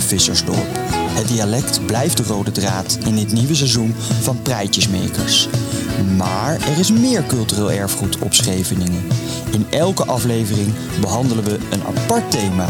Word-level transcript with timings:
vissersdorp. 0.00 0.78
Het 0.92 1.28
dialect 1.28 1.86
blijft 1.86 2.16
de 2.16 2.22
rode 2.22 2.52
draad 2.52 2.98
in 3.04 3.14
dit 3.14 3.32
nieuwe 3.32 3.54
seizoen 3.54 3.94
van 4.20 4.42
Prijtjesmakers. 4.42 5.48
Maar 6.16 6.54
er 6.54 6.78
is 6.78 6.92
meer 6.92 7.26
cultureel 7.26 7.72
erfgoed 7.72 8.18
op 8.18 8.34
Scheveningen. 8.34 9.02
In 9.50 9.66
elke 9.70 10.04
aflevering 10.04 10.74
behandelen 11.00 11.44
we 11.44 11.58
een 11.70 11.82
apart 11.82 12.30
thema. 12.30 12.66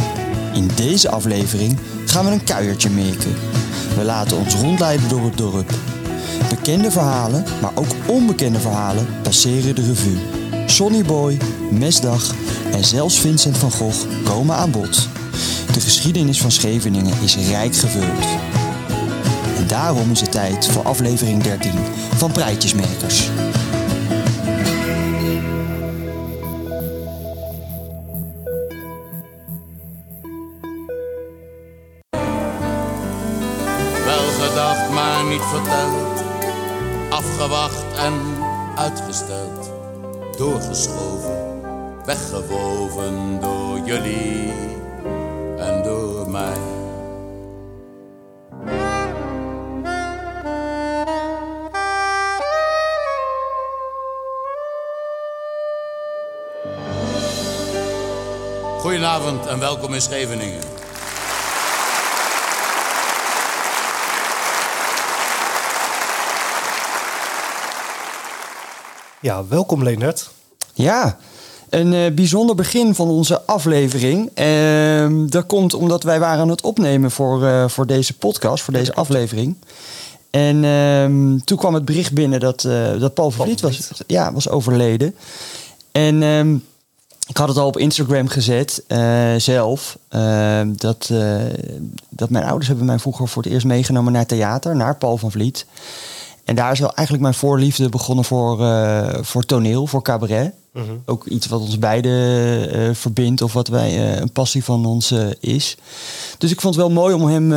In 0.54 0.70
deze 0.74 1.10
aflevering 1.10 1.78
gaan 2.04 2.24
we 2.24 2.30
een 2.30 2.44
kuiertje 2.44 2.90
maken. 2.90 3.34
We 3.96 4.04
laten 4.04 4.36
ons 4.36 4.54
rondleiden 4.54 5.08
door 5.08 5.24
het 5.24 5.36
dorp. 5.36 5.74
Bekende 6.48 6.90
verhalen, 6.90 7.44
maar 7.60 7.72
ook 7.74 7.94
onbekende 8.06 8.60
verhalen 8.60 9.06
passeren 9.22 9.74
de 9.74 9.86
revue. 9.86 10.18
Sonny 10.66 11.02
Boy, 11.02 11.38
Mesdag 11.70 12.34
en 12.72 12.84
zelfs 12.84 13.20
Vincent 13.20 13.58
van 13.58 13.70
Gogh 13.70 14.06
komen 14.24 14.56
aan 14.56 14.70
bod. 14.70 15.08
De 15.80 15.86
geschiedenis 15.86 16.40
van 16.40 16.50
Scheveningen 16.50 17.22
is 17.22 17.36
rijk 17.36 17.76
gevuld. 17.76 18.26
En 19.56 19.66
daarom 19.66 20.10
is 20.10 20.20
het 20.20 20.32
tijd 20.32 20.66
voor 20.66 20.82
aflevering 20.82 21.42
13 21.42 21.72
van 22.16 22.32
Prijtjesmakers. 22.32 23.28
Wel 34.04 34.48
gedacht, 34.48 34.90
maar 34.90 35.24
niet 35.24 35.42
verteld. 35.42 36.22
Afgewacht 37.10 37.84
en 37.96 38.12
uitgesteld. 38.76 39.70
Doorgeschoven, 40.36 41.60
weggewoven 42.04 43.40
door 43.40 43.80
jullie 43.84 44.69
door 45.90 46.30
mij. 46.30 46.54
Goedenavond 58.80 59.46
en 59.46 59.58
welkom 59.58 59.94
in 59.94 60.00
Scheveningen. 60.00 60.60
Ja, 69.20 69.46
welkom 69.46 69.82
Leonard. 69.82 70.30
Ja, 70.72 71.18
een 71.70 71.94
eh, 71.94 72.14
bijzonder 72.14 72.54
begin 72.54 72.94
van 72.94 73.08
onze 73.08 73.42
aflevering. 73.42 74.30
Ehm, 74.34 75.26
dat 75.26 75.46
komt 75.46 75.74
omdat 75.74 76.02
wij 76.02 76.20
waren 76.20 76.40
aan 76.40 76.48
het 76.48 76.60
opnemen 76.60 77.10
voor, 77.10 77.46
eh, 77.46 77.68
voor 77.68 77.86
deze 77.86 78.16
podcast, 78.16 78.64
voor 78.64 78.72
deze 78.72 78.94
aflevering. 78.94 79.56
En 80.30 80.64
ehm, 80.64 81.38
toen 81.44 81.58
kwam 81.58 81.74
het 81.74 81.84
bericht 81.84 82.12
binnen 82.12 82.40
dat, 82.40 82.64
eh, 82.64 83.00
dat 83.00 83.14
Paul 83.14 83.30
Vervliet 83.30 83.60
was, 83.60 83.90
ja, 84.06 84.32
was 84.32 84.48
overleden. 84.48 85.14
En 85.92 86.22
ehm, 86.22 86.54
ik 87.26 87.36
had 87.36 87.48
het 87.48 87.56
al 87.56 87.66
op 87.66 87.78
Instagram 87.78 88.28
gezet, 88.28 88.82
zelf. 89.36 89.98
dat, 90.76 91.10
dat 92.08 92.30
mijn 92.30 92.44
ouders 92.44 92.66
hebben 92.66 92.86
mij 92.86 92.98
vroeger 92.98 93.28
voor 93.28 93.42
het 93.42 93.52
eerst 93.52 93.66
meegenomen 93.66 94.12
naar 94.12 94.26
theater, 94.26 94.76
naar 94.76 94.96
Paul 94.96 95.16
van 95.16 95.30
Vliet. 95.30 95.66
En 96.44 96.54
daar 96.54 96.72
is 96.72 96.78
wel 96.78 96.94
eigenlijk 96.94 97.22
mijn 97.22 97.38
voorliefde 97.38 97.88
begonnen 97.88 98.24
voor, 98.24 98.56
voor 99.24 99.44
toneel, 99.44 99.86
voor 99.86 100.02
cabaret. 100.02 100.52
Ook 101.04 101.26
iets 101.26 101.46
wat 101.46 101.60
ons 101.60 101.78
beiden 101.78 102.72
eh, 102.72 102.94
verbindt 102.94 103.42
of 103.42 103.52
wat 103.52 103.68
wij 103.68 103.88
eh, 103.88 104.20
een 104.20 104.32
passie 104.32 104.64
van 104.64 104.86
ons 104.86 105.10
eh, 105.10 105.26
is. 105.40 105.76
Dus 106.38 106.50
ik 106.50 106.60
vond 106.60 106.74
het 106.74 106.84
wel 106.84 106.92
mooi 106.92 107.14
om 107.14 107.26
hem 107.26 107.52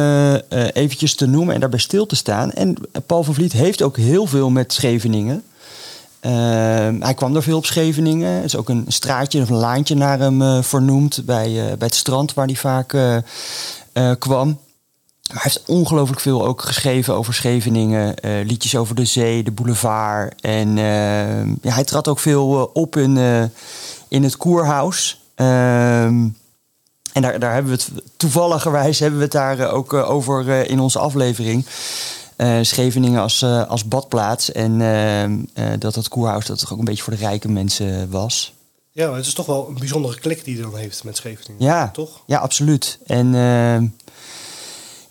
eventjes 0.73 1.15
te 1.15 1.25
noemen 1.25 1.53
en 1.53 1.59
daarbij 1.59 1.79
stil 1.79 2.05
te 2.05 2.15
staan. 2.15 2.51
En 2.51 2.75
Paul 3.05 3.23
van 3.23 3.33
Vliet 3.33 3.51
heeft 3.51 3.81
ook 3.81 3.97
heel 3.97 4.25
veel 4.25 4.49
met 4.49 4.73
Scheveningen. 4.73 5.43
Ehm, 6.19 7.01
hij 7.01 7.13
kwam 7.13 7.35
er 7.35 7.43
veel 7.43 7.57
op 7.57 7.65
Scheveningen. 7.65 8.37
Er 8.37 8.43
is 8.43 8.55
ook 8.55 8.69
een 8.69 8.85
straatje 8.87 9.41
of 9.41 9.49
een 9.49 9.55
laantje 9.55 9.95
naar 9.95 10.19
hem 10.19 10.63
vernoemd 10.63 11.25
bij, 11.25 11.53
bij 11.53 11.87
het 11.87 11.95
strand 11.95 12.33
waar 12.33 12.45
hij 12.45 12.55
vaak 12.55 12.97
kwam. 14.19 14.59
Maar 15.27 15.41
hij 15.41 15.51
heeft 15.53 15.69
ongelooflijk 15.69 16.19
veel 16.19 16.45
ook 16.45 16.61
geschreven 16.61 17.15
over 17.15 17.33
Scheveningen. 17.33 18.15
eh, 18.15 18.45
liedjes 18.45 18.75
over 18.75 18.95
de 18.95 19.05
zee, 19.05 19.43
de 19.43 19.51
boulevard. 19.51 20.41
En 20.41 20.77
eh, 20.77 21.45
ja, 21.45 21.73
hij 21.73 21.83
trad 21.83 22.07
ook 22.07 22.19
veel 22.19 22.59
eh, 22.59 22.67
op 22.73 22.95
in, 22.95 23.17
in 24.07 24.23
het 24.23 24.37
Koerhuis. 24.37 25.21
Ehm, 25.35 26.27
en 27.13 27.21
daar, 27.21 27.39
daar 27.39 27.53
hebben 27.53 27.71
we 27.71 27.77
het 27.77 27.91
toevalligerwijs 28.17 28.99
hebben 28.99 29.19
we 29.19 29.23
het 29.23 29.33
daar 29.33 29.71
ook 29.71 29.93
over 29.93 30.69
in 30.69 30.79
onze 30.79 30.99
aflevering. 30.99 31.65
Scheveningen 32.61 33.21
als, 33.21 33.43
als 33.43 33.87
badplaats. 33.87 34.51
En 34.51 34.77
dat 35.79 35.93
dat 35.93 36.07
Koerhuis 36.07 36.45
dat 36.45 36.59
toch 36.59 36.73
ook 36.73 36.79
een 36.79 36.85
beetje 36.85 37.03
voor 37.03 37.13
de 37.13 37.19
rijke 37.19 37.49
mensen 37.49 38.09
was. 38.09 38.53
Ja, 38.91 39.07
maar 39.07 39.17
het 39.17 39.25
is 39.25 39.33
toch 39.33 39.45
wel 39.45 39.67
een 39.67 39.79
bijzondere 39.79 40.19
klik 40.19 40.43
die 40.43 40.53
hij 40.53 40.63
dan 40.63 40.77
heeft 40.77 41.03
met 41.03 41.17
Scheveningen. 41.17 41.65
Ja, 41.65 41.89
Toch? 41.89 42.21
Ja, 42.25 42.39
absoluut. 42.39 42.99
En 43.05 43.33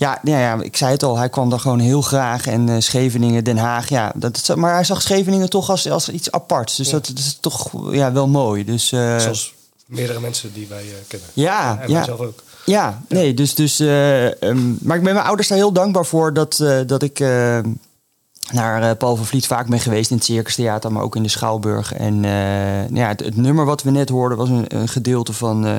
ja, 0.03 0.19
nou 0.23 0.39
ja, 0.39 0.63
ik 0.63 0.77
zei 0.77 0.91
het 0.93 1.03
al, 1.03 1.17
hij 1.19 1.29
kwam 1.29 1.51
daar 1.51 1.61
gewoon 1.61 1.79
heel 1.79 2.03
graag. 2.03 2.47
En 2.47 2.69
eh, 2.69 2.75
Scheveningen, 2.79 3.45
Den 3.45 3.57
Haag, 3.57 3.89
ja. 3.89 4.13
Dat, 4.15 4.53
maar 4.57 4.75
hij 4.75 4.85
zag 4.85 5.03
Scheveningen 5.03 5.51
toch 5.51 5.71
als, 5.71 5.91
als 5.91 6.09
iets 6.09 6.31
aparts. 6.31 6.77
Dus 6.77 6.87
Ja. 6.87 6.93
dat, 6.93 7.07
dat 7.07 7.19
is 7.19 7.39
toch 7.41 7.71
ja, 7.93 8.13
wel 8.13 8.29
mooi. 8.29 8.65
Dus, 8.65 8.93
eh, 8.93 9.19
Zoals 9.19 9.55
meerdere 9.87 10.21
mensen 10.21 10.53
die 10.53 10.67
wij 10.69 10.83
eh, 10.83 10.95
kennen. 11.09 11.29
ja, 11.33 11.79
en 11.81 11.89
ja, 11.89 11.95
mijzelf 11.95 12.21
ook. 12.21 12.43
ja, 12.65 13.03
nee, 13.09 13.35
dus, 13.35 13.55
dus 13.55 13.81
eh, 13.81 14.43
ehm, 14.43 14.71
maar 14.81 14.97
ik 14.97 15.03
ben 15.03 15.15
mijn 15.15 15.27
ouders 15.27 15.49
daar 15.49 15.59
heel 15.59 15.73
dankbaar 15.73 16.07
voor 16.07 16.33
dat, 16.33 16.65
dat 16.87 17.03
ik 17.03 17.19
naar 18.53 18.83
eh, 18.83 18.97
Paul 18.97 19.17
van 19.17 19.27
Vliet 19.27 19.47
vaak 19.47 19.69
ben 19.69 19.81
geweest 19.81 20.11
in 20.11 20.17
het 20.17 20.25
Circus 20.25 20.55
Theater, 20.55 20.93
maar 20.93 21.03
ook 21.03 21.17
in 21.17 21.23
de 21.23 21.29
Schouwburg. 21.29 21.93
En 21.93 22.25
eh, 22.25 22.89
ja, 22.89 23.09
het, 23.09 23.21
het 23.21 23.37
nummer 23.37 23.65
wat 23.65 23.83
we 23.83 23.91
net 23.91 24.09
hoorden 24.09 24.39
was 24.39 24.49
een, 24.49 24.65
een 24.69 24.89
gedeelte 24.89 25.33
van 25.33 25.67
eh, 25.67 25.79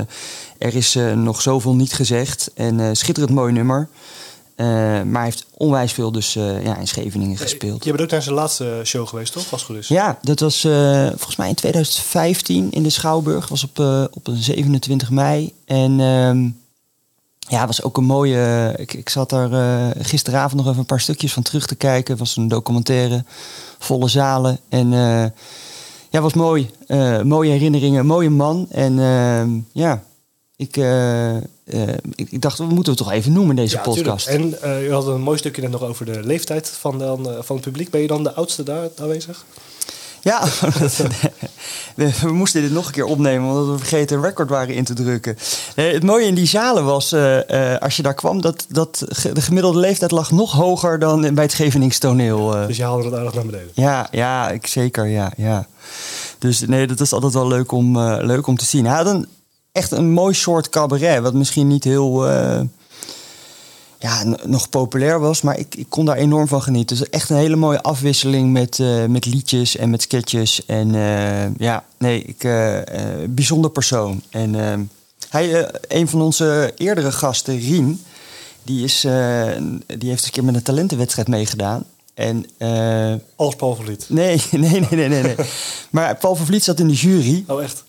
Er 0.57 0.75
is 0.75 0.97
nog 1.15 1.41
zoveel 1.41 1.75
niet 1.75 1.93
gezegd. 1.93 2.51
En 2.55 2.95
schitterend 2.95 3.33
mooi 3.33 3.53
nummer. 3.53 3.87
Maar 4.55 5.13
hij 5.13 5.23
heeft 5.23 5.45
onwijs 5.57 5.91
veel 5.91 6.11
dus 6.11 6.33
ja, 6.33 6.77
in 6.77 6.87
Scheveningen 6.87 7.37
gespeeld. 7.37 7.83
Je 7.83 7.89
bent 7.89 8.03
ook 8.03 8.09
naar 8.09 8.21
zijn 8.21 8.35
laatste 8.35 8.81
show 8.83 9.07
geweest, 9.07 9.33
toch? 9.33 9.45
Vastgerust. 9.45 9.89
Ja, 9.89 10.19
dat 10.21 10.39
was 10.39 10.61
volgens 11.09 11.35
mij 11.35 11.49
in 11.49 11.55
2015 11.55 12.71
in 12.71 12.83
de 12.83 12.89
Schouwburg. 12.89 13.47
was 13.47 13.63
op, 13.63 13.79
op 14.11 14.27
een 14.27 14.43
27 14.43 15.09
mei. 15.09 15.53
En 15.65 15.99
ehm, 15.99 16.49
ja, 17.47 17.65
was 17.65 17.83
ook 17.83 17.97
een 17.97 18.03
mooie... 18.03 18.73
ik, 18.77 18.93
ik 18.93 19.09
zat 19.09 19.29
daar 19.29 19.51
eh, 19.51 20.03
gisteravond 20.05 20.55
nog 20.55 20.65
even 20.65 20.79
een 20.79 20.85
paar 20.85 20.99
stukjes 20.99 21.33
van 21.33 21.43
terug 21.43 21.65
te 21.65 21.75
kijken. 21.75 22.11
Het 22.11 22.19
was 22.19 22.37
een 22.37 22.47
documentaire, 22.47 23.23
volle 23.79 24.07
zalen. 24.07 24.59
En 24.69 24.93
eh, 24.93 25.25
ja, 26.09 26.21
was 26.21 26.33
mooi. 26.33 26.69
Eh, 26.87 27.21
mooie 27.21 27.51
herinneringen, 27.51 28.05
mooie 28.05 28.29
man. 28.29 28.67
En 28.69 28.99
ehm, 28.99 29.49
ja, 29.71 30.03
ik, 30.55 30.77
ik, 32.15 32.31
ik 32.31 32.41
dacht, 32.41 32.57
we 32.57 32.63
moeten 32.63 32.93
het 32.93 33.01
toch 33.01 33.11
even 33.11 33.33
noemen 33.33 33.55
deze 33.55 33.75
Ja, 33.75 33.81
podcast. 33.81 34.27
tuurlijk. 34.27 34.61
En 34.61 34.69
uh, 34.69 34.87
u 34.87 34.91
had 34.91 35.07
een 35.07 35.21
mooi 35.21 35.37
stukje 35.37 35.61
net 35.61 35.71
nog 35.71 35.83
over 35.83 36.05
de 36.05 36.23
leeftijd 36.23 36.69
van, 36.69 36.99
dan, 36.99 37.29
uh, 37.29 37.37
van 37.41 37.55
het 37.55 37.65
publiek. 37.65 37.89
Ben 37.89 38.01
je 38.01 38.07
dan 38.07 38.23
de 38.23 38.33
oudste 38.33 38.63
daar 38.63 38.89
aanwezig? 38.95 39.45
Ja, 40.23 40.43
we, 41.95 42.11
we, 42.21 42.31
moesten 42.31 42.61
dit 42.61 42.71
nog 42.71 42.85
een 42.85 42.91
keer 42.91 43.05
opnemen, 43.05 43.49
omdat 43.49 43.67
we 43.67 43.77
vergeten 43.77 44.17
een 44.17 44.23
record 44.23 44.49
waren 44.49 44.75
in 44.75 44.83
te 44.83 44.93
drukken. 44.93 45.37
Uh, 45.75 45.91
het 45.91 46.03
mooie 46.03 46.25
in 46.25 46.35
die 46.35 46.47
zalen 46.47 46.85
was, 46.85 47.13
uh, 47.13 47.37
uh, 47.49 47.77
als 47.77 47.95
je 47.95 48.03
daar 48.03 48.13
kwam, 48.13 48.41
dat, 48.41 48.65
dat 48.69 49.05
de 49.33 49.41
gemiddelde 49.41 49.79
leeftijd 49.79 50.11
lag 50.11 50.31
nog 50.31 50.51
hoger 50.51 50.99
dan 50.99 51.33
bij 51.33 51.43
het 51.43 51.51
Scheveningstoneel. 51.51 52.49
Dus 52.67 52.77
je 52.77 52.83
haalde 52.83 53.03
het 53.03 53.13
aardig 53.13 53.33
naar 53.33 53.45
beneden? 53.45 53.71
Ja, 53.73 54.07
ja 54.11 54.49
ik, 54.49 54.67
zeker, 54.67 55.07
ja, 55.07 55.31
ja. 55.37 55.67
Dus 56.39 56.59
nee, 56.59 56.87
dat 56.87 56.99
is 56.99 57.13
altijd 57.13 57.33
wel 57.33 57.47
leuk 57.47 57.71
om, 57.71 57.99
leuk 57.99 58.47
om 58.47 58.57
te 58.57 58.65
zien. 58.65 58.85
Hij 58.85 58.95
had 58.95 59.05
een, 59.05 59.27
echt 59.71 59.91
een 59.91 60.11
mooi 60.11 60.33
soort 60.33 60.69
cabaret, 60.69 61.21
wat 61.21 61.33
misschien 61.33 61.67
niet 61.67 61.83
heel 61.83 62.27
ja, 64.03 64.23
nog 64.43 64.69
populair 64.69 65.19
was, 65.19 65.41
maar 65.41 65.59
ik, 65.59 65.75
ik 65.75 65.85
kon 65.89 66.05
daar 66.05 66.15
enorm 66.15 66.47
van 66.47 66.61
genieten. 66.61 66.97
Dus 66.97 67.09
echt 67.09 67.29
een 67.29 67.37
hele 67.37 67.55
mooie 67.55 67.81
afwisseling 67.81 68.51
met, 68.51 68.79
uh, 68.79 69.05
met 69.05 69.25
liedjes 69.25 69.75
en 69.75 69.89
met 69.89 70.01
sketches. 70.01 70.65
En 70.65 70.93
uh, 70.93 71.55
ja, 71.57 71.83
nee, 71.97 72.21
ik, 72.21 72.43
uh, 72.43 72.77
bijzonder 73.29 73.71
persoon. 73.71 74.21
En 74.29 74.89
hij, 75.29 75.71
een 75.87 76.07
van 76.07 76.21
onze 76.21 76.73
eerdere 76.77 77.11
gasten, 77.11 77.59
Rien, 77.59 78.01
die, 78.63 78.83
is, 78.83 79.01
die 79.97 80.09
heeft 80.09 80.25
een 80.25 80.31
keer 80.31 80.43
met 80.43 80.55
een 80.55 80.63
talentenwedstrijd 80.63 81.27
meegedaan. 81.27 81.85
En, 82.13 82.45
Als 83.35 83.55
Paul 83.55 83.75
van 83.75 83.85
Vliet? 83.85 84.05
Nee, 84.19 84.41
nee, 84.51 84.59
nee, 84.69 84.87
nee, 84.89 85.07
nee. 85.07 85.21
nee. 85.23 85.35
maar 85.89 86.15
Paul 86.15 86.35
van 86.35 86.45
Vliet 86.45 86.63
zat 86.63 86.79
in 86.79 86.87
de 86.87 86.93
jury. 86.93 87.43
Oh, 87.47 87.63
echt? 87.63 87.83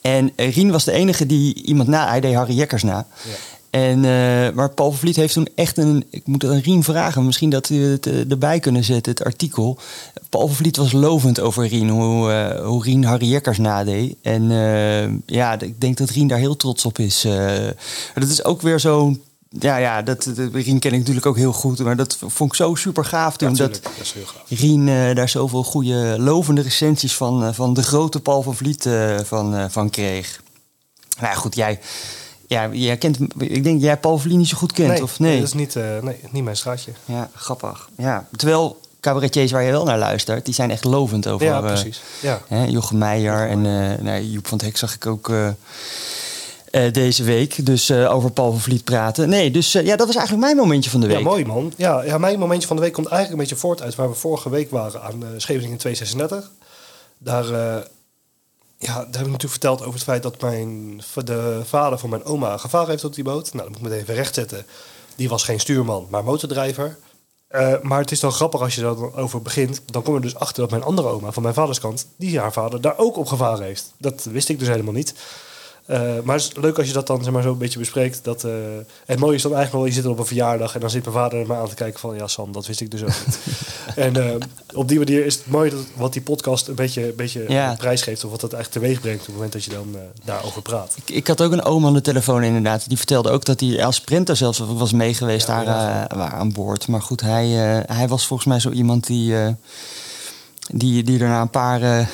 En 0.00 0.32
Rien 0.36 0.70
was 0.70 0.84
de 0.84 0.92
enige 0.92 1.26
die 1.26 1.62
iemand 1.62 1.88
na, 1.88 2.08
hij 2.08 2.20
deed 2.20 2.34
Harry 2.34 2.54
Jekkers 2.54 2.82
na. 2.82 3.06
Ja. 3.24 3.34
En, 3.72 3.98
uh, 3.98 4.50
maar 4.54 4.70
Paul 4.74 4.92
Vliet 4.92 5.16
heeft 5.16 5.34
toen 5.34 5.48
echt 5.54 5.76
een. 5.76 6.04
Ik 6.10 6.26
moet 6.26 6.44
aan 6.44 6.58
Rien 6.58 6.82
vragen, 6.82 7.26
misschien 7.26 7.50
dat 7.50 7.68
we 7.68 7.74
het 7.74 8.06
uh, 8.06 8.30
erbij 8.30 8.60
kunnen 8.60 8.84
zetten, 8.84 9.12
het 9.12 9.24
artikel. 9.24 9.78
Paul 10.28 10.48
Vliet 10.48 10.76
was 10.76 10.92
lovend 10.92 11.40
over 11.40 11.66
Rien, 11.66 11.88
hoe, 11.88 12.30
uh, 12.30 12.66
hoe 12.66 12.82
Rien 12.82 13.04
Harry 13.04 13.28
Jekkers 13.28 13.58
nadeed. 13.58 14.16
En 14.22 14.50
ja, 15.26 15.60
ik 15.60 15.80
denk 15.80 15.96
dat 15.96 16.10
Rien 16.10 16.26
daar 16.26 16.38
heel 16.38 16.56
trots 16.56 16.84
op 16.84 16.98
is. 16.98 17.26
dat 18.14 18.28
is 18.28 18.44
ook 18.44 18.62
weer 18.62 18.80
zo'n 18.80 19.20
ja, 19.58 19.76
ja 19.76 20.02
dat, 20.02 20.24
dat, 20.24 20.48
Rien 20.52 20.78
ken 20.78 20.92
ik 20.92 20.98
natuurlijk 20.98 21.26
ook 21.26 21.36
heel 21.36 21.52
goed. 21.52 21.78
Maar 21.78 21.96
dat 21.96 22.16
vond 22.18 22.50
ik 22.50 22.56
zo 22.56 22.74
super 22.74 23.04
gaaf 23.04 23.36
toen. 23.36 23.54
dat. 23.54 23.80
Rien 24.48 24.88
eh, 24.88 25.14
daar 25.14 25.28
zoveel 25.28 25.64
goede 25.64 26.16
lovende 26.18 26.60
recensies 26.60 27.16
van, 27.16 27.44
eh, 27.44 27.52
van 27.52 27.74
de 27.74 27.82
grote 27.82 28.20
Paul 28.20 28.42
van 28.42 28.56
Vliet 28.56 28.86
eh, 28.86 29.18
van, 29.24 29.54
eh, 29.54 29.64
van 29.68 29.90
kreeg. 29.90 30.42
Nou 31.16 31.32
ja, 31.32 31.34
goed, 31.34 31.54
jij, 31.54 31.80
ja, 32.52 32.68
jij 32.72 32.96
kent, 32.96 33.18
ik 33.38 33.64
denk 33.64 33.74
dat 33.74 33.82
jij 33.82 33.96
Paul 33.96 34.20
niet 34.24 34.48
zo 34.48 34.56
goed 34.56 34.72
kent, 34.72 35.02
of 35.02 35.18
nee? 35.18 35.38
dat 35.38 35.46
is 35.46 35.52
niet, 35.52 35.76
eh, 35.76 35.98
nee, 36.02 36.16
niet 36.30 36.44
mijn 36.44 36.56
straatje. 36.56 36.90
Ja, 37.04 37.30
grappig. 37.34 37.88
Ja, 37.96 38.26
terwijl 38.36 38.80
cabaretiers 39.00 39.52
waar 39.52 39.62
je 39.62 39.70
wel 39.70 39.84
naar 39.84 39.98
luistert, 39.98 40.44
die 40.44 40.54
zijn 40.54 40.70
echt 40.70 40.84
lovend 40.84 41.28
over 41.28 41.46
Ja, 41.46 41.58
eh, 41.58 41.66
precies. 41.66 42.00
Ja. 42.20 42.40
Hè, 42.48 42.64
Jochem 42.64 42.98
Meijer 42.98 43.48
en 43.48 43.66
eh, 43.66 44.04
nou, 44.04 44.22
Joep 44.22 44.46
van 44.46 44.58
het 44.58 44.66
Hek 44.66 44.76
zag 44.76 44.94
ik 44.94 45.06
ook 45.06 45.32
deze 46.92 47.22
week. 47.22 47.66
Dus 47.66 47.92
over 47.92 48.30
Paul 48.30 48.50
van 48.50 48.60
Vliet 48.60 48.84
praten. 48.84 49.28
Nee, 49.28 49.50
dus 49.50 49.72
ja, 49.72 49.96
dat 49.96 50.06
was 50.06 50.16
eigenlijk 50.16 50.46
mijn 50.46 50.56
momentje 50.56 50.90
van 50.90 51.00
de 51.00 51.06
week. 51.06 51.18
Ja, 51.18 51.22
mooi 51.22 51.44
man. 51.44 51.72
Ja, 51.76 52.02
ja, 52.02 52.18
mijn 52.18 52.38
momentje 52.38 52.66
van 52.66 52.76
de 52.76 52.82
week 52.82 52.92
komt 52.92 53.06
eigenlijk 53.06 53.40
een 53.40 53.48
beetje 53.48 53.60
voort 53.60 53.82
uit 53.82 53.94
waar 53.94 54.08
we 54.08 54.14
vorige 54.14 54.50
week 54.50 54.70
waren 54.70 55.02
aan 55.02 55.24
Scheveningen 55.36 55.78
236. 55.78 56.50
Daar, 57.18 57.44
ja, 58.82 58.94
daar 58.94 59.04
heb 59.04 59.14
ik 59.14 59.30
natuurlijk 59.30 59.50
verteld 59.50 59.80
over 59.80 59.92
het 59.92 60.02
feit 60.02 60.22
dat 60.22 60.40
mijn, 60.40 61.02
de 61.24 61.60
vader 61.64 61.98
van 61.98 62.10
mijn 62.10 62.24
oma 62.24 62.56
gevaren 62.56 62.88
heeft 62.88 63.04
op 63.04 63.14
die 63.14 63.24
boot. 63.24 63.52
Nou, 63.52 63.56
dat 63.56 63.68
moet 63.68 63.76
ik 63.76 63.82
meteen 63.82 63.98
even 63.98 64.14
rechtzetten. 64.14 64.66
Die 65.16 65.28
was 65.28 65.44
geen 65.44 65.60
stuurman, 65.60 66.06
maar 66.10 66.24
motordrijver. 66.24 66.98
Eh, 67.48 67.80
maar 67.82 68.00
het 68.00 68.10
is 68.10 68.20
dan 68.20 68.32
grappig 68.32 68.60
als 68.60 68.74
je 68.74 68.80
er 68.80 68.96
dan 68.96 69.14
over 69.14 69.42
begint. 69.42 69.82
Dan 69.86 70.02
kom 70.02 70.14
je 70.14 70.20
dus 70.20 70.34
achter 70.34 70.62
dat 70.62 70.70
mijn 70.70 70.82
andere 70.82 71.08
oma 71.08 71.32
van 71.32 71.42
mijn 71.42 71.54
vaders 71.54 71.80
kant, 71.80 72.06
die 72.16 72.38
haar 72.38 72.52
vader 72.52 72.80
daar 72.80 72.98
ook 72.98 73.16
op 73.16 73.26
gevaren 73.26 73.64
heeft. 73.64 73.92
Dat 73.98 74.24
wist 74.24 74.48
ik 74.48 74.58
dus 74.58 74.68
helemaal 74.68 74.92
niet. 74.92 75.14
Eh, 75.86 76.00
maar 76.24 76.36
het 76.36 76.44
is 76.44 76.62
leuk 76.62 76.78
als 76.78 76.86
je 76.86 76.92
dat 76.92 77.06
dan 77.06 77.22
zeg 77.24 77.32
maar, 77.32 77.42
zo 77.42 77.52
een 77.52 77.58
beetje 77.58 77.78
bespreekt. 77.78 78.20
Dat, 78.24 78.44
eh, 78.44 78.52
het 79.06 79.18
mooie 79.18 79.34
is 79.34 79.42
dan 79.42 79.54
eigenlijk 79.54 79.84
wel, 79.84 79.94
je 79.94 80.00
zit 80.02 80.10
op 80.10 80.18
een 80.18 80.26
verjaardag 80.26 80.74
en 80.74 80.80
dan 80.80 80.90
zit 80.90 81.02
mijn 81.04 81.16
vader 81.16 81.40
er 81.40 81.46
maar 81.46 81.58
aan 81.58 81.68
te 81.68 81.74
kijken 81.74 82.00
van... 82.00 82.16
Ja, 82.16 82.26
Sam, 82.26 82.52
dat 82.52 82.66
wist 82.66 82.80
ik 82.80 82.90
dus 82.90 83.02
ook 83.02 83.08
niet. 83.26 83.38
en 83.96 84.16
eh, 84.16 84.34
op 84.74 84.88
die 84.88 84.98
manier 84.98 85.24
is 85.26 85.34
het 85.34 85.46
mooi 85.46 85.70
dat 85.70 85.80
wat 85.94 86.12
die 86.12 86.22
podcast 86.22 86.68
een 86.68 86.74
beetje, 86.74 87.06
een 87.06 87.16
beetje 87.16 87.44
Ja. 87.48 87.74
prijs 87.78 88.02
geeft. 88.02 88.24
Of 88.24 88.30
wat 88.30 88.40
dat 88.40 88.52
eigenlijk 88.52 88.84
teweeg 88.84 89.00
brengt 89.00 89.20
op 89.20 89.26
het 89.26 89.34
moment 89.34 89.52
dat 89.52 89.64
je 89.64 89.70
dan 89.70 89.96
daarover 90.24 90.62
praat. 90.62 90.94
Ik, 91.04 91.14
ik 91.14 91.26
had 91.26 91.40
ook 91.40 91.52
een 91.52 91.64
oom 91.64 91.86
aan 91.86 91.94
de 91.94 92.00
telefoon 92.00 92.42
inderdaad. 92.42 92.88
Die 92.88 92.96
vertelde 92.96 93.30
ook 93.30 93.44
dat 93.44 93.60
hij 93.60 93.84
als 93.84 93.96
sprinter 93.96 94.36
zelfs 94.36 94.58
was 94.58 94.92
meegeweest 94.92 95.46
Ja, 95.46 95.64
daar 95.64 96.16
ja. 96.18 96.30
aan 96.30 96.52
boord. 96.52 96.88
Maar 96.88 97.02
goed, 97.02 97.20
hij, 97.20 97.46
hij 97.86 98.08
was 98.08 98.26
volgens 98.26 98.48
mij 98.48 98.60
zo 98.60 98.70
iemand 98.70 99.06
die, 99.06 99.34
die, 100.70 101.02
die 101.02 101.20
er 101.20 101.28
na 101.28 101.40
een 101.40 101.50
paar 101.50 101.82
eh, 101.82 102.06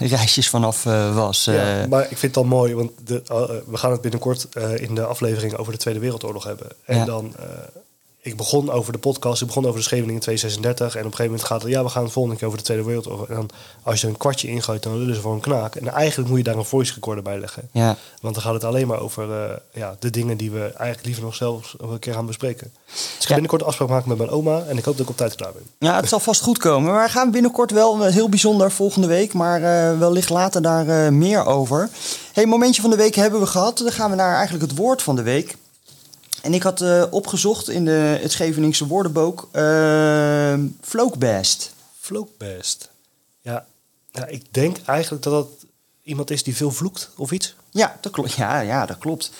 reisjes 0.16 0.48
vanaf 0.48 0.86
eh, 0.86 1.14
was. 1.14 1.44
Ja, 1.44 1.82
eh. 1.82 1.88
maar 1.88 2.02
ik 2.02 2.06
vind 2.08 2.22
het 2.22 2.34
dan 2.34 2.46
mooi, 2.46 2.74
want 2.74 2.90
de, 3.04 3.22
we 3.66 3.76
gaan 3.76 3.90
het 3.92 4.00
binnenkort 4.00 4.48
in 4.76 4.94
de 4.94 5.04
aflevering 5.04 5.56
over 5.56 5.72
de 5.72 5.78
Tweede 5.78 6.00
Wereldoorlog 6.00 6.44
hebben. 6.44 6.66
En 6.84 6.96
Ja. 6.96 7.04
dan, 7.04 7.34
ik 8.24 8.36
begon 8.36 8.70
over 8.70 8.92
de 8.92 8.98
podcast, 8.98 9.40
ik 9.40 9.46
begon 9.46 9.64
over 9.66 9.76
de 9.78 9.82
Scheveningen 9.84 10.20
236. 10.20 10.94
En 10.94 11.00
op 11.00 11.10
een 11.10 11.10
gegeven 11.16 11.24
moment 11.30 11.44
gaat 11.48 11.62
het, 11.62 11.70
ja, 11.70 11.82
we 11.84 11.88
gaan 11.88 12.02
het 12.04 12.12
volgende 12.12 12.36
keer 12.38 12.46
over 12.46 12.58
de 12.58 12.64
Tweede 12.64 12.84
Wereldoorlog. 12.84 13.28
En 13.28 13.34
dan, 13.34 13.48
als 13.82 14.00
je 14.00 14.06
er 14.06 14.12
een 14.12 14.18
kwartje 14.18 14.48
ingooit, 14.48 14.82
dan 14.82 14.98
lullen 14.98 15.14
ze 15.14 15.20
voor 15.20 15.32
een 15.34 15.40
knaak. 15.40 15.74
En 15.74 15.88
eigenlijk 15.88 16.28
moet 16.28 16.38
je 16.38 16.44
daar 16.44 16.56
een 16.56 16.64
voice 16.64 16.94
recorder 16.94 17.22
bij 17.24 17.38
leggen. 17.38 17.68
ja. 17.72 17.96
Want 18.20 18.34
dan 18.34 18.42
gaat 18.42 18.52
het 18.54 18.64
alleen 18.64 18.86
maar 18.86 19.00
over 19.00 19.32
eh, 19.44 19.56
ja, 19.72 19.96
de 19.98 20.10
dingen 20.10 20.36
die 20.36 20.50
we 20.50 20.60
eigenlijk 20.60 21.04
liever 21.04 21.22
nog 21.24 21.34
zelfs 21.34 21.74
een 21.78 21.98
keer 21.98 22.12
gaan 22.14 22.26
bespreken. 22.26 22.72
Dus 22.86 23.02
ik 23.04 23.10
ga 23.10 23.16
Ja. 23.20 23.28
binnenkort 23.28 23.60
een 23.60 23.66
afspraak 23.66 23.88
maken 23.88 24.08
met 24.08 24.18
mijn 24.18 24.30
oma. 24.30 24.62
En 24.68 24.78
ik 24.78 24.84
hoop 24.84 24.94
dat 24.96 25.04
ik 25.04 25.10
op 25.10 25.16
tijd 25.16 25.34
klaar 25.34 25.52
ben. 25.52 25.62
ja, 25.78 25.96
het 25.96 26.08
zal 26.08 26.20
vast 26.20 26.40
goed 26.42 26.58
komen. 26.58 26.92
Maar 26.92 27.04
we 27.04 27.10
gaan 27.10 27.30
binnenkort 27.30 27.70
wel 27.70 28.02
heel 28.02 28.28
bijzonder 28.28 28.70
volgende 28.72 29.06
week. 29.06 29.32
Maar 29.32 29.62
eh, 29.62 29.98
wellicht 29.98 30.28
later 30.30 30.62
daar 30.62 30.88
eh, 30.88 31.08
meer 31.12 31.46
over. 31.46 31.88
hey, 32.32 32.46
momentje 32.46 32.80
van 32.82 32.90
de 32.90 32.96
week 32.96 33.14
hebben 33.14 33.40
we 33.40 33.46
gehad. 33.46 33.78
Dan 33.78 33.92
gaan 33.92 34.10
we 34.10 34.16
naar 34.16 34.34
eigenlijk 34.36 34.70
het 34.70 34.78
woord 34.78 35.02
van 35.02 35.16
de 35.16 35.22
week. 35.22 35.56
En 36.42 36.54
ik 36.54 36.62
had 36.62 36.80
eh, 36.80 37.04
opgezocht 37.10 37.68
in 37.68 37.84
de, 37.84 38.18
het 38.20 38.32
Scheveningse 38.32 38.86
woordenboek 38.86 39.48
uh, 39.52 40.54
floakbest. 40.80 41.74
Floatbest. 41.98 42.90
Ja, 43.40 43.66
ja, 44.10 44.26
ik 44.26 44.44
denk 44.50 44.78
eigenlijk 44.84 45.22
dat 45.22 45.32
dat 45.32 45.48
iemand 46.02 46.30
is 46.30 46.42
die 46.42 46.56
veel 46.56 46.70
vloekt 46.70 47.10
of 47.16 47.32
iets. 47.32 47.54
Ja, 47.70 47.98
dat 48.00 48.12
klopt. 48.12 48.32
Ja, 48.32 48.60
ja, 48.60 48.86
dat 48.86 48.98
klopt. 48.98 49.30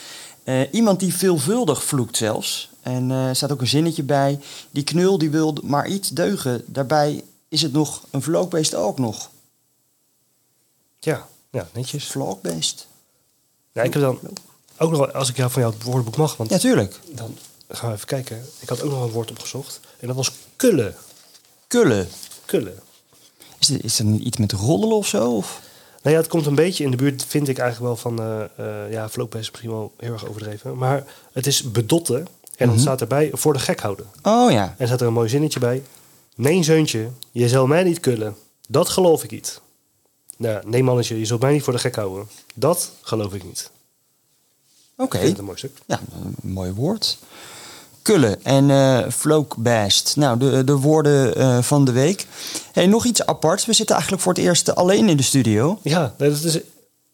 Eh, 0.45 0.73
iemand 0.73 1.01
die 1.01 1.15
veelvuldig 1.15 1.85
vloekt 1.85 2.17
zelfs. 2.17 2.71
En 2.81 3.11
eh, 3.11 3.29
er 3.29 3.37
staat 3.37 3.53
ook 3.53 3.61
een 3.61 3.67
zinnetje 3.67 4.03
bij. 4.03 4.41
Die 4.71 4.85
knul 4.85 5.19
die 5.19 5.31
wil 5.31 5.57
maar 5.63 5.89
iets 5.89 6.09
deugen. 6.09 6.65
Daarbij 6.67 7.25
is 7.49 7.63
het 7.63 7.73
nog 7.73 8.05
een 8.11 8.23
vlookbeest 8.23 8.75
ook 8.75 8.99
nog. 8.99 9.31
Ja, 10.99 11.29
ja 11.51 11.69
netjes. 11.73 12.07
Vlookbeest. 12.07 12.87
Ja, 13.73 13.83
ik 13.83 13.93
heb 13.93 14.03
dan 14.03 14.19
ook 14.83 14.91
nog, 14.91 15.13
als 15.13 15.29
ik 15.29 15.37
jou 15.37 15.51
van 15.51 15.63
jou 15.63 15.75
het 15.75 15.83
woordenboek 15.83 16.17
mag, 16.17 16.37
want 16.37 16.51
Ja, 16.51 16.59
tuurlijk. 16.59 17.01
dan 17.13 17.37
gaan 17.69 17.89
we 17.89 17.95
even 17.95 18.07
kijken. 18.07 18.45
Ik 18.61 18.69
had 18.69 18.83
ook 18.83 18.91
nog 18.91 19.03
een 19.03 19.11
woord 19.11 19.31
opgezocht. 19.31 19.81
En 20.01 20.07
dat 20.07 20.17
was 20.17 20.33
kullen. 20.57 20.95
Kullen. 21.67 22.09
Kullen. 22.45 22.79
Is 23.59 23.69
het, 23.69 23.85
is 23.85 23.99
het 23.99 24.09
iets 24.21 24.37
met 24.37 24.53
roddelen 24.53 24.97
of 24.97 25.07
zo? 25.07 25.31
Of? 25.37 25.61
Nou 26.03 26.15
ja, 26.15 26.21
het 26.23 26.31
komt 26.31 26.47
een 26.47 26.55
beetje 26.55 26.85
in 26.85 26.91
de 26.91 26.97
buurt, 26.97 27.25
vind 27.25 27.49
ik 27.49 27.59
eigenlijk 27.59 27.89
wel 28.03 28.13
van... 28.15 28.21
eh 28.59 28.85
eh 28.85 28.93
ja, 28.93 29.09
floatbest 29.09 29.43
is 29.45 29.51
misschien 29.51 29.71
wel 29.71 29.93
heel 29.97 30.13
erg 30.13 30.27
overdreven. 30.29 30.77
Maar 30.77 31.05
het 31.33 31.47
is 31.47 31.63
bedotten. 31.71 32.17
En 32.57 32.67
dan 32.67 32.69
Mhm. 32.77 32.79
staat 32.85 33.01
erbij 33.01 33.31
voor 33.33 33.53
de 33.53 33.59
gek 33.59 33.81
houden. 33.81 34.07
Oh 34.23 34.51
ja. 34.51 34.75
En 34.79 34.87
staat 34.87 35.01
er 35.01 35.07
een 35.07 35.13
mooi 35.13 35.29
zinnetje 35.29 35.61
bij. 35.61 35.83
Nee, 36.37 36.63
zeuntje, 36.63 37.09
je 37.31 37.49
zal 37.49 37.67
mij 37.67 37.83
niet 37.85 38.01
kullen. 38.01 38.37
Dat 38.69 38.89
geloof 38.89 39.25
ik 39.25 39.31
niet. 39.31 39.61
Nou, 40.37 40.63
nee, 40.69 40.83
mannetje, 40.83 41.19
je 41.19 41.25
zult 41.25 41.41
mij 41.41 41.53
niet 41.53 41.63
voor 41.63 41.73
de 41.73 41.79
gek 41.79 41.95
houden. 41.97 42.29
Dat 42.55 42.91
geloof 43.03 43.35
ik 43.35 43.45
niet. 43.45 43.71
Oké. 44.97 45.17
Ik 45.17 45.21
vind 45.23 45.29
het 45.29 45.39
een 45.39 45.45
mooi 45.45 45.59
stuk. 45.59 45.79
Ja, 45.87 46.01
een 46.25 46.37
mooi 46.53 46.73
woord. 46.73 47.19
Kullen 48.03 48.45
en 48.45 49.13
floakbest. 49.13 50.17
Nou, 50.17 50.39
de, 50.39 50.65
de 50.65 50.77
woorden 50.77 51.37
eh, 51.37 51.63
van 51.63 51.85
de 51.85 51.93
week. 51.93 52.27
Hey, 52.73 52.87
nog 52.87 53.05
iets 53.05 53.27
apart. 53.27 53.65
We 53.65 53.73
zitten 53.73 53.95
eigenlijk 53.95 54.25
voor 54.25 54.33
het 54.35 54.43
eerst 54.43 54.75
alleen 54.75 55.09
in 55.09 55.17
de 55.17 55.23
studio. 55.23 55.79
Ja, 55.83 56.15
dat 56.17 56.43
is 56.43 56.59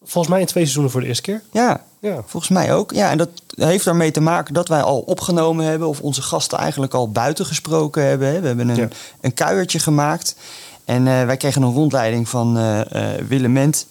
volgens 0.03 0.27
mij 0.33 0.39
in 0.39 0.45
twee 0.47 0.63
seizoenen 0.63 0.91
voor 0.91 1.01
de 1.01 1.07
eerste 1.07 1.21
keer. 1.23 1.41
Ja, 1.51 1.83
Ja. 1.99 2.21
volgens 2.25 2.51
mij 2.51 2.73
ook. 2.73 2.91
Ja, 2.91 3.09
en 3.09 3.17
dat 3.17 3.29
heeft 3.55 3.85
daarmee 3.85 4.11
te 4.11 4.19
maken 4.19 4.53
dat 4.53 4.67
wij 4.67 4.81
al 4.81 4.99
opgenomen 4.99 5.65
hebben... 5.65 5.87
of 5.87 5.99
onze 6.01 6.21
gasten 6.21 6.57
eigenlijk 6.57 6.93
al 6.93 7.11
buiten 7.11 7.45
gesproken 7.45 8.03
hebben. 8.05 8.41
We 8.41 8.47
hebben 8.47 8.69
een, 8.69 8.75
Ja. 8.75 8.87
een 9.21 9.33
kuiertje 9.33 9.79
gemaakt. 9.79 10.35
En 10.85 11.07
eh, 11.07 11.25
wij 11.25 11.37
kregen 11.37 11.61
een 11.61 11.73
rondleiding 11.73 12.29
van 12.29 12.57
eh, 12.57 13.11
Willem 13.27 13.51
Ment, 13.51 13.85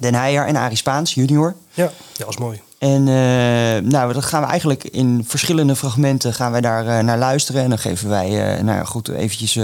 Den 0.00 0.14
Heijer 0.14 0.46
en 0.46 0.56
Arie 0.56 0.76
Spaans, 0.76 1.14
junior. 1.14 1.54
Ja, 1.74 1.84
ja 1.84 1.90
dat 2.16 2.26
was 2.26 2.36
mooi. 2.36 2.60
En 2.78 3.08
eh, 3.08 3.90
nou, 3.90 4.12
dat 4.12 4.24
gaan 4.24 4.42
we 4.42 4.48
eigenlijk 4.48 4.84
in 4.84 5.24
verschillende 5.26 5.76
fragmenten 5.76 6.34
gaan 6.34 6.52
wij 6.52 6.60
daar 6.60 6.86
eh, 6.86 7.04
naar 7.04 7.18
luisteren. 7.18 7.62
En 7.62 7.68
dan 7.68 7.78
geven 7.78 8.08
wij, 8.08 8.26
eh, 8.26 8.62
nou 8.62 8.78
ja, 8.78 8.84
goed, 8.84 9.08
eventjes 9.08 9.58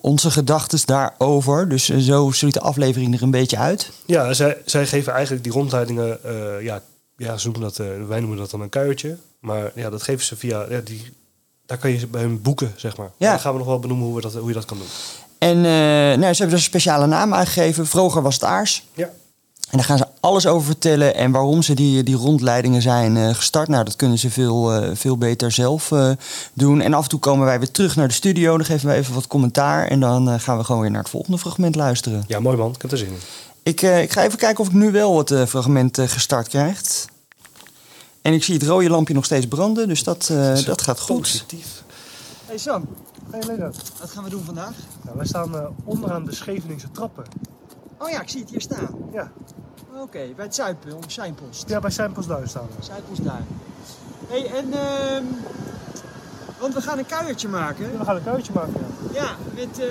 onze 0.00 0.30
gedachten 0.30 0.78
daarover. 0.84 1.68
Dus 1.68 1.84
zo 1.84 2.30
ziet 2.30 2.54
de 2.54 2.60
aflevering 2.60 3.14
er 3.14 3.22
een 3.22 3.30
beetje 3.30 3.58
uit. 3.58 3.90
Ja, 4.06 4.32
zij, 4.32 4.56
zij 4.64 4.86
geven 4.86 5.12
eigenlijk 5.12 5.44
die 5.44 5.52
rondleidingen, 5.52 6.18
ja, 6.62 6.82
ja, 7.16 7.36
ze 7.36 7.48
noemen 7.48 7.62
dat, 7.62 7.76
wij 8.08 8.20
noemen 8.20 8.38
dat 8.38 8.50
dan 8.50 8.60
een 8.60 8.68
kuiertje. 8.68 9.16
Maar 9.40 9.70
ja, 9.74 9.90
dat 9.90 10.02
geven 10.02 10.24
ze 10.24 10.36
via, 10.36 10.66
ja, 10.68 10.80
die, 10.80 11.12
daar 11.66 11.78
kan 11.78 11.90
je 11.90 12.06
bij 12.06 12.20
hun 12.20 12.42
boeken, 12.42 12.72
zeg 12.76 12.96
maar. 12.96 13.10
Ja. 13.16 13.30
Dan 13.30 13.40
gaan 13.40 13.52
we 13.52 13.58
nog 13.58 13.66
wel 13.66 13.78
benoemen 13.78 14.06
hoe, 14.06 14.14
we 14.14 14.20
dat, 14.20 14.34
hoe 14.34 14.48
je 14.48 14.54
dat 14.54 14.64
kan 14.64 14.78
doen. 14.78 14.86
En 15.38 15.60
nou, 16.20 16.32
ze 16.32 16.42
hebben 16.42 16.46
er 16.46 16.52
een 16.52 16.58
speciale 16.58 17.06
naam 17.06 17.34
aangegeven. 17.34 17.86
Vroeger 17.86 18.22
was 18.22 18.34
het 18.34 18.44
Aars. 18.44 18.86
Ja. 18.94 19.10
En 19.70 19.76
daar 19.76 19.86
gaan 19.86 19.98
ze 19.98 20.06
alles 20.20 20.46
over 20.46 20.66
vertellen 20.66 21.14
en 21.14 21.30
waarom 21.30 21.62
ze 21.62 21.74
die, 21.74 22.02
die 22.02 22.14
rondleidingen 22.16 22.82
zijn 22.82 23.16
eh, 23.16 23.34
gestart. 23.34 23.68
Nou, 23.68 23.84
dat 23.84 23.96
kunnen 23.96 24.18
ze 24.18 24.30
veel, 24.30 24.72
eh, 24.72 24.90
veel 24.94 25.18
beter 25.18 25.52
zelf 25.52 25.92
eh, 25.92 26.10
doen. 26.52 26.80
En 26.80 26.94
af 26.94 27.02
en 27.02 27.08
toe 27.08 27.18
komen 27.18 27.46
wij 27.46 27.58
weer 27.58 27.70
terug 27.70 27.96
naar 27.96 28.08
de 28.08 28.14
studio. 28.14 28.56
Dan 28.56 28.66
geven 28.66 28.88
we 28.88 28.94
even 28.94 29.14
wat 29.14 29.26
commentaar. 29.26 29.86
En 29.86 30.00
dan 30.00 30.30
eh, 30.30 30.38
gaan 30.40 30.58
we 30.58 30.64
gewoon 30.64 30.80
weer 30.80 30.90
naar 30.90 31.00
het 31.00 31.10
volgende 31.10 31.38
fragment 31.38 31.74
luisteren. 31.74 32.24
ja, 32.26 32.40
mooi 32.40 32.56
man. 32.56 32.72
Ik 32.74 32.82
heb 32.82 32.90
er 32.92 32.98
zin 32.98 33.08
in. 33.08 33.18
Ik, 33.62 33.82
eh, 33.82 34.02
ik 34.02 34.12
ga 34.12 34.22
even 34.24 34.38
kijken 34.38 34.60
of 34.60 34.66
ik 34.66 34.74
nu 34.74 34.90
wel 34.90 35.18
het 35.18 35.34
fragment 35.48 35.98
eh, 35.98 36.08
gestart 36.08 36.48
krijg. 36.48 36.80
En 38.22 38.32
ik 38.32 38.44
zie 38.44 38.54
het 38.54 38.62
rode 38.62 38.88
lampje 38.90 39.14
nog 39.14 39.24
steeds 39.24 39.46
branden, 39.48 39.88
dus 39.88 40.02
dat, 40.02 40.28
eh, 40.30 40.54
Zo 40.54 40.64
dat 40.64 40.82
gaat 40.82 41.00
goed. 41.00 41.20
Positief. 41.20 41.82
Hey 42.46 42.58
Sam, 42.58 42.84
Hey 43.30 43.42
Lena. 43.46 43.70
wat 44.00 44.10
gaan 44.10 44.24
we 44.24 44.30
doen 44.30 44.42
vandaag? 44.44 44.72
Nou, 45.02 45.16
wij 45.16 45.26
staan 45.26 45.54
eh, 45.56 45.66
onderaan 45.84 46.24
de 46.24 46.34
Scheveningse 46.34 46.90
trappen. 46.92 47.24
Oh 47.98 48.08
ja, 48.10 48.20
ik 48.20 48.28
zie 48.28 48.40
het 48.40 48.50
hier 48.50 48.60
staan. 48.60 48.88
Ja, 49.12 49.30
Oké, 50.02 50.18
bij 50.36 50.44
het 50.44 50.54
Zuidpost, 50.54 51.12
Zijnpost. 51.12 51.68
ja 51.68 51.80
bij 51.80 51.90
Seinpost 51.90 52.28
Duin 52.28 52.48
staan 52.48 52.66
we. 52.76 52.84
Zuidpost 52.84 53.24
daar. 53.24 53.42
hey, 54.28 54.46
en 54.54 54.72
ehm, 54.72 55.24
want 56.60 56.74
we 56.74 56.80
gaan 56.80 56.98
een 56.98 57.06
kuiertje 57.06 57.48
maken. 57.48 57.98
we 57.98 58.04
gaan 58.04 58.16
een 58.16 58.22
kuiertje 58.24 58.52
maken. 58.52 58.72
Ja. 59.12 59.22
Ja, 59.22 59.30
met 59.54 59.78
eh, 59.78 59.86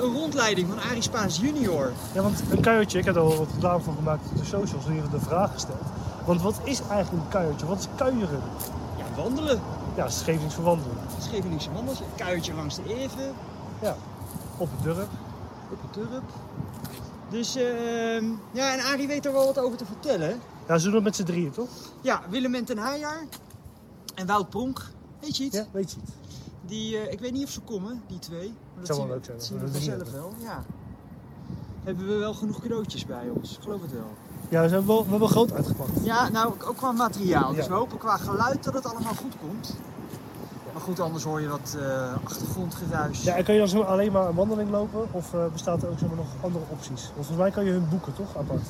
een 0.00 0.12
rondleiding 0.12 0.68
van 0.68 0.78
Arie 0.90 1.02
Spaans 1.02 1.38
junior. 1.38 1.92
ja, 2.12 2.22
want 2.22 2.42
een 2.50 2.60
kuiertje, 2.60 2.98
ik 2.98 3.04
heb 3.04 3.14
er 3.14 3.20
al 3.20 3.36
wat 3.36 3.48
reclame 3.54 3.82
van 3.82 3.94
gemaakt 3.94 4.30
op 4.30 4.38
de 4.38 4.44
socials, 4.44 4.86
en 4.86 4.92
hier 4.92 5.02
de 5.10 5.20
vraag 5.20 5.52
gesteld. 5.52 5.78
Want 6.24 6.42
wat 6.42 6.60
is 6.64 6.80
eigenlijk 6.90 7.24
een 7.24 7.30
kuiertje? 7.30 7.66
Wat 7.66 7.78
is 7.78 7.86
kuieren? 7.96 8.40
Ja, 8.96 9.22
wandelen. 9.22 9.60
Ja, 9.96 10.08
Schevenings 10.08 10.54
verwandelen. 10.54 10.96
Scheveningse 11.18 11.72
wandels, 11.72 12.00
een 12.00 12.06
kuiertje 12.16 12.54
langs 12.54 12.74
de 12.76 12.82
Even. 12.94 13.32
Ja, 13.82 13.96
op 14.56 14.68
het 14.76 14.82
durp. 14.82 15.08
op 15.72 15.78
het 15.82 15.92
turp. 15.92 16.22
Dus 17.30 17.56
ehm, 17.56 18.24
ja, 18.52 18.72
en 18.72 18.84
Arie 18.84 19.06
weet 19.06 19.26
er 19.26 19.32
wel 19.32 19.44
wat 19.46 19.58
over 19.58 19.78
te 19.78 19.84
vertellen. 19.84 20.40
Ja, 20.68 20.78
ze 20.78 20.84
doen 20.84 20.94
het 20.94 21.04
met 21.04 21.16
z'n 21.16 21.22
drieën, 21.24 21.50
toch? 21.50 21.68
Ja, 22.00 22.22
Willem 22.28 22.54
en 22.54 22.64
ten. 22.64 22.78
En 24.14 24.26
Wout 24.26 24.48
Pronk, 24.50 24.82
weet 25.20 25.36
je 25.36 25.44
iets? 25.44 25.56
Ja, 25.56 25.64
weet 25.72 25.90
je 25.90 25.96
het? 26.00 26.10
Die, 26.66 26.96
eh, 26.98 27.12
ik 27.12 27.20
weet 27.20 27.32
niet 27.32 27.44
of 27.44 27.50
ze 27.50 27.60
komen, 27.60 28.02
die 28.06 28.18
twee. 28.18 28.54
Maar 28.76 28.86
Zou 28.86 28.98
wel 28.98 29.08
leuk 29.08 29.24
zijn, 29.24 29.36
Dat 29.36 29.46
zien 29.46 29.58
we 29.58 29.64
dat 29.64 29.72
vanzelf 29.72 30.10
wel, 30.10 30.32
ja. 30.38 30.64
Hebben 31.84 32.06
we 32.06 32.14
wel 32.14 32.34
genoeg 32.34 32.60
cadeautjes 32.60 33.06
bij 33.06 33.28
ons? 33.34 33.56
Ik 33.56 33.62
geloof 33.62 33.80
het 33.82 33.92
wel. 33.92 34.10
Ja, 34.48 34.62
we, 34.62 34.68
zijn 34.68 34.86
wel, 34.86 35.04
we 35.04 35.10
hebben 35.10 35.28
groot 35.28 35.52
uitgepakt. 35.52 35.90
Ja, 36.02 36.28
nou 36.28 36.52
ook 36.64 36.76
qua 36.76 36.92
materiaal. 36.92 37.52
Dus 37.54 37.64
Ja. 37.64 37.70
we 37.70 37.76
hopen 37.76 37.98
qua 37.98 38.16
geluid 38.16 38.64
dat 38.64 38.74
het 38.74 38.84
allemaal 38.86 39.14
goed 39.14 39.34
komt. 39.40 39.76
Maar 40.78 40.86
goed, 40.86 41.00
anders 41.00 41.24
hoor 41.24 41.40
je 41.40 41.48
wat 41.48 41.76
eh, 41.80 42.12
achtergrondgeruis. 42.24 43.22
Ja, 43.22 43.34
en 43.34 43.44
kan 43.44 43.54
je 43.54 43.60
dan 43.60 43.68
zo 43.68 43.80
alleen 43.80 44.12
maar 44.12 44.28
een 44.28 44.34
wandeling 44.34 44.70
lopen? 44.70 45.06
Of 45.12 45.34
eh, 45.34 45.40
bestaat 45.52 45.82
er 45.82 45.88
ook 45.88 45.98
zeg 45.98 46.08
maar, 46.08 46.16
nog 46.16 46.26
andere 46.40 46.64
opties? 46.68 47.02
Want 47.02 47.14
volgens 47.14 47.36
mij 47.36 47.50
kan 47.50 47.64
je 47.64 47.70
hun 47.70 47.88
boeken, 47.88 48.14
toch? 48.14 48.36
Apart. 48.36 48.60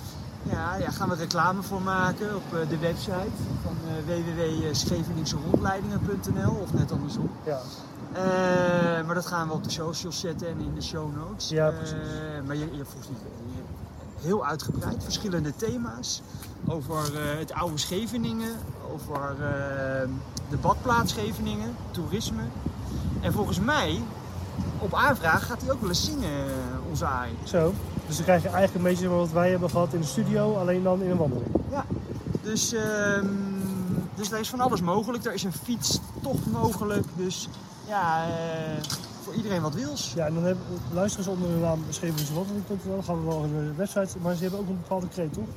Ja, 0.42 0.76
ja, 0.76 0.90
gaan 0.90 1.08
we 1.08 1.14
reclame 1.14 1.62
voor 1.62 1.82
maken 1.82 2.36
op 2.36 2.42
eh, 2.58 2.68
de 2.68 2.78
website 2.78 3.28
van 3.62 3.76
uh, 3.86 3.92
www.scheveningserondleidingen.nl 4.06 6.52
of 6.62 6.72
net 6.72 6.92
andersom. 6.92 7.30
Ja. 7.44 7.58
Maar 9.06 9.14
dat 9.14 9.26
gaan 9.26 9.48
we 9.48 9.54
op 9.54 9.64
de 9.64 9.70
socials 9.70 10.20
zetten 10.20 10.48
en 10.48 10.58
in 10.60 10.74
de 10.74 10.82
show 10.82 11.16
notes. 11.16 11.48
Ja, 11.48 11.70
precies. 11.70 11.96
maar 12.46 12.56
je, 12.56 12.68
je 12.76 12.84
volgens 12.84 13.08
niet 13.08 13.18
je- 13.54 13.62
heel 14.26 14.46
uitgebreid, 14.46 15.04
verschillende 15.04 15.56
thema's. 15.56 16.22
Over 16.66 16.96
eh, 16.96 17.38
het 17.38 17.52
oude 17.52 17.78
Scheveningen, 17.78 18.56
over 18.92 19.30
eh, 19.30 20.08
de 20.50 20.56
badplaats 20.60 21.12
Scheveningen, 21.12 21.76
toerisme. 21.90 22.42
En 23.20 23.32
volgens 23.32 23.60
mij, 23.60 24.00
op 24.78 24.94
aanvraag, 24.94 25.46
gaat 25.46 25.60
hij 25.62 25.70
ook 25.70 25.80
wel 25.80 25.88
eens 25.88 26.04
zingen, 26.04 26.46
eh, 26.46 26.90
onze 26.90 27.06
Arie. 27.06 27.34
Zo. 27.44 27.72
Dus 28.06 28.16
dan 28.16 28.24
krijg 28.24 28.42
je 28.42 28.48
eigenlijk 28.48 28.84
een 28.84 28.90
beetje 28.90 29.08
wat 29.08 29.30
wij 29.30 29.50
hebben 29.50 29.70
gehad 29.70 29.92
in 29.92 30.00
de 30.00 30.06
studio, 30.06 30.54
alleen 30.54 30.82
dan 30.82 31.02
in 31.02 31.10
een 31.10 31.16
wandeling. 31.16 31.54
Ja, 31.70 31.84
dus, 32.42 32.72
ehm 32.72 33.26
dus 34.14 34.30
er 34.30 34.38
is 34.38 34.48
van 34.48 34.60
alles 34.60 34.80
mogelijk. 34.80 35.24
Er 35.24 35.34
is 35.34 35.42
een 35.42 35.52
fietstocht 35.52 36.46
mogelijk. 36.46 37.06
Dus 37.16 37.48
ja, 37.86 38.26
voor 39.22 39.34
iedereen 39.34 39.62
wat 39.62 39.74
wils. 39.74 40.12
Ja, 40.14 40.26
en 40.26 40.34
dan 40.34 40.44
hebben, 40.44 40.64
luisteren 40.92 41.24
ze 41.24 41.30
onder 41.30 41.48
de 41.48 41.56
naam 41.56 41.84
scheveningswandeling.nl. 41.88 42.94
Dan 42.94 43.04
gaan 43.04 43.20
we 43.20 43.26
wel 43.26 43.44
in 43.44 43.52
de 43.52 43.74
website, 43.76 44.18
maar 44.22 44.34
ze 44.34 44.42
hebben 44.42 44.60
ook 44.60 44.68
een 44.68 44.80
bepaalde 44.80 45.08
kreet, 45.08 45.32
toch? 45.32 45.48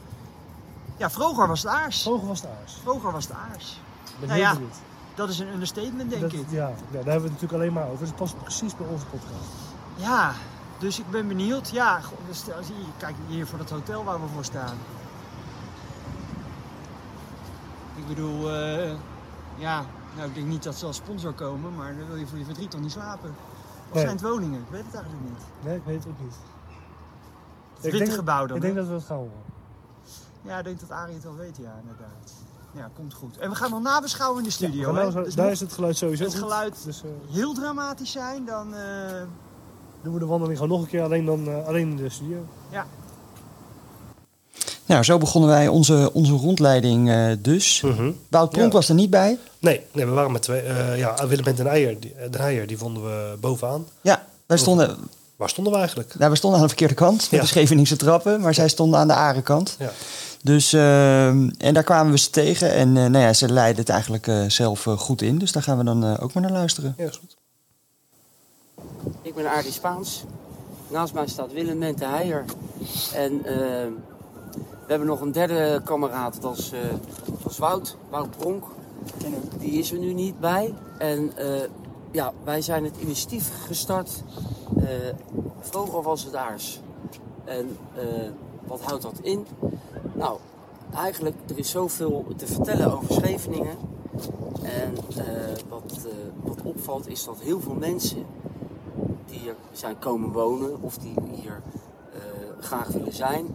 Ja, 1.01 1.09
vroeger 1.09 1.47
was 1.47 1.61
het 1.63 1.71
aars. 1.71 2.03
Hoger 2.03 2.27
was 2.27 2.41
de 2.41 2.47
aars. 2.61 2.73
Vroeger 2.81 3.11
was 3.11 3.27
het 3.27 3.33
aars. 3.51 3.79
Ben 4.19 4.27
Nou 4.27 4.31
heel 4.39 4.41
ja, 4.49 4.53
benieuwd. 4.53 4.75
Dat 5.15 5.29
is 5.29 5.39
een 5.39 5.47
understatement, 5.47 6.09
denk 6.09 6.21
Dat- 6.21 6.33
ik. 6.33 6.45
Ja, 6.49 6.65
daar 6.65 6.73
hebben 6.91 7.03
we 7.03 7.11
het 7.11 7.21
natuurlijk 7.23 7.53
alleen 7.53 7.73
maar 7.73 7.85
over. 7.85 7.97
Dus 7.99 8.07
het 8.07 8.17
past 8.17 8.41
precies 8.43 8.75
bij 8.75 8.87
onze 8.87 9.05
podcast. 9.05 9.49
Ja, 9.95 10.31
dus 10.79 10.99
ik 10.99 11.09
ben 11.09 11.27
benieuwd. 11.27 11.69
Ja, 11.69 11.99
kijk 12.97 13.15
hier 13.27 13.47
voor 13.47 13.57
dat 13.57 13.69
hotel 13.69 14.03
waar 14.03 14.21
we 14.21 14.27
voor 14.33 14.43
staan. 14.43 14.77
Ik 17.95 18.07
bedoel, 18.07 18.51
eh, 18.53 18.91
ja, 19.57 19.85
nou 20.15 20.27
ik 20.27 20.35
denk 20.35 20.47
niet 20.47 20.63
dat 20.63 20.75
ze 20.75 20.85
als 20.85 20.95
sponsor 20.95 21.33
komen, 21.33 21.75
maar 21.75 21.97
dan 21.97 22.07
wil 22.07 22.15
je 22.15 22.27
voor 22.27 22.37
je 22.37 22.45
verdriet 22.45 22.71
toch 22.71 22.81
niet 22.81 22.91
slapen. 22.91 23.29
Of 23.89 23.93
Nee. 23.93 24.03
zijn 24.03 24.15
het 24.15 24.25
woningen? 24.25 24.59
Ik 24.59 24.69
weet 24.69 24.85
het 24.85 24.93
eigenlijk 24.95 25.23
niet. 25.23 25.43
Nee, 25.65 25.75
ik 25.75 25.83
weet 25.85 26.03
het 26.03 26.07
ook 26.13 26.19
niet. 26.21 26.35
Het 27.73 27.81
witte 27.83 27.97
denk, 27.97 28.11
gebouw 28.13 28.45
dan, 28.45 28.55
Ik 28.55 28.61
denk 28.61 28.73
hè? 28.73 28.79
dat 28.79 28.89
we 28.89 28.93
het 28.95 29.05
gaan 29.05 29.17
horen. 29.17 29.49
Ja, 30.45 30.57
ik 30.57 30.63
denk 30.63 30.79
dat 30.79 30.91
Arie 30.91 31.13
het 31.15 31.23
wel 31.23 31.35
weet, 31.35 31.57
ja, 31.57 31.73
inderdaad. 31.81 32.31
Ja, 32.75 32.89
komt 32.95 33.13
goed. 33.13 33.37
En 33.37 33.49
we 33.49 33.55
gaan 33.55 33.69
nog 33.71 33.81
nabeschouwen 33.81 34.37
in 34.39 34.43
de 34.43 34.51
studio, 34.51 34.91
nou 34.91 35.23
Dus 35.23 35.35
daar 35.35 35.51
is 35.51 35.59
het 35.59 35.73
geluid 35.73 35.97
sowieso 35.97 36.23
het 36.23 36.33
goed. 36.33 36.41
geluid 36.41 36.75
Dus 36.85 37.01
eh, 37.03 37.09
heel 37.33 37.53
dramatisch 37.53 38.11
zijn, 38.11 38.45
dan... 38.45 38.75
eh, 38.75 39.21
doen 40.03 40.13
we 40.13 40.19
de 40.19 40.25
wandeling 40.25 40.57
gewoon 40.57 40.71
nog 40.73 40.81
een 40.81 40.91
keer, 40.91 41.03
alleen 41.03 41.25
dan 41.25 41.47
eh, 41.47 41.67
alleen 41.67 41.89
in 41.89 41.95
de 41.95 42.09
studio. 42.09 42.45
ja. 42.69 42.85
Nou, 44.85 45.03
zo 45.03 45.17
begonnen 45.17 45.49
wij 45.49 45.67
onze, 45.67 46.09
onze 46.13 46.33
rondleiding 46.33 47.09
eh, 47.09 47.31
dus. 47.39 47.81
Wout 48.29 48.49
Pronk 48.49 48.55
Ja. 48.67 48.77
was 48.77 48.89
er 48.89 48.95
niet 48.95 49.09
bij. 49.09 49.37
Nee, 49.59 49.85
nee, 49.91 50.05
we 50.05 50.11
waren 50.11 50.31
met 50.31 50.41
twee. 50.41 50.61
eh, 50.61 50.97
ja, 50.97 51.27
Willem 51.27 51.45
en 51.45 51.55
Den 51.55 51.67
Eijer, 51.67 51.99
die, 51.99 52.15
Den 52.29 52.41
die 52.67 52.77
vonden 52.77 53.03
we 53.03 53.37
bovenaan. 53.39 53.85
Ja, 54.01 54.25
wij 54.45 54.57
stonden, 54.57 54.97
Waar 55.41 55.49
stonden 55.49 55.73
we 55.73 55.79
eigenlijk? 55.79 56.15
nou, 56.17 56.31
we 56.31 56.37
stonden 56.37 56.59
aan 56.59 56.65
de 56.65 56.71
verkeerde 56.75 56.93
kant 57.03 57.17
met 57.21 57.29
Ja. 57.29 57.39
de 57.39 57.45
Scheveningse 57.45 57.95
trappen, 57.95 58.41
maar 58.41 58.53
zij 58.53 58.67
stonden 58.67 58.99
aan 58.99 59.07
de 59.07 59.13
Arenkant. 59.13 59.75
Ja. 59.79 59.91
Dus, 60.43 60.73
ehm, 60.73 61.49
en 61.57 61.73
daar 61.73 61.83
kwamen 61.83 62.11
we 62.11 62.17
ze 62.17 62.29
tegen 62.29 62.71
en 62.73 62.87
eh, 62.97 63.05
nou 63.05 63.17
ja, 63.17 63.33
ze 63.33 63.49
leidden 63.49 63.79
het 63.79 63.89
eigenlijk 63.89 64.27
eh, 64.27 64.43
zelf 64.47 64.87
eh, 64.87 64.97
goed 64.97 65.21
in. 65.21 65.37
Dus 65.37 65.51
daar 65.51 65.63
gaan 65.63 65.77
we 65.77 65.83
dan 65.83 66.03
eh, 66.05 66.13
ook 66.23 66.33
maar 66.33 66.43
naar 66.43 66.51
luisteren. 66.51 66.93
Ja, 66.97 67.05
is 67.07 67.17
goed. 67.17 67.37
Ik 69.21 69.35
ben 69.35 69.45
Arie 69.51 69.71
Spaans. 69.71 70.23
Naast 70.87 71.13
mij 71.13 71.27
staat 71.27 71.53
Willem 71.53 71.77
Mente 71.77 72.05
Heijer. 72.05 72.45
En 73.13 73.45
eh, 73.45 73.53
we 74.85 74.87
hebben 74.87 75.07
nog 75.07 75.21
een 75.21 75.31
derde 75.31 75.81
kameraad, 75.85 76.41
dat 76.41 76.57
is, 76.57 76.71
eh, 76.71 76.79
dat 77.43 77.51
is 77.51 77.57
Wout, 77.57 77.97
Wout 78.09 78.37
Pronk. 78.37 78.63
Die 79.59 79.71
is 79.71 79.91
er 79.91 79.97
nu 79.99 80.13
niet 80.13 80.39
bij. 80.39 80.73
En 80.97 81.31
eh, 81.37 81.45
ja, 82.11 82.33
wij 82.43 82.61
zijn 82.61 82.83
het 82.83 82.97
initiatief 82.97 83.65
gestart. 83.65 84.23
Eh, 84.77 84.85
vroeger 85.59 86.01
was 86.01 86.23
het 86.23 86.35
aars. 86.35 86.79
En 87.45 87.77
eh, 87.95 88.29
wat 88.67 88.81
houdt 88.81 89.01
dat 89.01 89.19
in? 89.21 89.45
Nou, 90.13 90.39
eigenlijk, 90.93 91.35
er 91.49 91.57
is 91.57 91.69
zoveel 91.69 92.25
te 92.35 92.47
vertellen 92.47 92.97
over 92.97 93.13
Scheveningen. 93.13 93.77
En 94.61 94.95
eh, 95.17 95.57
wat, 95.69 96.07
wat 96.43 96.61
opvalt 96.61 97.07
is 97.07 97.23
dat 97.23 97.39
heel 97.39 97.59
veel 97.59 97.75
mensen 97.75 98.25
die 99.25 99.39
hier 99.39 99.55
zijn 99.71 99.99
komen 99.99 100.31
wonen 100.31 100.81
of 100.81 100.97
die 100.97 101.13
hier 101.31 101.61
graag 102.59 102.87
willen 102.87 103.13
zijn, 103.13 103.45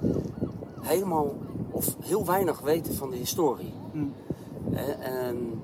helemaal 0.80 1.34
of 1.70 1.96
heel 2.00 2.25
weinig 2.25 2.60
weten 2.60 2.94
van 2.94 3.10
de 3.10 3.16
historie. 3.16 3.72
Eh, 4.72 5.26
en 5.26 5.62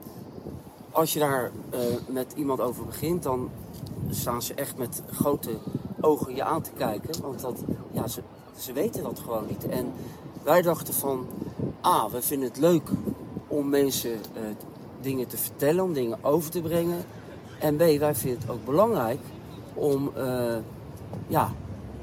als 0.93 1.13
je 1.13 1.19
daar 1.19 1.51
eh, 1.71 1.81
met 2.09 2.33
iemand 2.37 2.61
over 2.61 2.87
begint, 2.87 3.23
dan 3.23 3.51
staan 4.11 4.43
ze 4.43 4.55
echt 4.55 4.77
met 4.77 5.03
grote 5.11 5.51
ogen 6.01 6.35
je 6.35 6.45
aan 6.45 6.63
te 6.63 6.71
kijken. 6.77 7.23
Want 7.23 7.41
dat, 7.41 7.65
ja, 7.91 8.07
ze, 8.07 8.23
ze 8.59 8.73
weten 8.73 9.03
dat 9.03 9.19
gewoon 9.19 9.47
niet. 9.49 9.69
En 9.69 9.93
wij 10.43 10.63
dachten 10.63 10.95
van, 10.95 11.27
A, 11.87 12.11
we 12.11 12.23
vinden 12.23 12.49
het 12.49 12.59
leuk 12.59 12.89
om 13.47 13.69
mensen 13.69 14.13
eh, 14.13 14.43
dingen 15.01 15.27
te 15.27 15.37
vertellen, 15.37 15.85
om 15.85 15.93
dingen 15.93 16.25
over 16.25 16.51
te 16.51 16.61
brengen. 16.61 17.05
En 17.61 17.77
B, 17.77 17.79
wij 17.79 18.15
vinden 18.15 18.41
het 18.41 18.51
ook 18.51 18.65
belangrijk 18.65 19.21
om, 19.75 20.11
eh, 20.15 20.57
ja, 21.27 21.53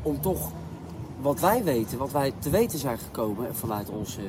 om 0.02 0.22
toch 0.22 0.52
wat 1.22 1.40
wij 1.40 1.64
weten, 1.64 1.98
wat 1.98 2.12
wij 2.12 2.34
te 2.40 2.50
weten 2.50 2.80
zijn 2.80 2.98
gekomen 2.98 3.56
vanuit 3.56 3.90
onze 3.90 4.22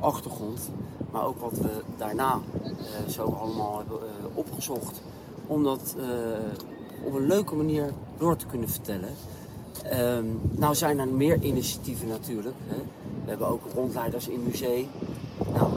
achtergrond, 0.00 0.70
maar 1.10 1.26
ook 1.26 1.40
wat 1.40 1.58
we 1.58 1.82
daarna 1.96 2.40
eh, 2.62 3.12
zo 3.12 3.22
allemaal 3.22 3.76
hebben 3.76 3.98
eh, 3.98 4.24
opgezocht, 4.34 5.02
om 5.46 5.62
dat 5.62 5.94
eh, 5.98 7.06
op 7.06 7.14
een 7.14 7.26
leuke 7.26 7.54
manier 7.54 7.92
door 8.18 8.36
te 8.36 8.46
kunnen 8.46 8.68
vertellen. 8.68 9.14
Ehm, 9.82 10.24
nou 10.50 10.74
zijn 10.74 10.98
er 10.98 11.08
meer 11.08 11.42
initiatieven 11.42 12.08
natuurlijk. 12.08 12.56
Hè. 12.66 12.76
We 13.24 13.30
hebben 13.30 13.48
ook 13.48 13.62
rondleiders 13.74 14.28
in 14.28 14.42
musea. 14.42 14.84
Nou, 15.52 15.70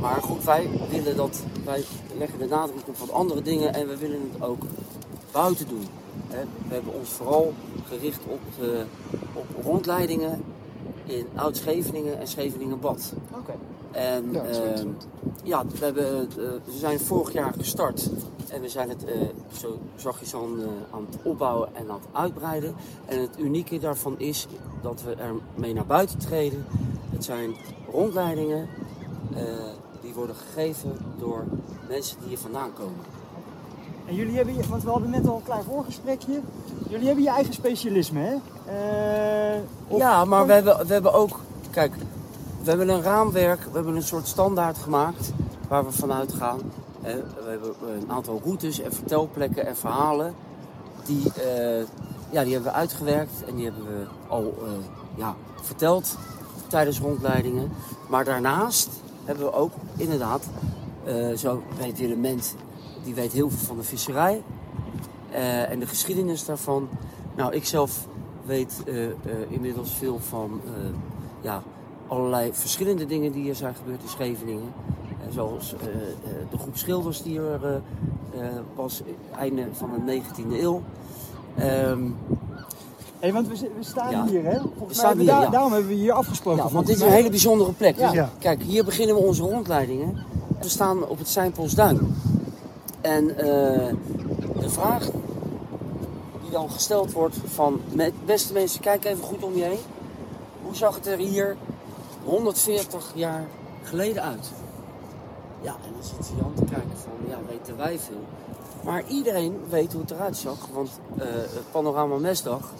maar 0.00 0.22
goed, 0.22 0.44
wij 0.44 0.70
willen 0.90 1.16
dat, 1.16 1.42
wij 1.64 1.84
leggen 2.18 2.38
de 2.38 2.46
nadruk 2.46 2.88
op 2.88 2.96
wat 2.96 3.12
andere 3.12 3.42
dingen 3.42 3.74
en 3.74 3.88
we 3.88 3.96
willen 3.96 4.30
het 4.32 4.42
ook 4.42 4.62
buiten 5.32 5.68
doen. 5.68 5.86
Hè. 6.28 6.44
We 6.68 6.74
hebben 6.74 6.94
ons 6.94 7.08
vooral 7.08 7.52
gericht 7.88 8.20
op, 8.26 8.40
op 9.32 9.64
rondleidingen 9.64 10.44
in 11.04 11.26
Oud-Scheveningen 11.34 12.18
en 12.18 12.26
Scheveningenbad. 12.26 13.12
Oké. 13.34 13.54
En 13.90 14.28
Ja, 14.32 14.42
ehm, 14.44 14.86
ja, 15.42 15.64
we, 15.66 15.84
hebben, 15.84 16.04
eh, 16.20 16.36
we 16.64 16.78
zijn 16.78 17.00
vorig 17.00 17.32
jaar 17.32 17.52
gestart 17.58 18.10
en 18.50 18.60
we 18.60 18.68
zijn 18.68 18.88
het 18.88 19.04
eh, 19.04 19.14
zo 19.58 19.78
zachtjes 19.96 20.34
aan, 20.34 20.60
eh, 20.60 20.66
aan 20.94 21.06
het 21.10 21.18
opbouwen 21.22 21.68
en 21.74 21.90
aan 21.90 22.00
het 22.00 22.08
uitbreiden. 22.20 22.74
En 23.06 23.20
het 23.20 23.38
unieke 23.38 23.78
daarvan 23.78 24.14
is 24.18 24.46
dat 24.82 25.02
we 25.02 25.14
ermee 25.14 25.74
naar 25.74 25.86
buiten 25.86 26.18
treden. 26.18 26.64
Het 27.10 27.24
zijn 27.24 27.54
rondleidingen 27.92 28.68
eh, 29.34 29.42
die 30.00 30.14
worden 30.14 30.36
gegeven 30.36 30.92
door 31.18 31.44
mensen 31.88 32.16
die 32.18 32.28
hier 32.28 32.38
vandaan 32.38 32.72
komen. 32.72 33.16
En 34.06 34.14
jullie 34.14 34.36
hebben, 34.36 34.54
je- 34.56 34.68
want 34.68 34.82
we 34.82 34.90
hadden 34.90 35.10
net 35.10 35.28
al 35.28 35.36
een 35.36 35.42
klein 35.42 35.64
voorgesprekje. 35.64 36.40
Jullie 36.88 37.06
hebben 37.06 37.24
je 37.24 37.30
eigen 37.30 37.52
specialisme, 37.54 38.20
hè? 38.20 38.34
Eh, 39.54 39.60
of- 39.88 39.98
Ja, 39.98 40.24
maar 40.24 40.46
we 40.46 40.52
hebben, 40.52 40.86
we 40.86 40.92
hebben 40.92 41.12
ook, 41.12 41.40
kijk, 41.70 41.92
we 42.68 42.74
hebben 42.74 42.94
een 42.94 43.02
raamwerk, 43.02 43.60
we 43.60 43.70
hebben 43.72 43.96
een 43.96 44.02
soort 44.02 44.26
standaard 44.26 44.78
gemaakt 44.78 45.32
waar 45.68 45.84
we 45.84 45.92
vanuit 45.92 46.32
gaan. 46.32 46.60
Eh, 47.02 47.14
we 47.14 47.50
hebben 47.50 47.74
een 47.94 48.10
aantal 48.10 48.40
routes 48.44 48.80
en 48.80 48.92
vertelplekken 48.92 49.66
en 49.66 49.76
verhalen. 49.76 50.34
Die, 51.04 51.32
eh, 51.32 51.84
ja, 52.30 52.44
die 52.44 52.52
hebben 52.52 52.72
we 52.72 52.78
uitgewerkt 52.78 53.44
en 53.46 53.54
die 53.54 53.64
hebben 53.64 53.84
we 53.86 54.06
al 54.28 54.54
eh, 54.62 54.70
ja, 55.14 55.34
verteld 55.62 56.16
tijdens 56.66 57.00
rondleidingen. 57.00 57.70
Maar 58.08 58.24
daarnaast 58.24 58.88
hebben 59.24 59.44
we 59.44 59.52
ook 59.52 59.72
inderdaad, 59.96 60.48
eh, 61.04 61.36
zo 61.36 61.62
weet 61.78 61.98
Willem 61.98 62.20
Ment, 62.20 62.54
die 63.04 63.14
weet 63.14 63.32
heel 63.32 63.50
veel 63.50 63.66
van 63.66 63.76
de 63.76 63.82
visserij. 63.82 64.42
Eh, 65.30 65.70
en 65.70 65.78
de 65.78 65.86
geschiedenis 65.86 66.44
daarvan. 66.44 66.88
Nou, 67.36 67.54
ik 67.54 67.64
zelf 67.64 68.06
weet 68.44 68.82
eh, 68.86 69.04
eh, 69.04 69.12
inmiddels 69.48 69.92
veel 69.92 70.18
van 70.18 70.60
eh, 70.64 70.72
ja, 71.40 71.62
allerlei 72.08 72.50
verschillende 72.52 73.06
dingen 73.06 73.32
die 73.32 73.48
er 73.48 73.54
zijn 73.54 73.74
gebeurd 73.74 74.02
in 74.02 74.08
Scheveningen. 74.08 74.72
Eh, 75.08 75.34
zoals 75.34 75.74
eh, 75.74 75.86
eh, 75.86 75.92
de 76.50 76.58
groep 76.58 76.76
schilders 76.76 77.22
die 77.22 77.38
er 77.40 77.82
was 78.74 79.02
einde 79.38 79.62
van 79.72 79.90
de 80.06 80.12
19e 80.12 80.60
eeuw. 80.62 80.82
Ehm, 81.56 82.00
Hey, 83.20 83.32
want 83.32 83.48
we, 83.48 83.54
we 83.78 83.84
staan 83.84 84.10
Ja. 84.10 84.26
hier, 84.26 84.44
hè? 84.44 84.62
We 84.62 84.68
Volgens 84.76 84.98
staan 84.98 85.16
mij, 85.16 85.24
hier, 85.24 85.34
da- 85.34 85.40
ja. 85.42 85.48
Daarom 85.50 85.72
hebben 85.72 85.88
we 85.90 85.96
hier 85.96 86.12
afgesproken. 86.12 86.64
ja, 86.64 86.70
want 86.70 86.86
dit 86.86 86.96
is 86.96 87.02
een 87.02 87.08
hele 87.10 87.30
bijzondere 87.30 87.72
plek. 87.72 87.98
Ja. 87.98 88.12
Ja. 88.12 88.30
Kijk, 88.38 88.62
hier 88.62 88.84
beginnen 88.84 89.14
we 89.16 89.20
onze 89.22 89.42
rondleidingen. 89.42 90.16
We 90.60 90.68
staan 90.68 91.06
op 91.06 91.18
het 91.18 91.28
Seinpolsduin. 91.28 92.14
En 93.00 93.26
de 93.26 94.68
vraag 94.68 95.04
die 96.42 96.50
dan 96.50 96.70
gesteld 96.70 97.12
wordt 97.12 97.36
van... 97.46 97.80
Beste 98.24 98.52
mensen, 98.52 98.80
kijk 98.80 99.04
even 99.04 99.24
goed 99.24 99.42
om 99.44 99.54
je 99.54 99.62
heen. 99.64 99.78
Hoe 100.62 100.74
zag 100.76 100.94
het 100.94 101.06
er 101.06 101.18
hier 101.18 101.56
140 102.28 103.12
jaar 103.14 103.46
geleden 103.82 104.22
uit? 104.22 104.50
Ja, 105.60 105.76
en 105.84 105.92
dan 105.92 106.02
zit 106.02 106.32
Jan 106.38 106.54
te 106.54 106.64
kijken 106.64 106.96
van, 106.96 107.12
ja, 107.28 107.38
weten 107.48 107.76
wij 107.76 107.98
veel. 107.98 108.24
Maar 108.84 109.02
iedereen 109.08 109.60
weet 109.68 109.92
hoe 109.92 110.00
het 110.00 110.10
eruit 110.10 110.36
zag, 110.36 110.68
want 110.72 110.90
het 111.14 111.70
Panorama 111.70 112.16
Mesdag 112.16 112.72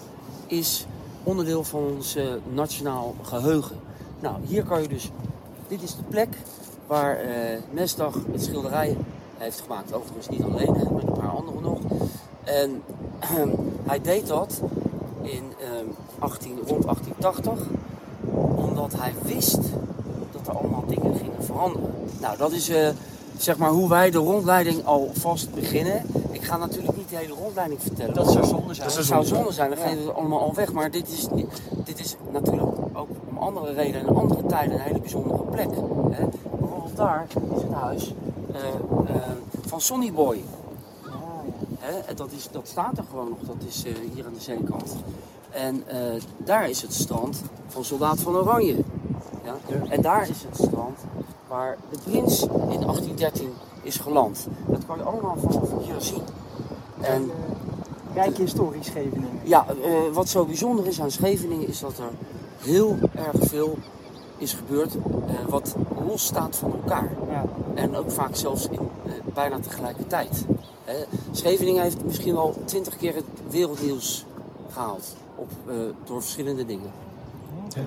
is 0.46 0.86
onderdeel 1.22 1.64
van 1.64 1.82
ons 1.96 2.14
eh, 2.14 2.26
nationaal 2.52 3.14
geheugen. 3.22 3.76
Nou, 4.20 4.36
hier 4.46 4.64
kan 4.64 4.82
je 4.82 4.88
dus, 4.88 5.10
dit 5.68 5.82
is 5.82 5.96
de 5.96 6.02
plek 6.02 6.28
waar 6.86 7.16
eh 7.16 7.60
Mesdag 7.70 8.14
het 8.32 8.42
schilderij 8.42 8.96
heeft 9.36 9.60
gemaakt. 9.60 9.92
Overigens 9.92 10.28
niet 10.28 10.42
alleen, 10.42 10.74
hè, 10.74 10.92
met 10.92 11.06
een 11.06 11.18
paar 11.18 11.30
anderen 11.30 11.62
nog. 11.62 11.78
En 12.44 12.82
hij 13.90 14.00
deed 14.00 14.26
dat 14.26 14.60
in 15.22 15.52
ehm, 15.60 15.86
18, 16.18 16.58
rond 16.66 16.82
1880 16.84 17.66
omdat 18.78 19.00
hij 19.00 19.14
wist 19.22 19.58
dat 20.32 20.46
er 20.46 20.58
allemaal 20.58 20.84
dingen 20.86 21.14
gingen 21.14 21.44
veranderen. 21.44 21.94
Nou, 22.20 22.36
dat 22.36 22.52
is 22.52 22.68
eh, 22.68 22.88
zeg 23.38 23.56
maar 23.56 23.70
hoe 23.70 23.88
wij 23.88 24.10
de 24.10 24.18
rondleiding 24.18 24.84
alvast 24.84 25.54
beginnen. 25.54 26.02
Ik 26.30 26.42
ga 26.44 26.56
natuurlijk 26.56 26.96
niet 26.96 27.08
de 27.08 27.16
hele 27.16 27.34
rondleiding 27.34 27.82
vertellen. 27.82 28.14
Dat 28.14 28.32
zou 28.32 28.44
zonde 28.46 28.74
zijn. 28.74 28.88
Dat 28.88 29.04
zou 29.04 29.24
zonde 29.24 29.52
zijn, 29.52 29.70
dan 29.70 29.78
geven 29.78 29.98
we 29.98 30.04
het 30.06 30.14
allemaal 30.14 30.40
al 30.40 30.54
weg. 30.54 30.72
Maar 30.72 30.90
dit 30.90 31.08
is, 31.08 31.26
dit 31.84 32.00
is 32.00 32.16
natuurlijk 32.30 32.62
ook 32.92 33.08
om 33.28 33.38
andere 33.38 33.72
redenen 33.72 34.06
en 34.06 34.16
andere 34.16 34.46
tijden 34.46 34.74
een 34.74 34.80
hele 34.80 35.00
bijzondere 35.00 35.42
plek. 35.42 35.68
Hè? 36.10 36.24
Bijvoorbeeld 36.58 36.96
daar 36.96 37.26
is 37.56 37.62
het 37.62 37.72
huis 37.72 38.14
eh, 38.52 38.60
eh, 39.14 39.22
van 39.66 39.80
Sonny 39.80 40.12
Boy. 40.12 40.44
Hè? 41.78 41.98
En 41.98 42.16
Dat, 42.16 42.32
is, 42.32 42.48
dat 42.50 42.68
staat 42.68 42.98
er 42.98 43.04
gewoon 43.10 43.28
nog, 43.28 43.38
dat 43.46 43.68
is 43.68 43.84
hier 44.14 44.26
aan 44.26 44.34
de 44.34 44.40
zeekant. 44.40 44.96
En 45.50 45.82
eh, 45.86 45.98
daar 46.36 46.68
is 46.68 46.82
het 46.82 46.94
strand 46.94 47.42
van 47.66 47.84
Soldaat 47.84 48.20
van 48.20 48.36
Oranje. 48.36 48.76
Ja? 49.44 49.54
En 49.88 50.02
daar 50.02 50.22
is 50.22 50.42
het 50.48 50.68
strand 50.68 50.98
waar 51.48 51.76
de 51.90 51.98
prins 52.04 52.42
in 52.42 52.80
1813 52.80 53.52
is 53.82 53.96
geland. 53.96 54.46
Dat 54.66 54.86
kan 54.86 54.96
je 54.98 55.02
allemaal 55.02 55.36
vanaf 55.38 55.84
hier 55.84 56.00
zien. 56.00 56.22
En 57.00 57.30
Rijke 58.14 58.42
historisch 58.42 58.86
Scheveningen. 58.86 59.40
ja, 59.42 59.66
eh, 59.82 59.92
wat 60.12 60.28
zo 60.28 60.44
bijzonder 60.44 60.86
is 60.86 61.00
aan 61.00 61.10
Scheveningen 61.10 61.68
is 61.68 61.80
dat 61.80 61.98
er 61.98 62.10
heel 62.58 62.98
erg 63.14 63.48
veel 63.48 63.78
is 64.38 64.52
gebeurd 64.52 64.94
eh, 64.94 65.34
wat 65.48 65.74
los 66.06 66.24
staat 66.24 66.56
van 66.56 66.72
elkaar. 66.72 67.10
Ja. 67.30 67.44
En 67.74 67.96
ook 67.96 68.10
vaak 68.10 68.36
zelfs 68.36 68.68
in, 68.68 68.78
eh, 69.06 69.12
bijna 69.34 69.58
tegelijkertijd. 69.60 70.44
Eh, 70.84 70.94
Scheveningen 71.30 71.82
heeft 71.82 72.04
misschien 72.04 72.34
wel 72.34 72.54
twintig 72.64 72.96
keer 72.96 73.14
het 73.14 73.24
wereldnieuws 73.50 74.24
gehaald. 74.70 75.16
Op, 75.64 75.70
eh, 75.70 75.76
door 76.04 76.20
verschillende 76.22 76.64
dingen. 76.66 76.90
Ja. 77.68 77.82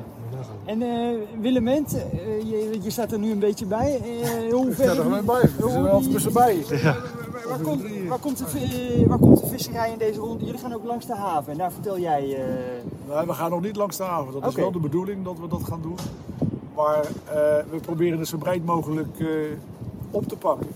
En 0.65 0.81
eh 0.81 1.17
Willement, 1.41 1.93
eh, 1.93 2.01
je, 2.49 2.79
je 2.81 2.89
staat 2.89 3.11
er 3.11 3.19
nu 3.19 3.31
een 3.31 3.39
beetje 3.39 3.65
bij. 3.65 4.01
Eh 4.03 4.53
hoe 4.53 4.71
ver 4.71 4.83
sta 4.89 4.95
er 4.95 5.01
gewoon 5.01 5.25
bij. 5.25 5.41
We 5.41 5.69
zijn 5.69 5.85
er 5.85 5.89
altijd 5.89 6.11
tussenbij. 6.11 6.65
Waar, 6.83 6.97
waar, 7.49 7.59
komt, 7.59 7.81
waar, 8.07 8.19
komt 8.19 8.37
de, 8.37 9.03
waar 9.07 9.17
komt 9.19 9.39
de 9.39 9.47
visserij 9.47 9.91
in 9.91 9.97
deze 9.97 10.19
ronde? 10.19 10.45
Jullie 10.45 10.59
gaan 10.59 10.73
ook 10.73 10.83
langs 10.85 11.05
de 11.05 11.15
haven 11.15 11.51
en 11.51 11.57
daar 11.57 11.71
vertel 11.71 11.99
jij... 11.99 12.35
eh, 12.35 13.15
Nee, 13.15 13.25
we 13.25 13.33
gaan 13.33 13.49
nog 13.49 13.61
niet 13.61 13.75
langs 13.75 13.97
de 13.97 14.03
haven. 14.03 14.33
Dat 14.33 14.49
is 14.49 14.55
wel 14.55 14.71
de 14.71 14.79
bedoeling 14.79 15.23
dat 15.25 15.39
we 15.39 15.47
dat 15.47 15.63
gaan 15.63 15.81
doen. 15.81 15.95
Maar 16.75 16.99
eh, 17.25 17.33
we 17.69 17.77
proberen 17.81 18.19
het 18.19 18.27
zo 18.27 18.37
breed 18.37 18.65
mogelijk 18.65 19.19
eh, 19.19 19.27
op 20.11 20.27
te 20.27 20.37
pakken. 20.37 20.67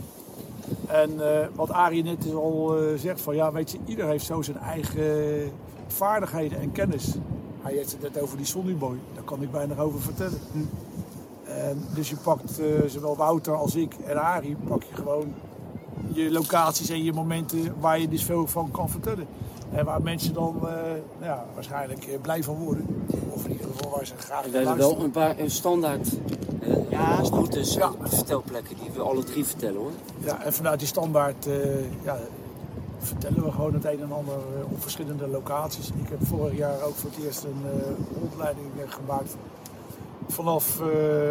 En 0.88 1.40
eh, 1.40 1.48
wat 1.56 1.72
Arie 1.72 2.04
net 2.04 2.34
al 2.34 2.78
eh, 2.78 2.98
zegt, 2.98 3.22
van 3.22 3.36
ja, 3.36 3.52
weet 3.52 3.72
je, 3.72 3.78
ieder 3.86 4.08
heeft 4.08 4.26
zo 4.26 4.42
zijn 4.42 4.58
eigen 4.58 5.52
vaardigheden 5.88 6.60
en 6.60 6.72
kennis. 6.72 7.14
Hij 7.62 7.74
heeft 7.74 7.92
het 7.92 8.02
net 8.02 8.22
over 8.22 8.38
die 8.38 8.46
Sonnyboy, 8.46 8.98
daar 9.14 9.24
kan 9.24 9.42
ik 9.42 9.52
bijna 9.52 9.78
over 9.78 10.02
vertellen. 10.02 10.40
En 11.48 11.86
dus 11.94 12.10
je 12.10 12.16
pakt 12.16 12.60
eh, 12.60 12.66
zowel 12.88 13.16
Wouter 13.16 13.56
als 13.56 13.76
ik 13.76 13.94
en 14.06 14.22
Arie, 14.22 14.56
pak 14.68 14.84
je 14.84 14.96
gewoon 14.96 15.34
je 16.12 16.32
locaties 16.32 16.90
en 16.90 17.04
je 17.04 17.14
momenten 17.14 17.76
waar 17.80 18.00
je 18.00 18.08
dus 18.08 18.24
veel 18.24 18.48
van 18.48 18.72
kan 18.72 18.90
vertellen. 18.90 19.28
En 19.72 19.86
waar 19.86 20.02
mensen 20.02 20.34
dan 20.34 20.56
eh, 20.68 20.74
ja, 21.22 21.46
waarschijnlijk 21.54 22.22
blij 22.22 22.44
van 22.44 22.56
worden. 22.56 22.86
Of 23.30 23.46
in 23.46 23.52
ieder 23.52 23.68
geval 23.68 23.92
waar 23.92 24.06
ze 24.06 24.14
graag 24.18 24.46
En 24.46 24.52
we 24.52 24.58
naar 24.58 24.66
hebben 24.66 24.88
wel 24.88 24.98
luisteren. 24.98 25.24
een 25.24 25.36
paar 25.36 25.44
een 25.44 25.52
standaard 25.52 26.10
Ja, 26.96 27.20
routes 27.22 27.74
Ja. 27.74 27.92
en 28.04 28.10
vertelplekken 28.10 28.76
die 28.76 28.90
we 28.94 29.02
alle 29.02 29.24
drie 29.24 29.46
vertellen 29.46 29.76
hoor. 29.80 29.92
Ja, 30.18 30.44
en 30.44 30.54
vanuit 30.54 30.80
die 30.80 30.88
standaard 30.88 31.48
eh, 31.48 32.04
ja, 32.04 32.18
vertellen 33.00 33.44
we 33.44 33.52
gewoon 33.52 33.74
het 33.74 33.86
een 33.86 34.02
en 34.02 34.12
ander 34.12 34.34
eh, 34.34 34.72
op 34.72 34.82
verschillende 34.82 35.28
locaties. 35.28 35.88
Ik 35.90 36.10
heb 36.10 36.28
vorig 36.28 36.58
jaar 36.58 36.82
ook 36.82 36.96
voor 36.96 37.10
het 37.16 37.24
eerst 37.26 37.44
een 37.44 37.62
eh, 37.66 38.20
rondleiding 38.22 38.68
gemaakt 38.88 39.36
vanaf 40.28 40.80
eh, 40.82 40.88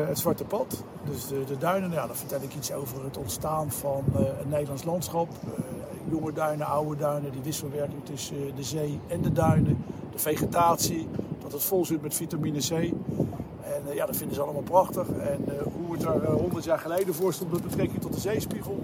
het 0.08 0.18
Zwarte 0.18 0.44
Pad. 0.44 0.82
Dus 1.04 1.26
de, 1.26 1.44
de 1.46 1.58
duinen, 1.58 1.90
ja, 1.90 2.06
dan 2.06 2.16
vertel 2.16 2.42
ik 2.42 2.54
iets 2.54 2.72
over 2.72 3.04
het 3.04 3.16
ontstaan 3.16 3.70
van 3.70 4.04
eh, 4.14 4.20
een 4.20 4.48
Nederlands 4.48 4.84
landschap. 4.84 5.28
Eh, 5.44 5.50
jonge 6.10 6.32
duinen, 6.32 6.66
oude 6.66 6.96
duinen, 6.96 7.32
die 7.32 7.42
wisselwerking 7.42 8.04
tussen 8.04 8.36
de 8.56 8.62
zee 8.62 9.00
en 9.06 9.22
de 9.22 9.32
duinen. 9.32 9.84
De 10.12 10.18
vegetatie, 10.18 11.08
dat 11.42 11.52
het 11.52 11.62
vol 11.62 11.84
zit 11.84 12.02
met 12.02 12.14
vitamine 12.14 12.58
C. 12.58 12.92
En 13.64 13.82
eh, 13.90 13.94
ja, 13.94 14.06
dat 14.06 14.16
vinden 14.16 14.34
ze 14.34 14.42
allemaal 14.42 14.62
prachtig. 14.62 15.08
En 15.08 15.44
eh, 15.48 15.62
hoe 15.76 15.92
het 15.96 16.02
er 16.04 16.22
eh, 16.24 16.34
100 16.34 16.64
jaar 16.64 16.78
geleden 16.78 17.14
voor 17.14 17.32
stond 17.32 17.52
met 17.52 17.62
betrekking 17.62 18.00
tot 18.00 18.12
de 18.14 18.20
zeespiegel. 18.20 18.78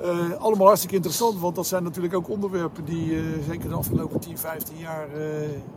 Eh, 0.00 0.32
allemaal 0.38 0.66
hartstikke 0.66 0.94
interessant, 0.94 1.40
want 1.40 1.54
dat 1.54 1.66
zijn 1.66 1.82
natuurlijk 1.82 2.14
ook 2.14 2.28
onderwerpen 2.28 2.84
die 2.84 3.16
eh, 3.16 3.22
zeker 3.48 3.68
de 3.68 3.74
afgelopen 3.74 4.20
10, 4.20 4.38
15 4.38 4.76
jaar 4.78 5.08
eh, 5.14 5.22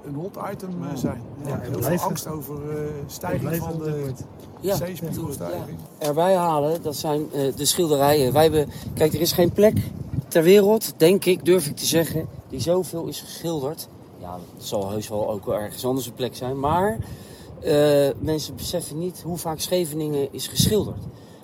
een 0.06 0.16
hot 0.16 0.38
item 0.52 0.70
eh, 0.84 0.96
zijn. 0.96 1.22
Ja, 1.46 1.62
en 1.62 1.72
Heel 1.72 1.82
veel 1.82 1.98
angst 2.00 2.28
over 2.28 2.56
eh 2.56 2.84
stijging 3.08 3.56
van 3.56 3.78
de. 3.78 4.12
Ja, 4.60 4.76
zeespiegelstijging. 4.76 5.78
erbij 5.98 6.36
halen, 6.36 6.82
dat 6.82 6.96
zijn 6.96 7.32
eh, 7.32 7.56
de 7.56 7.66
schilderijen. 7.66 8.34
Wij 8.34 8.44
hebben, 8.44 8.70
kijk, 8.94 9.14
er 9.14 9.22
is 9.22 9.32
geen 9.32 9.52
plek 9.52 9.78
ter 10.28 10.44
wereld, 10.44 10.94
denk 10.98 11.26
ik, 11.26 11.46
durf 11.46 11.68
ik 11.68 11.76
te 11.76 11.86
zeggen, 11.86 12.28
die 12.50 12.60
zoveel 12.60 13.06
is 13.06 13.22
geschilderd. 13.22 13.88
Ja, 14.20 14.38
het 14.56 14.66
zal 14.66 14.90
heus 14.90 15.10
wel 15.10 15.30
ook 15.30 15.46
wel 15.46 15.56
ergens 15.56 15.86
anders 15.86 16.06
een 16.06 16.14
plek 16.14 16.36
zijn, 16.36 16.60
maar 16.60 16.98
eh, 17.64 18.10
mensen 18.20 18.56
beseffen 18.56 19.00
niet 19.00 19.22
hoe 19.22 19.38
vaak 19.38 19.60
Scheveningen 19.60 20.28
is 20.32 20.48
geschilderd. 20.48 21.04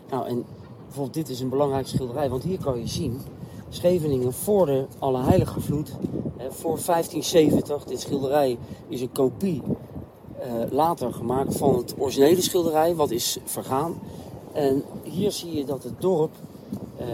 Nou, 0.09 0.27
en 0.27 0.45
bijvoorbeeld 0.85 1.13
dit 1.13 1.29
is 1.29 1.39
een 1.39 1.49
belangrijke 1.49 1.89
schilderij, 1.89 2.29
want 2.29 2.43
hier 2.43 2.59
kan 2.59 2.79
je 2.79 2.87
zien, 2.87 3.21
Scheveningen 3.69 4.33
voor 4.33 4.65
de 4.65 4.85
Allerheilige 4.99 5.59
Vloed, 5.61 5.91
voor 6.49 6.79
1570, 6.85 7.83
dit 7.83 7.99
schilderij 7.99 8.57
is 8.87 9.01
een 9.01 9.11
kopie 9.11 9.61
eh, 10.39 10.71
later 10.71 11.13
gemaakt 11.13 11.57
van 11.57 11.75
het 11.75 11.93
originele 11.97 12.41
schilderij, 12.41 12.95
wat 12.95 13.11
is 13.11 13.37
vergaan. 13.43 14.01
En 14.53 14.83
hier 15.03 15.31
zie 15.31 15.55
je 15.55 15.65
dat 15.65 15.83
het 15.83 16.01
dorp 16.01 16.31
eh, 16.97 17.07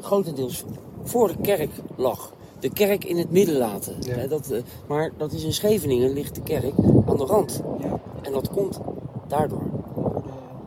grotendeels 0.00 0.64
voor 1.02 1.28
de 1.28 1.36
kerk 1.42 1.70
lag. 1.96 2.32
De 2.66 2.72
kerk 2.72 3.04
in 3.04 3.18
het 3.18 3.30
midden 3.30 3.56
laten. 3.56 3.94
Ja. 4.00 4.26
Dat, 4.26 4.50
eh, 4.50 4.62
maar 4.86 5.10
dat 5.16 5.32
is 5.32 5.44
in 5.44 5.52
Scheveningen, 5.52 6.12
ligt 6.12 6.34
de 6.34 6.40
kerk 6.40 6.72
aan 7.06 7.16
de 7.16 7.24
rand. 7.24 7.62
ja, 7.78 8.00
En 8.22 8.32
dat 8.32 8.50
komt 8.50 8.78
daardoor. 9.26 9.62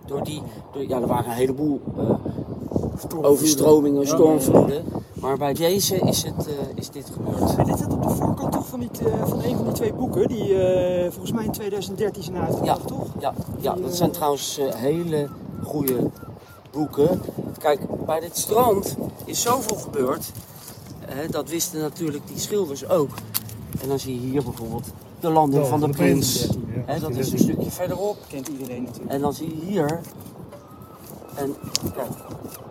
door 0.05 0.23
die, 0.23 0.41
door, 0.73 0.87
ja, 0.87 1.01
er 1.01 1.07
waren 1.07 1.25
een 1.31 1.35
heleboel 1.37 1.81
eh, 1.97 2.15
overstromingen, 3.21 4.07
stormvloeden. 4.07 4.83
Maar 5.13 5.37
bij 5.37 5.53
deze 5.53 5.95
is, 5.95 6.23
het, 6.23 6.47
eh, 6.47 6.53
is 6.75 6.89
dit 6.89 7.09
gebeurd. 7.09 7.55
En 7.55 7.65
dit 7.65 7.77
staat 7.77 7.93
op 7.93 8.03
de 8.03 8.09
voorkant 8.09 8.51
toch 8.51 8.67
van, 8.67 8.79
die, 8.79 8.89
van 9.25 9.43
een 9.43 9.55
van 9.55 9.63
die 9.63 9.73
twee 9.73 9.93
boeken 9.93 10.27
die 10.27 10.55
volgens 11.09 11.31
mij 11.31 11.43
in 11.45 11.51
2013 11.51 12.23
zijn 12.23 12.37
uitgebracht, 12.37 12.81
Ja. 12.81 12.85
toch? 12.95 13.07
Ja, 13.19 13.33
ja 13.59 13.73
dat 13.75 13.95
zijn 13.95 14.11
trouwens 14.11 14.59
hele 14.75 15.27
goede 15.63 16.09
boeken. 16.71 17.21
Kijk, 17.57 17.79
bij 18.05 18.19
dit 18.19 18.37
strand 18.37 18.95
is 19.25 19.41
zoveel 19.41 19.77
gebeurd. 19.77 20.31
Hè, 21.09 21.27
dat 21.27 21.49
wisten 21.49 21.79
natuurlijk 21.79 22.27
die 22.27 22.39
schilders 22.39 22.87
ook. 22.87 23.09
En 23.81 23.87
dan 23.87 23.99
zie 23.99 24.21
je 24.21 24.27
hier 24.27 24.43
bijvoorbeeld 24.43 24.87
de 25.19 25.29
landing 25.29 25.67
van 25.67 25.79
de 25.79 25.89
prins. 25.89 26.45
prins, 26.45 26.57
ja. 26.75 26.93
Hè, 26.93 26.99
dat 26.99 27.15
is 27.15 27.31
een 27.31 27.39
stukje 27.39 27.71
verderop. 27.71 28.17
Kent 28.27 28.47
iedereen 28.47 28.83
natuurlijk. 28.83 29.11
En 29.11 29.21
dan 29.21 29.33
zie 29.33 29.47
je 29.47 29.65
hier. 29.65 29.99
En 31.35 31.55
kijk, 31.95 32.09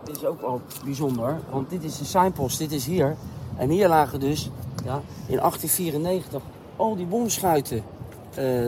dit 0.05 0.17
is 0.17 0.25
ook 0.25 0.41
wel 0.41 0.61
bijzonder. 0.85 1.41
Want 1.51 1.71
dit 1.71 1.85
is 1.85 1.99
de 1.99 2.05
signpost, 2.05 2.59
dit 2.59 2.73
is 2.73 2.87
hier. 2.87 3.17
En 3.57 3.71
hier 3.71 3.89
lagen 3.89 4.21
dus 4.21 4.51
ja, 4.85 5.03
in 5.27 5.37
1894 5.37 6.43
al 6.77 6.97
die 6.97 7.07
bomschuiten 7.07 7.83
eh, 8.35 8.67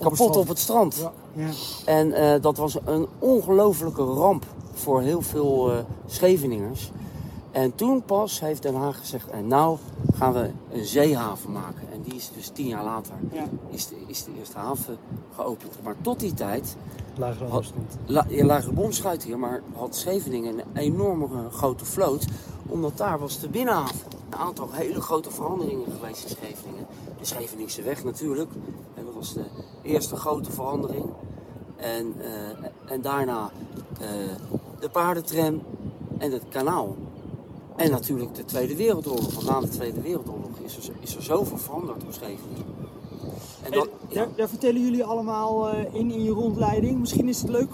kapot 0.00 0.36
op 0.36 0.48
het 0.48 0.58
strand. 0.58 0.96
Ja. 0.96 1.12
Ja. 1.32 1.50
En 1.84 2.12
eh, 2.12 2.40
dat 2.40 2.56
was 2.56 2.76
een 2.84 3.06
ongelofelijke 3.18 4.02
ramp 4.02 4.44
voor 4.72 5.00
heel 5.00 5.22
veel 5.22 5.72
eh, 5.72 5.78
Scheveningers. 6.06 6.90
En 7.52 7.74
toen 7.74 8.02
pas 8.02 8.40
heeft 8.40 8.62
Den 8.62 8.74
Haag 8.74 8.98
gezegd, 8.98 9.30
en 9.30 9.46
nou 9.46 9.78
gaan 10.14 10.32
we 10.32 10.50
een 10.72 10.84
zeehaven 10.84 11.52
maken. 11.52 11.92
En 11.92 12.02
die 12.02 12.14
is 12.14 12.30
dus 12.34 12.48
tien 12.48 12.66
jaar 12.66 12.84
later, 12.84 13.14
Ja. 13.32 13.44
is, 13.70 13.86
de, 13.86 13.96
is 14.06 14.24
de 14.24 14.30
eerste 14.38 14.58
haven 14.58 14.96
geopend. 15.34 15.82
Maar 15.82 15.94
tot 16.00 16.20
die 16.20 16.34
tijd 16.34 16.76
Lagere 17.16 18.44
lagen 18.44 18.74
bomschuit 18.74 19.22
hier, 19.22 19.38
maar 19.38 19.62
had 19.74 19.96
Scheveningen 19.96 20.58
een 20.58 20.64
enorme 20.74 21.24
eh, 21.24 21.52
grote 21.52 21.84
vloot. 21.84 22.26
Omdat 22.68 22.96
daar 22.96 23.18
was 23.18 23.40
de 23.40 23.48
binnenhaven. 23.48 24.00
Een 24.30 24.38
aantal 24.38 24.68
hele 24.72 25.00
grote 25.00 25.30
veranderingen 25.30 25.86
geweest 25.92 26.22
in 26.24 26.30
Scheveningen. 26.30 26.86
De 27.18 27.24
Scheveningse 27.24 27.82
weg 27.82 28.04
natuurlijk. 28.04 28.50
En 28.94 29.04
dat 29.04 29.14
was 29.14 29.34
de 29.34 29.44
eerste 29.82 30.16
grote 30.16 30.52
verandering. 30.52 31.04
En, 31.76 32.14
eh, 32.20 32.92
en 32.92 33.00
daarna 33.00 33.50
eh, 34.00 34.08
de 34.80 34.88
paardentram 34.88 35.62
en 36.18 36.32
het 36.32 36.44
kanaal. 36.48 36.96
En 37.76 37.90
natuurlijk 37.90 38.34
de 38.34 38.44
Tweede 38.44 38.76
Wereldoorlog. 38.76 39.34
Want 39.34 39.46
na 39.46 39.60
de 39.60 39.68
Tweede 39.68 40.00
Wereldoorlog 40.00 40.50
is 40.64 40.76
er, 40.76 40.94
is 41.00 41.16
er 41.16 41.22
zoveel 41.22 41.58
veranderd 41.58 42.02
op 42.02 42.12
Scheveningen. 42.12 42.64
En 43.62 43.72
dat, 43.72 43.88
ja. 44.08 44.14
daar, 44.14 44.28
daar 44.36 44.48
vertellen 44.48 44.80
jullie 44.82 45.04
allemaal 45.04 45.68
eh, 45.68 45.94
in 45.94 46.10
in 46.10 46.22
je 46.24 46.30
rondleiding. 46.30 46.98
Misschien 47.00 47.28
is 47.28 47.40
het 47.40 47.50
leuk 47.50 47.68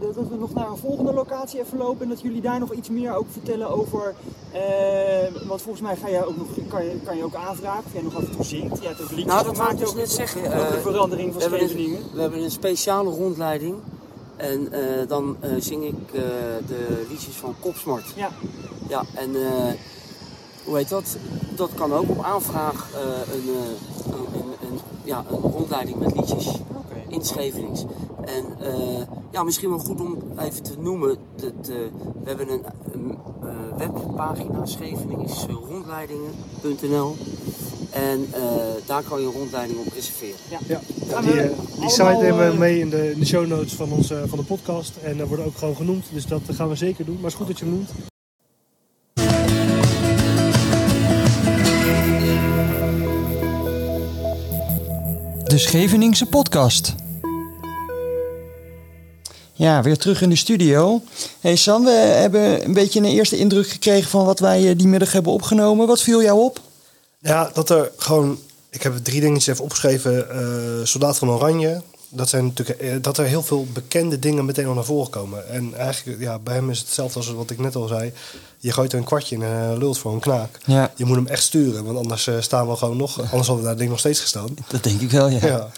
dat 0.00 0.28
we 0.28 0.36
nog 0.38 0.54
naar 0.54 0.70
een 0.70 0.76
volgende 0.76 1.12
locatie 1.12 1.60
even 1.60 1.78
lopen 1.78 2.02
en 2.02 2.08
dat 2.08 2.20
jullie 2.20 2.40
daar 2.40 2.58
nog 2.58 2.72
iets 2.72 2.88
meer 2.88 3.14
ook 3.14 3.26
vertellen 3.30 3.68
over. 3.70 4.14
eh, 4.52 5.46
want 5.48 5.62
volgens 5.62 5.80
mij 5.82 5.96
ga 5.96 6.10
jij 6.10 6.24
ook 6.24 6.36
nog, 6.36 6.46
kan, 6.68 6.84
je, 6.84 7.00
kan 7.04 7.16
je 7.16 7.24
ook 7.24 7.34
aanvragen 7.34 7.84
of 7.86 7.92
jij 7.92 8.02
nog 8.02 8.14
af 8.16 8.22
en 8.24 8.30
toe 8.30 8.44
zingt. 8.44 8.78
Jij 8.78 8.88
hebt 8.88 9.00
ook 9.02 9.10
liedjes 9.10 9.26
Nou, 9.26 9.44
dat 9.54 9.70
ik 9.72 9.78
dus 9.78 9.94
net 9.94 10.10
zeggen. 10.10 10.42
de 10.42 10.48
Eh, 10.48 10.80
verandering 10.80 11.32
van 11.32 11.42
we 11.42 11.48
hebben, 11.56 11.78
een, 11.78 11.98
we 12.14 12.20
hebben 12.20 12.42
een 12.42 12.50
speciale 12.50 13.10
rondleiding. 13.10 13.74
En 14.38 14.72
eh, 14.72 15.08
dan 15.08 15.36
eh, 15.40 15.50
zing 15.58 15.84
ik 15.84 16.12
eh, 16.12 16.22
de 16.66 17.06
liedjes 17.08 17.34
van 17.34 17.54
Kopsmart. 17.60 18.12
Ja. 18.16 18.30
Ja, 18.88 19.04
en 19.14 19.30
hoe 20.64 20.76
heet 20.76 20.88
dat? 20.88 21.16
Dat 21.56 21.70
kan 21.74 21.92
ook 21.92 22.10
op 22.10 22.22
aanvraag 22.22 22.90
een, 23.32 23.48
een, 24.68 24.80
ja, 25.04 25.24
een 25.30 25.40
rondleiding 25.40 25.98
met 25.98 26.16
liedjes 26.16 26.58
in 27.08 27.24
Schevenings. 27.24 27.84
En 28.24 28.44
ja, 29.30 29.42
misschien 29.42 29.68
wel 29.68 29.78
goed 29.78 30.00
om 30.00 30.18
even 30.38 30.62
te 30.62 30.74
noemen. 30.78 31.16
Dat, 31.34 31.66
we 31.66 31.90
hebben 32.24 32.52
een, 32.52 32.64
een, 32.92 33.18
webpagina, 33.76 34.66
scheveningsrondleidingen.nl. 34.66 37.16
En 37.90 38.28
eh, 38.32 38.40
daar 38.86 39.02
kan 39.02 39.20
je 39.20 39.26
een 39.26 39.32
rondleiding 39.32 39.78
op 39.78 39.92
reserveren. 39.94 40.36
Ja, 40.48 40.80
Gaan 41.08 41.22
die, 41.24 41.32
we 41.32 41.52
die 41.80 41.90
site 41.90 42.18
nemen 42.20 42.38
we 42.38 42.52
eh, 42.52 42.58
mee 42.58 42.78
in 42.78 42.90
de, 42.90 43.10
in 43.12 43.18
de 43.20 43.26
show 43.26 43.46
notes 43.46 43.72
van, 43.72 43.92
onze, 43.92 44.24
van 44.26 44.38
de 44.38 44.44
podcast. 44.44 44.92
En 45.02 45.16
daar 45.16 45.26
worden 45.26 45.46
ook 45.46 45.58
gewoon 45.58 45.76
genoemd. 45.76 46.04
Dus 46.12 46.26
dat 46.26 46.42
gaan 46.52 46.68
we 46.68 46.74
zeker 46.74 47.04
doen. 47.04 47.14
Maar 47.14 47.30
het 47.30 47.32
is 47.32 47.38
goed 47.38 47.46
dat 47.46 47.58
je 47.58 47.64
hem 47.64 47.74
noemt. 47.74 47.90
De 55.44 55.58
Scheveningse 55.58 56.26
podcast. 56.26 56.94
Ja, 59.52 59.82
weer 59.82 59.96
terug 59.96 60.22
in 60.22 60.28
de 60.28 60.36
studio. 60.36 61.02
Hey 61.40 61.56
Sam, 61.56 61.84
we 61.84 61.90
hebben 61.90 62.64
een 62.64 62.72
beetje 62.72 62.98
een 62.98 63.04
eerste 63.04 63.38
indruk 63.38 63.68
gekregen 63.68 64.10
van 64.10 64.24
wat 64.24 64.38
wij 64.38 64.76
die 64.76 64.86
middag 64.86 65.12
hebben 65.12 65.32
opgenomen. 65.32 65.86
Wat 65.86 66.02
viel 66.02 66.22
jou 66.22 66.40
op? 66.40 66.60
Ja, 67.18 67.50
dat 67.54 67.70
er 67.70 67.90
gewoon... 67.96 68.38
Ik 68.70 68.82
heb 68.82 68.96
drie 68.96 69.20
dingetjes 69.20 69.46
even 69.46 69.64
opgeschreven. 69.64 70.30
eh 70.30 70.84
Soldaat 70.86 71.18
van 71.18 71.30
Oranje. 71.30 71.82
Dat, 72.08 72.28
zijn 72.28 72.44
natuurlijk, 72.44 72.80
eh, 72.80 72.94
dat 73.00 73.18
er 73.18 73.24
heel 73.24 73.42
veel 73.42 73.66
bekende 73.72 74.18
dingen 74.18 74.44
meteen 74.44 74.66
al 74.66 74.74
naar 74.74 74.84
voren 74.84 75.10
komen. 75.10 75.48
En 75.48 75.74
eigenlijk, 75.74 76.20
ja, 76.20 76.38
bij 76.38 76.54
hem 76.54 76.70
is 76.70 76.78
het 76.78 76.86
hetzelfde 76.86 77.18
als 77.18 77.30
wat 77.32 77.50
ik 77.50 77.58
net 77.58 77.76
al 77.76 77.86
zei. 77.86 78.12
Je 78.58 78.72
gooit 78.72 78.92
er 78.92 78.98
een 78.98 79.04
kwartje 79.04 79.34
in 79.34 79.42
en 79.42 79.78
lult 79.78 79.98
voor 79.98 80.12
een 80.12 80.20
knaak. 80.20 80.58
Ja, 80.64 80.92
Je 80.96 81.04
moet 81.04 81.16
hem 81.16 81.26
echt 81.26 81.42
sturen, 81.42 81.84
want 81.84 81.98
anders 81.98 82.26
eh, 82.26 82.34
staan 82.40 82.68
we 82.68 82.76
gewoon 82.76 82.96
nog... 82.96 83.18
Anders 83.20 83.46
hadden 83.46 83.56
we 83.56 83.62
daar 83.62 83.76
ding 83.76 83.90
nog 83.90 83.98
steeds 83.98 84.20
gestaan. 84.20 84.54
dat 84.68 84.82
denk 84.82 85.00
ik 85.00 85.10
wel, 85.10 85.28
ja. 85.28 85.46
Ja. 85.46 85.70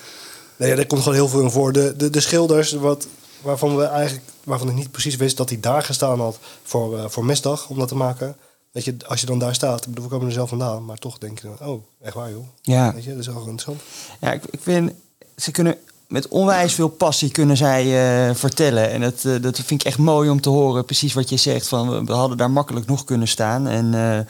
Nee, 0.57 0.69
ja, 0.69 0.77
daar 0.77 0.87
komt 0.87 1.03
gewoon 1.03 1.19
heel 1.19 1.29
veel 1.29 1.41
in 1.41 1.51
voor. 1.51 1.73
De, 1.73 1.95
de, 1.97 2.11
de 2.11 2.21
schilders, 2.21 2.73
wat, 2.73 3.07
waarvan, 3.43 3.77
we 3.77 3.85
eigenlijk, 3.85 4.27
waarvan 4.45 4.69
ik 4.69 4.75
niet 4.75 4.91
precies 4.91 5.17
wist 5.17 5.37
dat 5.37 5.49
hij 5.49 5.61
daar 5.61 5.83
gestaan 5.83 6.21
had 6.21 6.39
voor, 6.63 7.11
voor 7.11 7.25
mesdag 7.25 7.69
om 7.69 7.79
dat 7.79 7.89
te 7.89 7.95
maken. 7.97 8.37
Weet 8.71 8.85
je, 8.85 8.97
als 9.07 9.21
je 9.21 9.27
dan 9.27 9.39
daar 9.39 9.55
staat, 9.55 9.81
ik 9.81 9.89
bedoel, 9.89 10.05
we 10.05 10.11
komen 10.11 10.27
er 10.27 10.33
zelf 10.33 10.49
vandaan, 10.49 10.85
maar 10.85 10.99
toch 10.99 11.19
denk 11.19 11.41
je 11.41 11.49
dan, 11.59 11.69
oh, 11.69 11.83
echt 12.03 12.15
waar 12.15 12.31
joh. 12.31 12.47
Ja, 12.63 12.95
Weet 12.95 13.05
je, 13.05 13.11
dat 13.11 13.19
is 13.19 13.27
wel 13.27 13.37
interessant. 13.37 13.81
ja 14.21 14.33
ik, 14.33 14.43
ik 14.51 14.61
vind, 14.63 14.93
ze 15.37 15.51
kunnen 15.51 15.77
met 16.11 16.29
onwijs 16.29 16.75
veel 16.75 16.89
passie 16.89 17.31
kunnen 17.31 17.57
zij 17.57 17.83
eh, 18.29 18.35
vertellen. 18.35 18.91
En 18.91 19.01
dat, 19.01 19.25
eh, 19.25 19.35
dat 19.41 19.57
vind 19.57 19.81
ik 19.81 19.87
echt 19.87 19.99
mooi 19.99 20.31
om 20.31 20.41
te 20.41 20.49
horen. 20.49 20.85
Precies 20.85 21.13
wat 21.13 21.29
je 21.29 21.37
zegt, 21.37 21.69
van 21.69 21.91
we, 21.91 22.05
we 22.05 22.13
hadden 22.13 22.37
daar 22.37 22.51
makkelijk 22.51 22.87
nog 22.87 23.05
kunnen 23.05 23.29
staan. 23.29 23.69
En 23.69 23.95
eh, 23.95 24.27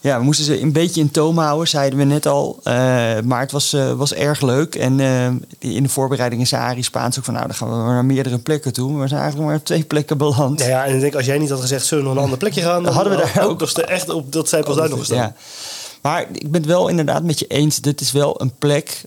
ja, 0.00 0.18
we 0.18 0.24
moesten 0.24 0.44
ze 0.44 0.60
een 0.60 0.72
beetje 0.72 1.00
in 1.00 1.10
toom 1.10 1.38
houden, 1.38 1.68
zeiden 1.68 1.98
we 1.98 2.04
net 2.04 2.26
al. 2.26 2.60
Eh, 2.62 2.72
maar 3.24 3.40
het 3.40 3.52
was, 3.52 3.72
eh, 3.72 3.92
was 3.92 4.14
erg 4.14 4.40
leuk. 4.40 4.74
En 4.74 5.00
eh, 5.00 5.26
in 5.74 5.82
de 5.82 5.88
voorbereidingen 5.88 6.46
zei 6.46 6.62
Arie 6.62 6.82
Spaans 6.82 7.18
ook 7.18 7.24
van... 7.24 7.34
nou, 7.34 7.46
dan 7.46 7.56
gaan 7.56 7.68
we 7.68 7.74
naar 7.74 8.04
meerdere 8.04 8.38
plekken 8.38 8.72
toe. 8.72 8.92
Maar 8.92 9.02
we 9.02 9.08
zijn 9.08 9.20
eigenlijk 9.20 9.50
maar 9.50 9.58
op 9.58 9.64
twee 9.64 9.84
plekken 9.84 10.18
beland. 10.18 10.58
Nou 10.58 10.70
ja, 10.70 10.84
en 10.84 10.94
ik 10.94 11.00
denk, 11.00 11.14
als 11.14 11.26
jij 11.26 11.38
niet 11.38 11.50
had 11.50 11.60
gezegd, 11.60 11.86
zullen 11.86 12.02
we 12.04 12.08
nog 12.08 12.18
een 12.18 12.24
ander 12.24 12.38
plekje 12.38 12.62
gaan? 12.62 12.82
Dan 12.82 12.92
hadden 12.92 13.12
we 13.16 13.30
daar 13.34 13.44
ook- 13.48 13.60
nog 13.60 13.70
echt 13.70 14.08
op 14.08 14.32
dat 14.32 14.48
zij 14.48 14.62
pas 14.62 14.76
daar 14.76 14.88
nog 14.88 14.98
gestaan. 14.98 15.16
Ja. 15.16 15.34
Maar 16.02 16.26
ik 16.32 16.50
ben 16.50 16.60
het 16.60 16.70
wel 16.70 16.88
inderdaad 16.88 17.22
met 17.22 17.38
je 17.38 17.46
eens. 17.46 17.80
Dit 17.80 18.00
is 18.00 18.12
wel 18.12 18.40
een 18.40 18.52
plek. 18.58 19.04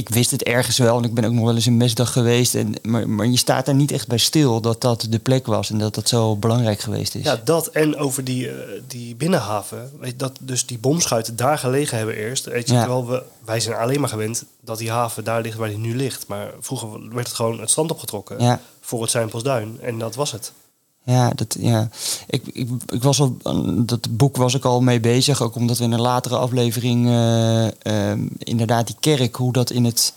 Ik 0.00 0.08
wist 0.08 0.30
het 0.30 0.42
ergens 0.42 0.78
wel. 0.78 0.98
En 0.98 1.04
ik 1.04 1.14
ben 1.14 1.24
ook 1.24 1.32
nog 1.32 1.44
wel 1.44 1.54
eens 1.54 1.66
in 1.66 1.76
mesdag 1.76 2.12
geweest. 2.12 2.54
En, 2.54 2.74
maar, 2.82 3.08
maar 3.08 3.26
je 3.26 3.36
staat 3.36 3.68
er 3.68 3.74
niet 3.74 3.90
echt 3.92 4.08
bij 4.08 4.18
stil 4.18 4.60
dat 4.60 4.80
dat 4.80 5.06
de 5.10 5.18
plek 5.18 5.46
was. 5.46 5.70
En 5.70 5.78
dat 5.78 5.94
dat 5.94 6.08
zo 6.08 6.36
belangrijk 6.36 6.80
geweest 6.80 7.14
is. 7.14 7.24
Ja, 7.24 7.40
dat 7.44 7.66
en 7.66 7.96
over 7.96 8.24
die, 8.24 8.48
eh, 8.50 8.54
die 8.86 9.14
binnenhaven. 9.16 9.90
Weet 10.00 10.18
dat 10.18 10.32
dus 10.40 10.66
die 10.66 10.78
bomschuiten 10.78 11.36
daar 11.36 11.58
gelegen 11.58 11.96
hebben 11.96 12.14
eerst. 12.16 12.44
Weet 12.44 12.68
je, 12.68 12.74
Ja. 12.74 12.80
terwijl 12.80 13.06
we, 13.06 13.22
wij 13.44 13.60
zijn 13.60 13.76
alleen 13.76 14.00
maar 14.00 14.08
gewend 14.08 14.44
dat 14.60 14.78
die 14.78 14.90
haven 14.90 15.24
daar 15.24 15.42
ligt 15.42 15.56
waar 15.56 15.68
die 15.68 15.78
nu 15.78 15.96
ligt. 15.96 16.26
Maar 16.26 16.50
vroeger 16.60 16.88
werd 17.14 17.26
het 17.26 17.36
gewoon 17.36 17.60
het 17.60 17.70
strand 17.70 17.90
opgetrokken 17.90 18.42
Ja. 18.42 18.60
voor 18.80 19.02
het 19.02 19.10
Seinpelsduin. 19.10 19.78
En 19.80 19.98
dat 19.98 20.14
was 20.14 20.32
het. 20.32 20.52
Ja, 21.04 21.30
dat, 21.34 21.56
ja. 21.60 21.88
Ik, 22.26 22.42
ik, 22.52 22.68
ik 22.92 23.02
was 23.02 23.20
al, 23.20 23.36
dat 23.84 24.16
boek 24.16 24.36
was 24.36 24.54
ik 24.54 24.64
al 24.64 24.80
mee 24.80 25.00
bezig. 25.00 25.42
Ook 25.42 25.54
omdat 25.54 25.78
we 25.78 25.84
in 25.84 25.92
een 25.92 26.00
latere 26.00 26.36
aflevering 26.36 27.06
eh, 27.06 27.66
ehm, 27.82 28.26
inderdaad 28.38 28.86
die 28.86 28.96
kerk, 29.00 29.36
hoe 29.36 29.52
dat 29.52 29.70
in 29.70 29.84
het. 29.84 30.12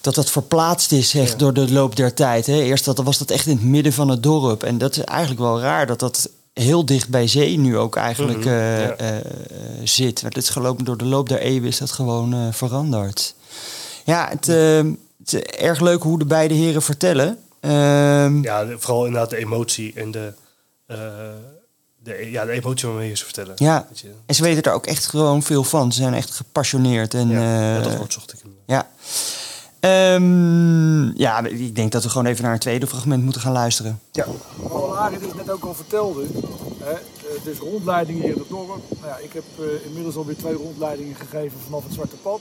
Dat 0.00 0.14
dat 0.14 0.30
verplaatst 0.30 0.92
is 0.92 1.12
Ja. 1.12 1.26
door 1.36 1.52
de 1.52 1.72
loop 1.72 1.96
der 1.96 2.14
tijd. 2.14 2.46
Hè. 2.46 2.60
Eerst 2.62 2.84
dat, 2.84 2.98
was 2.98 3.18
dat 3.18 3.30
echt 3.30 3.46
in 3.46 3.56
het 3.56 3.64
midden 3.64 3.92
van 3.92 4.08
het 4.08 4.22
dorp. 4.22 4.62
En 4.62 4.78
dat 4.78 4.96
is 4.96 5.04
eigenlijk 5.04 5.40
wel 5.40 5.60
raar 5.60 5.86
dat 5.86 6.00
dat 6.00 6.28
heel 6.52 6.84
dicht 6.86 7.08
bij 7.08 7.26
zee 7.26 7.58
nu 7.58 7.78
ook 7.78 7.96
eigenlijk 7.96 8.38
Mhm, 8.38 8.48
eh, 8.48 8.80
ja. 8.80 8.90
eh, 8.96 9.16
eh, 9.16 9.24
zit. 9.84 10.20
Want 10.22 10.34
het 10.34 10.42
is 10.44 10.50
gelopen 10.50 10.84
door 10.84 10.96
de 10.96 11.04
loop 11.04 11.28
der 11.28 11.38
eeuwen 11.40 11.68
is 11.68 11.78
dat 11.78 11.90
gewoon 11.92 12.32
eh, 12.34 12.40
veranderd. 12.50 13.34
Ja, 14.04 14.28
het, 14.30 14.48
eh, 14.48 14.76
het 15.24 15.32
is 15.32 15.40
erg 15.40 15.80
leuk 15.80 16.02
hoe 16.02 16.18
de 16.18 16.24
beide 16.26 16.54
heren 16.54 16.82
vertellen. 16.82 17.38
Ehm, 17.64 18.42
Ja, 18.42 18.64
de- 18.64 18.78
vooral 18.78 19.04
inderdaad 19.06 19.30
de 19.30 19.36
emotie 19.36 19.92
en 19.94 20.10
de, 20.10 20.32
eh, 20.86 20.98
de, 22.02 22.30
ja, 22.30 22.44
de 22.44 22.52
emotie 22.52 22.88
waarmee 22.88 23.14
ze 23.16 23.24
vertellen. 23.24 23.52
Ja. 23.56 23.86
Je. 23.92 24.10
En 24.26 24.34
ze 24.34 24.42
weten 24.42 24.62
er 24.62 24.72
ook 24.72 24.86
echt 24.86 25.06
gewoon 25.06 25.42
veel 25.42 25.64
van. 25.64 25.92
Ze 25.92 26.00
zijn 26.02 26.14
echt 26.14 26.30
gepassioneerd. 26.30 27.14
En, 27.14 27.28
Ja, 27.28 27.40
ja, 27.40 27.74
ja, 27.76 27.80
dat 27.82 27.96
woord 27.96 28.12
zocht 28.12 28.32
ik. 28.32 28.38
ja. 28.66 28.88
Ehm, 29.80 31.18
ja, 31.18 31.40
ik 31.46 31.74
denk 31.76 31.92
dat 31.92 32.02
we 32.02 32.08
gewoon 32.08 32.26
even 32.26 32.44
naar 32.44 32.52
een 32.52 32.58
tweede 32.58 32.86
fragment 32.86 33.22
moeten 33.22 33.40
gaan 33.40 33.52
luisteren. 33.52 34.00
Ja. 34.12 34.26
Wat 34.56 34.94
Arie 34.96 35.18
dus 35.18 35.34
net 35.34 35.50
ook 35.50 35.64
al 35.64 35.74
vertelde, 35.74 36.24
hè, 36.80 36.90
eh, 36.92 36.98
dus 37.44 37.58
rondleidingen 37.58 38.22
hier 38.22 38.32
in 38.32 38.38
het 38.38 38.48
dorp. 38.48 38.68
Nou 38.68 39.06
ja, 39.06 39.16
ik 39.16 39.32
heb 39.32 39.44
eh, 39.58 39.86
inmiddels 39.86 40.16
alweer 40.16 40.36
twee 40.36 40.54
rondleidingen 40.54 41.14
gegeven 41.16 41.58
vanaf 41.64 41.84
het 41.84 41.92
Zwarte 41.92 42.16
Pad. 42.16 42.40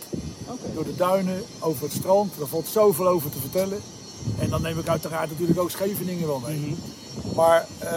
Door 0.73 0.83
de 0.83 0.95
duinen, 0.95 1.41
over 1.59 1.83
het 1.83 1.91
strand. 1.93 2.33
Daar 2.37 2.47
valt 2.47 2.67
zoveel 2.67 3.07
over 3.07 3.29
te 3.31 3.39
vertellen. 3.39 3.79
En 4.39 4.49
dan 4.49 4.61
neem 4.61 4.79
ik 4.79 4.87
uiteraard 4.87 5.29
natuurlijk 5.29 5.59
ook 5.59 5.69
Scheveningen 5.69 6.27
wel 6.27 6.41
mee. 6.47 6.75
Maar 7.35 7.67
eh, 7.79 7.89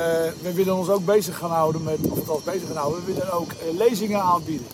we 0.43 0.53
willen 0.55 0.77
ons 0.77 0.89
ook 0.89 1.05
bezig 1.05 1.37
gaan 1.39 1.51
houden 1.51 1.83
met, 1.83 1.99
of 2.03 2.19
althans 2.19 2.43
bezig 2.45 2.67
gaan 2.69 2.77
houden, 2.77 3.05
we 3.05 3.13
willen 3.13 3.33
ook 3.33 3.53
eh, 3.53 3.77
lezingen 3.77 4.21
aanbieden. 4.23 4.67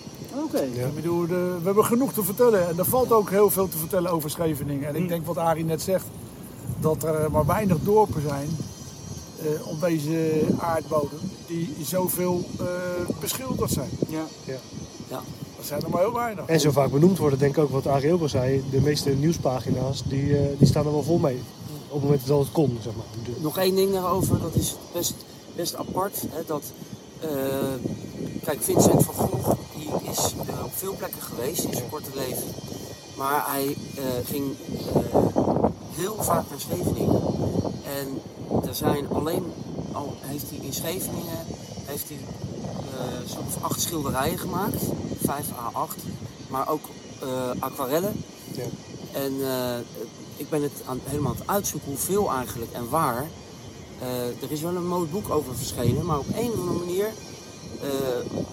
Oké. 0.44 0.60
Ja. 0.74 0.86
Ik 0.86 0.94
bedoel, 0.94 1.26
de- 1.26 1.56
we 1.58 1.64
hebben 1.64 1.84
genoeg 1.84 2.12
te 2.12 2.24
vertellen 2.24 2.68
en 2.68 2.78
er 2.78 2.84
valt 2.84 3.12
ook 3.12 3.30
heel 3.30 3.50
veel 3.50 3.68
te 3.68 3.78
vertellen 3.78 4.10
over 4.10 4.30
Scheveningen. 4.30 4.88
En 4.88 4.96
ik 4.96 5.08
denk 5.08 5.26
wat 5.26 5.36
Arie 5.38 5.64
net 5.64 5.82
zegt, 5.82 6.04
dat 6.80 7.02
er 7.02 7.30
maar 7.30 7.46
weinig 7.46 7.76
dorpen 7.82 8.22
zijn 8.28 8.48
eh, 9.42 9.66
op 9.66 9.80
deze 9.80 10.40
aardbodem 10.58 11.18
die 11.46 11.74
zoveel 11.84 12.44
eh, 12.58 12.66
beschilderd 13.20 13.70
zijn. 13.70 13.90
Ja. 14.08 15.20
Dat 15.62 15.70
zijn 15.70 15.82
er 15.82 15.90
maar 15.90 16.00
heel 16.00 16.12
weinig. 16.12 16.46
En 16.46 16.60
zo 16.60 16.70
vaak 16.70 16.90
benoemd 16.90 17.18
worden, 17.18 17.38
denk 17.38 17.56
ik 17.56 17.62
ook 17.62 17.70
wat 17.70 17.86
Arie 17.86 18.12
ook 18.12 18.20
al 18.22 18.28
zei. 18.28 18.64
De 18.70 18.80
meeste 18.80 19.10
nieuwspagina's, 19.10 20.02
die, 20.04 20.36
eh, 20.36 20.58
die 20.58 20.66
staan 20.66 20.86
er 20.86 20.92
wel 20.92 21.02
vol 21.02 21.18
mee. 21.18 21.42
Op 21.88 21.92
het 21.92 22.02
moment 22.02 22.26
dat 22.26 22.38
het 22.38 22.52
kon, 22.52 22.78
zeg 22.82 22.92
maar. 22.94 23.34
Nog 23.40 23.58
één 23.58 23.74
ding 23.74 23.92
daarover, 23.92 24.40
dat 24.40 24.54
is 24.54 24.76
best, 24.92 25.14
best 25.56 25.74
apart. 25.74 26.24
Hè, 26.30 26.42
dat, 26.46 26.62
eh, 27.20 27.28
kijk, 28.44 28.62
Vincent 28.62 29.04
van 29.04 29.14
Gogh 29.14 29.58
die 29.76 30.10
is 30.10 30.34
eh, 30.48 30.64
op 30.64 30.74
veel 30.74 30.94
plekken 30.96 31.22
geweest 31.22 31.64
in 31.64 31.74
zijn 31.74 31.88
korte 31.90 32.10
leven. 32.14 32.48
Maar 33.16 33.44
hij 33.46 33.76
eh, 33.96 34.04
ging 34.24 34.44
eh, 34.94 35.20
heel 35.90 36.16
vaak 36.18 36.44
naar 36.50 36.60
Scheveningen. 36.60 37.20
En 37.84 38.20
er 38.68 38.74
zijn 38.74 39.08
alleen 39.12 39.44
al 39.92 40.16
heeft 40.20 40.50
hij 40.50 40.58
in 40.62 40.72
Scheveningen 40.72 41.38
heeft 41.84 42.08
hij 42.08 42.18
eh 42.92 43.30
zo'n 43.30 43.62
acht 43.62 43.80
schilderijen 43.80 44.38
gemaakt, 44.38 44.82
5 45.24 45.46
A8, 45.48 46.02
maar 46.48 46.68
ook 46.68 46.82
eh, 47.20 47.50
aquarellen. 47.58 48.24
Ja. 48.54 48.64
En 49.12 49.32
eh, 49.40 49.78
ik 50.36 50.48
ben 50.48 50.62
het 50.62 50.72
aan, 50.86 51.00
helemaal 51.04 51.30
aan 51.30 51.38
het 51.38 51.48
uitzoeken 51.48 51.88
hoeveel 51.88 52.30
eigenlijk 52.30 52.72
en 52.72 52.88
waar. 52.88 53.26
Eh, 54.00 54.42
er 54.42 54.50
is 54.50 54.60
wel 54.60 54.74
een 54.74 54.86
mooi 54.86 55.08
boek 55.08 55.30
over 55.30 55.54
verschenen, 55.54 56.06
maar 56.06 56.18
op 56.18 56.26
een 56.34 56.50
of 56.50 56.58
andere 56.58 56.78
manier 56.78 57.10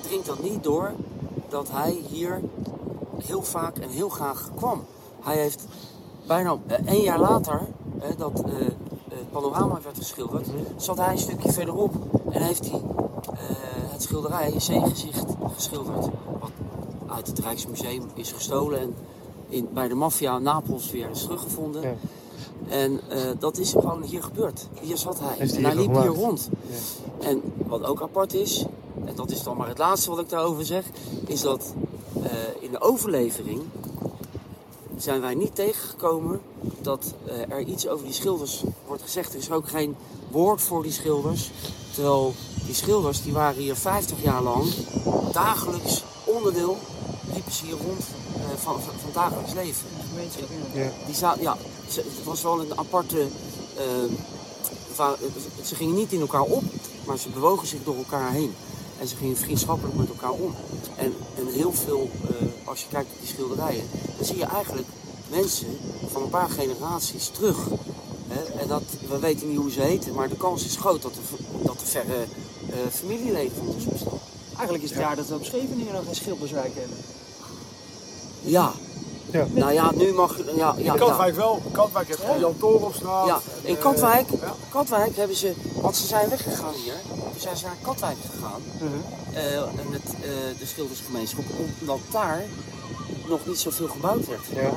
dringt 0.01 0.25
dat 0.25 0.43
niet 0.43 0.63
door 0.63 0.91
dat 1.49 1.71
hij 1.71 2.01
hier 2.09 2.41
heel 3.23 3.43
vaak 3.43 3.77
en 3.77 3.89
heel 3.89 4.09
graag 4.09 4.49
kwam. 4.55 4.85
Hij 5.21 5.37
heeft 5.37 5.65
bijna 6.27 6.57
één 6.85 7.01
jaar 7.01 7.19
later, 7.19 7.61
dat 8.17 8.43
eh, 8.45 8.51
het 9.09 9.31
panorama 9.31 9.79
werd 9.83 9.97
geschilderd, 9.97 10.47
zat 10.77 10.97
hij 10.97 11.11
een 11.11 11.17
stukje 11.17 11.51
verderop 11.51 11.93
en 12.31 12.41
heeft 12.41 12.69
hij 12.69 12.81
het 13.91 14.01
schilderij 14.01 14.59
Zeegezicht 14.59 15.25
geschilderd. 15.53 16.07
Wat 16.39 16.51
uit 17.11 17.27
het 17.27 17.39
Rijksmuseum 17.39 18.03
is 18.13 18.31
gestolen 18.31 18.79
en 18.79 18.95
in, 19.49 19.69
bij 19.73 19.87
de 19.87 19.95
maffia 19.95 20.39
Napels 20.39 20.91
weer 20.91 21.09
is 21.09 21.21
teruggevonden. 21.21 21.81
Ja. 21.81 21.95
En 22.67 22.99
eh, 23.09 23.21
dat 23.39 23.57
is 23.57 23.71
gewoon 23.71 24.03
hier 24.03 24.23
gebeurd. 24.23 24.67
Hier 24.81 24.97
zat 24.97 25.19
hij. 25.19 25.35
Hij 25.37 25.55
en 25.55 25.63
hij 25.63 25.71
hier 25.71 25.81
liep 25.81 26.01
hier 26.01 26.05
rond. 26.05 26.49
En 27.19 27.41
wat 27.67 27.83
ook 27.83 28.01
apart 28.01 28.33
is, 28.33 28.65
en 29.05 29.15
dat 29.15 29.31
is 29.31 29.43
dan 29.43 29.57
maar 29.57 29.67
het 29.67 29.77
laatste 29.77 30.09
wat 30.09 30.19
ik 30.19 30.29
daarover 30.29 30.65
zeg, 30.65 30.85
is 31.25 31.41
dat 31.41 31.73
eh, 32.23 32.31
in 32.59 32.71
de 32.71 32.81
overlevering 32.81 33.61
zijn 34.97 35.21
wij 35.21 35.35
niet 35.35 35.55
tegengekomen 35.55 36.41
dat 36.81 37.13
eh, 37.25 37.51
er 37.51 37.61
iets 37.61 37.87
over 37.87 38.05
die 38.05 38.13
schilders 38.13 38.63
wordt 38.87 39.03
gezegd. 39.03 39.33
Er 39.33 39.39
is 39.39 39.51
ook 39.51 39.69
geen 39.69 39.95
woord 40.31 40.61
voor 40.61 40.83
die 40.83 40.91
schilders. 40.91 41.51
Terwijl 41.93 42.33
die 42.65 42.75
schilders 42.75 43.21
die 43.21 43.33
waren 43.33 43.61
hier 43.61 43.75
50 43.75 44.23
jaar 44.23 44.41
lang 44.41 44.65
dagelijks 45.31 46.03
onderdeel, 46.25 46.77
hier 47.57 47.71
rond 47.77 48.01
eh, 48.35 48.41
van, 48.57 48.81
van, 48.81 48.93
van 49.01 49.09
dagelijks 49.13 49.53
leven. 49.53 49.87
Ja. 50.73 50.91
Die 51.05 51.15
ja, 51.41 51.57
ze- 51.89 51.99
het 52.15 52.23
was 52.25 52.41
wel 52.41 52.59
een 52.59 52.77
aparte. 52.77 53.27
eh, 53.77 53.85
va- 54.93 55.15
ze 55.63 55.75
gingen 55.75 55.95
niet 55.95 56.11
in 56.11 56.19
elkaar 56.19 56.41
op, 56.41 56.63
maar 57.05 57.17
ze 57.17 57.29
bewogen 57.29 57.67
zich 57.67 57.83
door 57.83 57.95
elkaar 57.95 58.31
heen. 58.31 58.53
En 58.99 59.07
ze 59.07 59.15
gingen 59.15 59.37
vriendschappelijk 59.37 59.97
met 59.97 60.07
elkaar 60.07 60.31
om. 60.31 60.55
En, 60.95 61.13
en 61.37 61.47
heel 61.47 61.73
veel, 61.73 62.09
eh, 62.29 62.67
als 62.67 62.79
je 62.81 62.85
kijkt 62.91 63.11
op 63.11 63.19
die 63.19 63.27
schilderijen, 63.27 63.83
dan 64.17 64.25
zie 64.25 64.37
je 64.37 64.45
eigenlijk 64.45 64.87
mensen 65.29 65.77
van 66.11 66.21
een 66.21 66.29
paar 66.29 66.49
generaties 66.49 67.27
terug. 67.27 67.57
Hè? 68.27 68.43
En 68.59 68.67
dat, 68.67 68.83
we 69.09 69.19
weten 69.19 69.47
niet 69.49 69.57
hoe 69.57 69.71
ze 69.71 69.81
heten, 69.81 70.13
maar 70.13 70.29
de 70.29 70.37
kans 70.37 70.65
is 70.65 70.75
groot 70.75 71.01
dat 71.01 71.11
er, 71.11 71.21
dat 71.65 71.81
er 71.81 71.87
verre 71.87 72.23
eh, 72.69 72.77
familieleden 72.91 73.57
van 73.57 73.67
ons 73.67 73.83
bestaan. 73.85 74.19
Eigenlijk 74.55 74.83
is 74.83 74.89
het 74.89 74.99
raar 74.99 75.15
dat 75.15 75.27
we 75.27 75.35
op 75.35 75.43
Scheveningen 75.45 75.93
nog 75.93 76.05
geen 76.05 76.15
Schilderswijk 76.15 76.75
hebben. 76.75 76.97
Ja. 78.41 78.71
Ja. 79.31 79.45
Nou 79.53 79.73
ja, 79.73 79.91
nu 79.95 80.13
mag 80.13 80.37
je. 80.37 80.43
Ja, 80.45 80.51
ja, 80.55 80.73
In 80.77 80.83
ja. 80.83 80.93
Katwijk 80.95 81.35
wel. 81.35 81.61
Katwijk 81.71 82.07
heeft 82.07 82.19
gewoon 82.19 82.39
Jan 82.39 82.57
Torenstraat. 82.59 83.27
Ja, 83.27 83.39
in 83.61 83.75
Eh, 83.75 83.81
Katwijk, 83.81 84.27
ja. 84.41 84.53
Katwijk 84.69 85.15
hebben 85.17 85.35
ze, 85.35 85.53
want 85.81 85.95
ze 85.95 86.07
zijn 86.07 86.29
weggegaan 86.29 86.73
hier. 86.83 86.93
Toen 87.31 87.41
zijn 87.41 87.57
ze 87.57 87.65
naar 87.65 87.75
Katwijk 87.81 88.15
gegaan, 88.31 88.61
eh, 89.33 89.55
en 89.57 89.89
met 89.89 90.01
eh, 90.05 90.59
de 90.59 90.65
schildersgemeenschap, 90.65 91.43
omdat 91.81 91.99
daar 92.11 92.43
nog 93.27 93.39
niet 93.45 93.59
zoveel 93.59 93.87
gebouwd 93.87 94.27
werd. 94.27 94.41
Ja. 94.53 94.69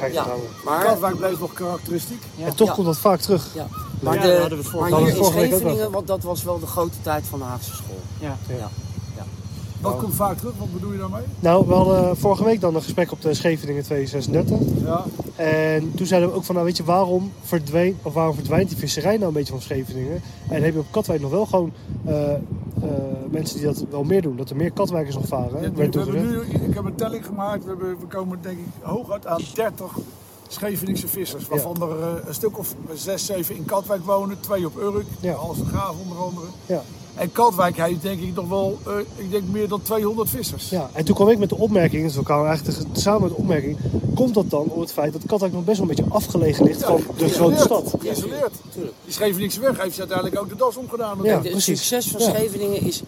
Kijk 0.00 0.12
Ja, 0.12 0.26
nou. 0.26 0.40
maar, 0.64 0.84
Katwijk 0.84 1.16
bleef 1.16 1.38
nog 1.40 1.52
karakteristiek. 1.52 2.22
En 2.44 2.54
toch 2.54 2.68
Ja. 2.68 2.74
komt 2.74 2.86
dat 2.86 2.98
vaak 2.98 3.20
terug. 3.20 3.48
ja, 3.54 3.66
maar, 4.00 4.14
Ja, 4.14 4.20
de, 4.20 4.26
daar 4.26 4.40
hadden 4.40 4.58
we 4.58 4.64
het 4.64 4.72
vorige- 4.72 4.90
maar 4.90 5.00
hier 5.00 5.16
in 5.16 5.24
Scheveningen, 5.24 5.90
want 5.90 6.06
dat 6.06 6.22
was 6.22 6.42
wel 6.42 6.58
de 6.58 6.66
grote 6.66 6.96
tijd 7.02 7.24
van 7.26 7.38
de 7.38 7.44
Haagse 7.44 7.74
school. 7.74 8.00
Ja. 8.18 8.36
Wat 9.84 9.98
komt 9.98 10.14
vaak 10.14 10.38
terug? 10.38 10.52
Wat 10.58 10.72
bedoel 10.72 10.92
je 10.92 10.98
daarmee? 10.98 11.22
Nou, 11.40 11.66
we 11.66 11.74
hadden 11.74 12.16
vorige 12.16 12.44
week 12.44 12.60
dan 12.60 12.74
een 12.74 12.82
gesprek 12.82 13.12
op 13.12 13.20
de 13.20 13.34
Scheveningen 13.34 13.82
236. 13.82 14.58
Ja. 14.84 15.04
En 15.36 15.92
toen 15.94 16.06
zeiden 16.06 16.30
we 16.30 16.34
ook 16.34 16.44
van, 16.44 16.54
nou 16.54 16.66
weet 16.66 16.76
je, 16.76 16.84
waarom, 16.84 17.32
verdween, 17.42 17.96
of 18.02 18.14
waarom 18.14 18.34
verdwijnt 18.34 18.68
die 18.68 18.78
visserij 18.78 19.14
nou 19.14 19.26
een 19.26 19.32
beetje 19.32 19.52
van 19.52 19.62
Scheveningen? 19.62 20.22
En 20.48 20.62
heb 20.62 20.72
je 20.72 20.78
op 20.78 20.86
Katwijk 20.90 21.20
nog 21.20 21.30
wel 21.30 21.46
gewoon 21.46 21.72
eh, 22.04 22.32
eh, 22.32 22.40
mensen 23.30 23.56
die 23.56 23.66
dat 23.66 23.84
wel 23.90 24.04
meer 24.04 24.22
doen. 24.22 24.36
Dat 24.36 24.50
er 24.50 24.56
meer 24.56 24.72
Katwijkers 24.72 25.14
nog 25.14 25.26
varen. 25.26 25.62
Ja, 25.62 25.72
werd 25.72 25.94
we 25.94 26.00
hebben 26.00 26.26
nu, 26.26 26.40
ik 26.40 26.74
heb 26.74 26.84
een 26.84 26.94
telling 26.94 27.26
gemaakt. 27.26 27.62
We, 27.64 27.68
hebben, 27.68 27.98
we 28.00 28.06
komen 28.06 28.38
denk 28.42 28.58
ik 28.58 28.66
hooguit 28.80 29.26
aan 29.26 29.40
30 29.54 29.98
Scheveningse 30.48 31.08
vissers. 31.08 31.48
Waarvan 31.48 31.82
er 31.82 32.00
eh, 32.00 32.26
een 32.26 32.34
stuk 32.34 32.58
of 32.58 32.74
6, 32.94 33.26
7 33.26 33.56
in 33.56 33.64
Katwijk 33.64 34.04
wonen. 34.04 34.40
Twee 34.40 34.66
op 34.66 34.76
Urk. 34.76 35.06
Ja. 35.20 35.32
Alles 35.32 35.58
de 35.58 35.64
Graaf 35.64 35.94
onder 36.02 36.18
andere. 36.18 36.46
Ja. 36.66 36.82
En 37.14 37.32
Katwijk 37.32 37.76
heeft 37.76 38.02
denk 38.02 38.20
ik 38.20 38.34
nog 38.34 38.48
wel 38.48 38.78
eh, 38.86 38.92
ik 39.16 39.30
denk 39.30 39.42
meer 39.48 39.68
dan 39.68 39.82
200 39.82 40.30
vissers. 40.30 40.68
Ja, 40.70 40.90
en 40.92 41.04
toen 41.04 41.14
kwam 41.14 41.28
ik 41.28 41.38
met 41.38 41.48
de 41.48 41.56
opmerking, 41.56 42.02
dus 42.06 42.14
we 42.16 42.22
kwamen 42.22 42.46
eigenlijk 42.48 42.78
samen 42.92 43.20
met 43.22 43.30
de 43.30 43.36
opmerking, 43.36 43.76
komt 44.14 44.34
dat 44.34 44.50
dan 44.50 44.66
om 44.68 44.80
het 44.80 44.92
feit 44.92 45.12
dat 45.12 45.22
Katwijk 45.26 45.52
nog 45.52 45.64
best 45.64 45.78
wel 45.78 45.88
een 45.88 45.94
beetje 45.96 46.12
afgelegen 46.12 46.64
ligt 46.64 46.82
van 46.84 47.00
de 47.18 47.28
grote 47.28 47.60
stad? 47.60 47.94
Geïsoleerd. 47.98 48.52
Die 48.74 49.12
Scheveningse 49.12 49.60
weg 49.60 49.82
heeft 49.82 49.94
ze 49.94 50.00
uiteindelijk 50.00 50.40
ook 50.40 50.48
de 50.48 50.56
das 50.56 50.76
omgedaan. 50.76 51.18
Ja. 51.22 51.32
Het 51.42 51.50
precies. 51.50 51.86
succes 51.88 52.06
van 52.12 52.20
Ja. 52.20 52.28
Scheveningen 52.28 52.80
is 52.82 53.02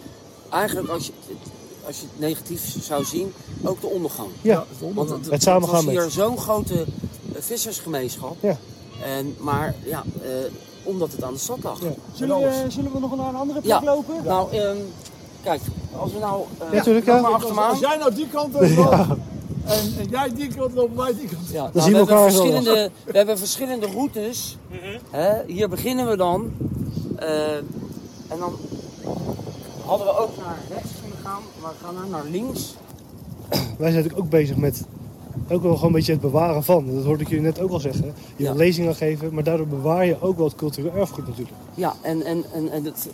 eigenlijk, 0.51 0.89
als 0.89 1.07
je, 1.07 1.13
als 1.87 1.97
je 2.01 2.07
het 2.13 2.21
negatief 2.21 2.77
zou 2.83 3.05
zien, 3.05 3.33
ook 3.65 3.81
de 3.81 3.87
ondergang. 3.87 4.29
Ja, 4.43 4.65
Want 4.95 5.11
het, 5.11 5.31
Het 5.31 5.43
samengaan 5.43 5.85
was 5.85 5.93
hier 5.95 6.03
met. 6.03 6.13
zo'n 6.13 6.39
grote 6.39 6.75
eh, 6.81 6.87
vissersgemeenschap. 7.41 8.37
Ja. 8.41 8.57
En, 9.05 9.35
maar 9.39 9.75
ja, 9.85 10.05
eh, 10.23 10.29
omdat 10.87 11.13
het 11.13 11.23
aan 11.23 11.33
de 11.33 11.39
stad 11.39 11.63
lag. 11.63 11.81
Ja. 11.83 11.89
Zullen 12.13 12.39
we, 12.39 12.65
zullen 12.69 12.93
we 12.93 12.99
nog 12.99 13.17
naar 13.17 13.29
een 13.29 13.35
andere 13.35 13.61
plek 13.61 13.81
Ja. 13.81 13.85
lopen? 13.85 14.15
Nou, 14.25 14.53
ehm, 14.53 14.77
kijk, 15.43 15.61
als 15.99 16.13
we 16.13 16.19
nou... 16.19 16.43
eh, 16.59 16.73
Ja, 16.73 16.83
tuurlijk, 16.83 17.07
loop 17.07 17.17
ja. 17.55 17.69
Als, 17.69 17.79
jij 17.79 17.97
nou 17.97 18.15
die 18.15 18.29
kant 18.29 18.55
op 18.55 18.61
loopt 18.61 19.09
en, 19.65 19.95
en 19.99 20.09
jij 20.11 20.33
die 20.35 20.55
kant 20.55 20.75
loopt, 20.75 20.97
wij 20.97 21.15
die 21.15 21.29
kant. 21.29 21.49
Ja, 21.51 21.71
nou, 21.73 21.73
zien 21.73 21.93
we, 21.93 21.99
hebben 21.99 21.99
elkaar 21.99 22.17
wel. 22.17 22.25
verschillende, 22.31 22.91
we 23.05 23.17
hebben 23.17 23.39
verschillende 23.39 23.87
routes. 23.87 24.57
Hè, 25.11 25.45
hier 25.47 25.69
beginnen 25.69 26.09
we 26.09 26.17
dan. 26.17 26.53
Eh, 27.17 27.57
en 28.29 28.39
dan 28.39 28.57
hadden 29.85 30.07
we 30.07 30.19
ook 30.19 30.37
naar 30.37 30.59
rechts 30.69 30.91
kunnen 31.01 31.19
gaan. 31.25 31.43
Maar 31.63 31.71
we 31.79 31.85
gaan 31.85 31.95
nou 31.95 32.09
naar 32.09 32.25
links. 32.31 32.75
Wij 33.49 33.59
zijn 33.91 33.95
natuurlijk 33.95 34.19
ook 34.19 34.31
bezig 34.31 34.57
met 34.57 34.83
ook 35.51 35.63
wel 35.63 35.73
gewoon 35.75 35.87
een 35.87 35.93
beetje 35.93 36.13
het 36.13 36.21
bewaren 36.21 36.65
van. 36.65 36.95
Dat 36.95 37.05
hoorde 37.05 37.23
ik 37.23 37.29
jullie 37.29 37.45
net 37.45 37.61
ook 37.61 37.71
al 37.71 37.81
zeggen. 37.81 38.15
Je 38.37 38.45
Ja. 38.45 38.53
lezingen 38.53 38.95
geven, 38.95 39.35
maar 39.35 39.45
daardoor 39.45 39.67
bewaar 39.67 40.07
je 40.07 40.21
ook 40.21 40.37
wel 40.37 40.47
het 40.47 40.55
cultureel 40.57 40.93
erfgoed 40.93 41.27
natuurlijk. 41.27 41.57
Ja, 41.75 41.95
en, 42.01 42.23
en, 42.23 42.45
en, 42.53 42.71
en 42.71 42.85
het, 42.85 43.09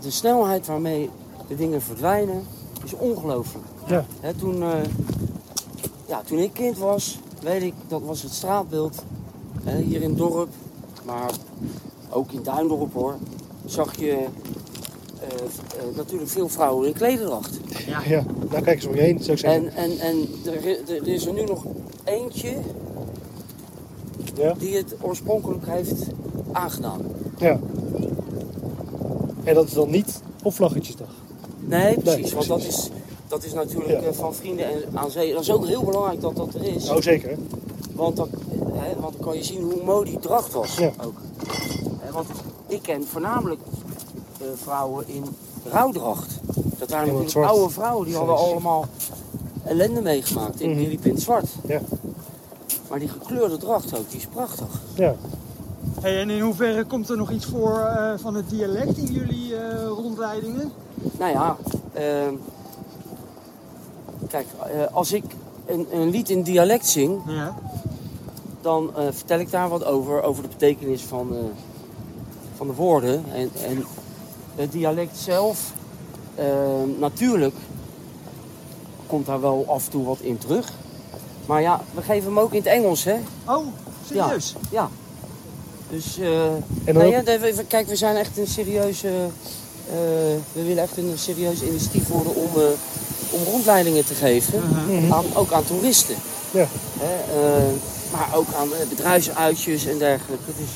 de 0.00 0.10
snelheid 0.10 0.66
waarmee 0.66 1.10
de 1.48 1.56
dingen 1.56 1.82
verdwijnen 1.82 2.42
is 2.84 2.94
ongelooflijk. 2.94 3.64
Ja. 3.86 4.04
Toen, 4.38 4.62
eh, 4.62 4.68
ja, 6.06 6.22
toen 6.26 6.38
ik 6.38 6.52
kind 6.52 6.78
was, 6.78 7.18
weet 7.42 7.62
ik, 7.62 7.74
dat 7.88 8.02
was 8.02 8.22
het 8.22 8.32
straatbeeld 8.32 9.04
hier 9.64 10.02
in 10.02 10.08
het 10.08 10.18
dorp, 10.18 10.48
maar 11.04 11.30
ook 12.10 12.32
in 12.32 12.42
Duindorp 12.42 12.92
hoor, 12.94 13.14
zag 13.66 13.96
je 13.98 14.24
natuurlijk 15.96 16.30
veel 16.30 16.48
vrouwen 16.48 16.86
in 16.88 16.92
klederdracht. 16.94 17.58
Ja, 17.86 18.02
ja. 18.06 18.24
nou 18.50 18.62
kijk 18.62 18.76
eens 18.76 18.86
om 18.86 18.94
je 18.94 19.00
heen, 19.00 19.18
zou 19.18 19.32
ik 19.32 19.38
zeggen. 19.38 19.76
En, 19.76 19.90
en, 19.90 19.98
en 19.98 20.28
er, 20.44 20.66
er 20.96 21.08
is 21.08 21.26
er 21.26 21.32
nu 21.32 21.44
nog 21.44 21.64
eentje 22.04 22.54
Ja. 24.34 24.54
die 24.58 24.76
het 24.76 24.94
oorspronkelijk 25.00 25.66
heeft 25.66 26.06
aangedaan. 26.52 27.00
ja. 27.38 27.58
En 29.44 29.54
dat 29.54 29.66
is 29.66 29.72
dan 29.72 29.90
niet 29.90 30.20
op 30.42 30.54
Vlaggetjesdag. 30.54 31.08
Nee, 31.60 31.98
precies. 31.98 32.22
Nee, 32.22 32.34
want 32.34 32.46
dat 32.46 32.62
is, 32.62 32.88
dat 33.28 33.44
is 33.44 33.52
natuurlijk 33.52 33.90
Ja. 33.90 34.08
eh, 34.08 34.12
van 34.12 34.34
vrienden 34.34 34.66
en 34.66 34.82
aan 34.98 35.10
zee. 35.10 35.32
Dat 35.32 35.42
is 35.42 35.50
ook 35.50 35.66
heel 35.66 35.82
belangrijk 35.84 36.20
dat 36.20 36.36
dat 36.36 36.54
er 36.54 36.62
is. 36.64 36.90
Oh, 36.90 37.00
zeker. 37.00 37.36
Want, 37.92 38.16
dan, 38.16 38.28
hè, 38.72 39.00
want 39.00 39.12
dan 39.16 39.26
kan 39.26 39.36
je 39.36 39.44
zien 39.44 39.62
hoe 39.62 39.82
mooi 39.84 40.10
die 40.10 40.18
dracht 40.18 40.52
was. 40.52 40.76
Ja. 40.76 40.90
Ook. 41.04 41.14
Want 42.12 42.26
ik 42.66 42.82
ken 42.82 43.04
voornamelijk 43.06 43.60
eh, 43.60 43.83
vrouwen 44.54 45.08
in 45.08 45.24
rouwdracht. 45.70 46.40
Dat 46.78 46.90
waren 46.90 47.04
natuurlijk 47.06 47.30
zwart. 47.30 47.48
oude 47.50 47.70
vrouwen, 47.72 48.06
die 48.06 48.16
hadden 48.16 48.36
allemaal 48.36 48.84
ellende 49.64 50.00
meegemaakt. 50.00 50.60
En 50.60 50.68
Mhm. 50.68 50.78
die 50.78 50.88
liepen 50.88 51.06
in 51.08 51.14
het 51.14 51.22
zwart. 51.22 51.46
Ja. 51.66 51.80
Maar 52.88 52.98
die 52.98 53.08
gekleurde 53.08 53.56
dracht 53.56 53.98
ook, 53.98 54.10
die 54.10 54.18
is 54.18 54.26
prachtig. 54.26 54.66
Ja. 54.94 55.14
Hey, 56.00 56.20
en 56.20 56.30
in 56.30 56.40
hoeverre 56.40 56.84
komt 56.84 57.08
er 57.08 57.16
nog 57.16 57.30
iets 57.30 57.46
voor 57.46 57.78
eh, 57.78 58.12
van 58.16 58.34
het 58.34 58.50
dialect 58.50 58.96
in 58.96 59.12
jullie 59.12 59.56
eh, 59.56 59.86
rondleidingen? 59.86 60.72
Nou 61.18 61.32
ja, 61.32 61.56
ehm, 61.92 62.34
kijk, 64.28 64.46
eh, 64.66 64.94
als 64.94 65.12
ik 65.12 65.24
een, 65.66 65.86
een 65.92 66.10
lied 66.10 66.30
in 66.30 66.42
dialect 66.42 66.86
zing, 66.86 67.20
Ja. 67.26 67.54
dan 68.60 68.90
eh, 68.96 69.04
vertel 69.10 69.38
ik 69.38 69.50
daar 69.50 69.68
wat 69.68 69.84
over, 69.84 70.22
over 70.22 70.42
de 70.42 70.48
betekenis 70.48 71.02
van, 71.02 71.28
eh, 71.32 71.38
van 72.56 72.66
de 72.66 72.74
woorden. 72.74 73.24
En, 73.32 73.50
en 73.66 73.84
het 74.56 74.72
dialect 74.72 75.16
zelf, 75.18 75.72
eh, 76.34 76.44
natuurlijk 76.98 77.54
komt 79.06 79.26
daar 79.26 79.40
wel 79.40 79.64
af 79.68 79.84
en 79.84 79.90
toe 79.90 80.04
wat 80.04 80.18
in 80.20 80.38
terug. 80.38 80.72
Maar 81.46 81.60
ja, 81.62 81.80
we 81.94 82.02
geven 82.02 82.24
hem 82.24 82.38
ook 82.38 82.52
in 82.52 82.58
het 82.58 82.66
Engels, 82.66 83.04
hè? 83.04 83.16
Oh, 83.48 83.66
serieus? 84.06 84.54
Ja. 84.70 84.88
Dus, 85.90 86.18
eh 86.18 86.44
En 86.84 86.94
dan 86.94 86.96
nee, 86.96 87.10
ja, 87.10 87.62
kijk, 87.68 87.88
we 87.88 87.96
zijn 87.96 88.16
echt 88.16 88.38
een 88.38 88.46
serieuze... 88.46 89.08
eh, 89.08 89.94
we 90.52 90.62
willen 90.62 90.82
echt 90.82 90.96
een 90.96 91.12
serieus 91.14 91.62
initiatief 91.62 92.08
worden 92.08 92.34
om, 92.34 92.50
eh, 92.56 92.62
om 93.30 93.42
rondleidingen 93.44 94.04
te 94.04 94.14
geven. 94.14 94.62
aan, 95.10 95.24
ook 95.34 95.52
aan 95.52 95.64
toeristen. 95.64 96.16
Ja. 96.50 96.66
Hè, 96.98 97.14
eh, 97.40 97.72
maar 98.12 98.28
ook 98.34 98.46
aan 98.56 98.68
bedrijfsuitjes 98.88 99.86
en 99.86 99.98
dergelijke. 99.98 100.50
Dus 100.58 100.68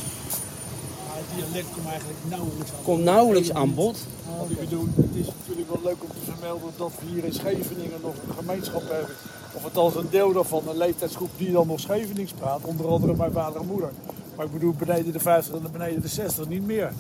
dialect 1.39 1.71
komt 1.75 1.87
eigenlijk 1.87 2.19
nauwelijks 2.29 2.71
aan. 2.73 2.83
komt 2.85 3.05
nauwelijks 3.05 3.53
aan 3.53 3.75
bod. 3.75 3.99
Wat 4.39 4.51
ik 4.51 4.61
bedoel, 4.61 4.87
het 4.97 5.15
is 5.15 5.27
natuurlijk 5.39 5.69
wel 5.69 5.81
leuk 5.85 6.03
om 6.03 6.09
te 6.09 6.33
vermelden 6.33 6.71
dat 6.77 6.93
we 7.01 7.07
hier 7.07 7.25
in 7.25 7.33
Scheveningen 7.33 8.01
nog 8.03 8.15
een 8.15 8.35
gemeenschap 8.35 8.83
hebben. 8.91 9.15
Of 9.55 9.65
althans 9.65 9.95
een 9.95 10.11
deel 10.11 10.33
daarvan, 10.33 10.69
een 10.69 10.77
leeftijdsgroep 10.77 11.31
die 11.37 11.53
dan 11.53 11.67
nog 11.67 11.81
Schevenings 11.81 12.33
praat. 12.33 12.65
Onder 12.65 12.89
andere 12.89 13.17
mijn 13.17 13.33
vader 13.33 13.61
en 13.61 13.67
moeder. 13.67 13.91
Maar 14.37 14.47
ik 14.47 14.53
bedoel 14.53 14.73
beneden 14.73 15.13
de 15.13 15.21
50 15.21 15.55
en 15.55 15.73
beneden 15.73 16.01
de 16.03 16.09
60 16.09 16.49
niet 16.49 16.67
meer. 16.67 16.93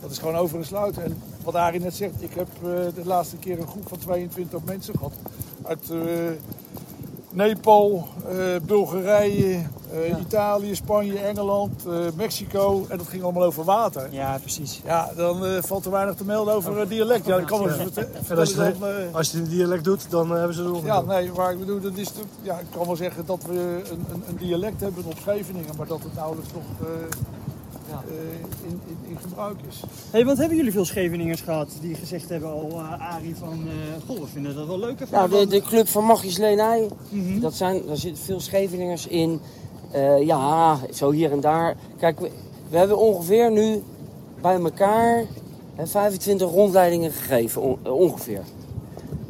Dat 0.00 0.10
is 0.10 0.18
gewoon 0.18 0.36
over 0.36 0.58
een 0.58 0.64
sluit. 0.64 0.98
En 0.98 1.22
wat 1.44 1.54
Arie 1.54 1.80
net 1.80 1.94
zegt, 1.94 2.22
ik 2.22 2.34
heb 2.34 2.48
eh, 2.54 2.70
de 2.94 3.04
laatste 3.04 3.36
keer 3.36 3.60
een 3.60 3.68
groep 3.68 3.88
van 3.88 3.98
22 3.98 4.64
mensen 4.64 4.94
gehad. 4.94 5.12
Uit 5.62 5.90
eh, 5.90 5.98
Nepal, 7.32 8.08
eh, 8.28 8.36
Bulgarije, 8.66 9.62
eh, 9.92 10.18
Italië, 10.20 10.74
Spanje, 10.74 11.18
Engeland, 11.18 11.86
eh, 11.86 11.92
Mexico. 12.16 12.84
En 12.88 12.98
dat 12.98 13.08
ging 13.08 13.22
allemaal 13.22 13.42
over 13.44 13.64
water. 13.64 14.08
Ja, 14.10 14.38
precies. 14.40 14.80
Ja, 14.84 15.10
dan 15.16 15.62
valt 15.62 15.84
er 15.84 15.90
weinig 15.90 16.14
te 16.14 16.24
melden 16.24 16.54
over 16.54 16.88
dialect. 16.88 17.26
Ja, 17.26 17.36
ik 17.36 17.46
kan 17.46 17.58
wel 17.58 17.68
eens 17.68 17.78
als 18.38 18.50
je, 18.50 18.56
dat... 18.56 19.14
als 19.14 19.30
je 19.30 19.36
het 19.38 19.46
in 19.46 19.52
dialect 19.56 19.84
doet, 19.84 20.10
dan 20.10 20.30
hebben 20.30 20.54
ze 20.56 20.62
nog 20.62 20.84
ja, 20.84 21.00
nee, 21.00 21.30
maar 21.36 21.52
ik 21.52 21.58
bedoel, 21.58 21.80
dat 21.80 21.96
is, 21.96 22.08
toch- 22.08 22.24
ja, 22.42 22.58
ik 22.58 22.66
kan 22.76 22.86
wel 22.86 22.96
zeggen 22.96 23.26
dat 23.26 23.42
we 23.46 23.82
een, 23.90 24.04
een, 24.12 24.22
een 24.28 24.36
dialect 24.36 24.80
hebben 24.80 25.04
op 25.06 25.14
Scheveningen, 25.20 25.76
maar 25.76 25.86
dat 25.86 26.02
het 26.02 26.14
nauwelijks 26.14 26.52
nog 26.52 26.88
eh, 26.88 26.94
in, 28.66 28.70
in, 28.70 28.80
in 29.10 29.16
gebruik 29.18 29.56
is. 29.68 29.80
Hey, 30.10 30.24
want 30.24 30.38
hebben 30.38 30.56
jullie 30.56 30.72
veel 30.72 30.84
Scheveningers 30.84 31.40
gehad 31.40 31.68
die 31.80 31.94
gezegd 31.94 32.28
hebben 32.28 32.50
al, 32.50 32.68
uh, 32.72 33.14
Arie, 33.14 33.36
van... 33.36 33.48
eh 33.68 34.08
goh, 34.08 34.20
we 34.20 34.26
vinden 34.26 34.54
dat 34.54 34.66
wel 34.66 34.78
leuk. 34.78 35.00
even 35.00 35.08
Nou, 35.14 35.30
de, 35.30 35.46
de 35.46 35.60
club 35.60 35.88
van 35.88 36.04
Magis 36.04 36.36
Leenij, 36.38 36.88
dat 37.40 37.54
zijn, 37.54 37.82
daar 37.86 37.96
zitten 37.96 38.24
veel 38.24 38.40
Scheveningers 38.40 39.06
in. 39.06 39.40
Eh, 39.90 40.26
ja, 40.26 40.78
zo 40.92 41.10
hier 41.10 41.32
en 41.32 41.40
daar. 41.40 41.76
Kijk, 41.98 42.20
we, 42.20 42.30
we 42.70 42.78
hebben 42.78 42.98
ongeveer 42.98 43.50
nu 43.52 43.82
bij 44.40 44.54
elkaar 44.60 45.24
hè, 45.74 45.86
25 45.86 46.50
rondleidingen 46.50 47.12
gegeven, 47.12 47.62
on- 47.62 47.78
eh, 47.82 47.92
ongeveer. 47.92 48.42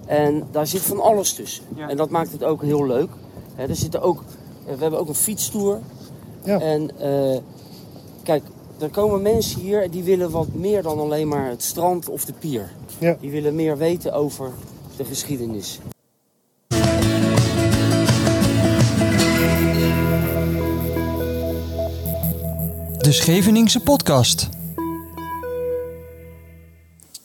En 0.07 0.47
daar 0.51 0.67
zit 0.67 0.81
van 0.81 1.01
alles 1.01 1.33
tussen. 1.33 1.65
Ja. 1.77 1.89
En 1.89 1.97
dat 1.97 2.11
maakt 2.11 2.33
het 2.33 2.45
ook 2.45 2.63
heel 2.63 2.87
leuk. 2.87 3.09
Hè, 3.55 3.67
er 3.67 3.77
zitten 3.77 4.03
ook, 4.03 4.23
eh, 4.67 4.75
we 4.75 4.81
hebben 4.83 5.01
ook 5.01 5.09
een 5.09 5.15
fietstour. 5.15 5.79
Ja. 6.45 6.61
En 6.61 6.91
eh, 7.01 7.39
kijk, 8.23 8.43
er 8.81 8.89
komen 8.89 9.23
mensen 9.23 9.61
hier 9.61 9.91
die 9.91 10.03
willen 10.03 10.31
wat 10.31 10.49
meer 10.55 10.83
dan 10.83 10.99
alleen 10.99 11.29
maar 11.29 11.49
het 11.49 11.63
strand 11.63 12.09
of 12.09 12.25
de 12.25 12.33
pier. 12.33 12.71
Ja. 12.99 13.17
Die 13.21 13.31
willen 13.31 13.55
meer 13.55 13.77
weten 13.79 14.13
over 14.13 14.51
de 14.97 15.05
geschiedenis. 15.05 15.79
De 22.99 23.13
Scheveningse 23.13 23.81
podcast. 23.81 24.49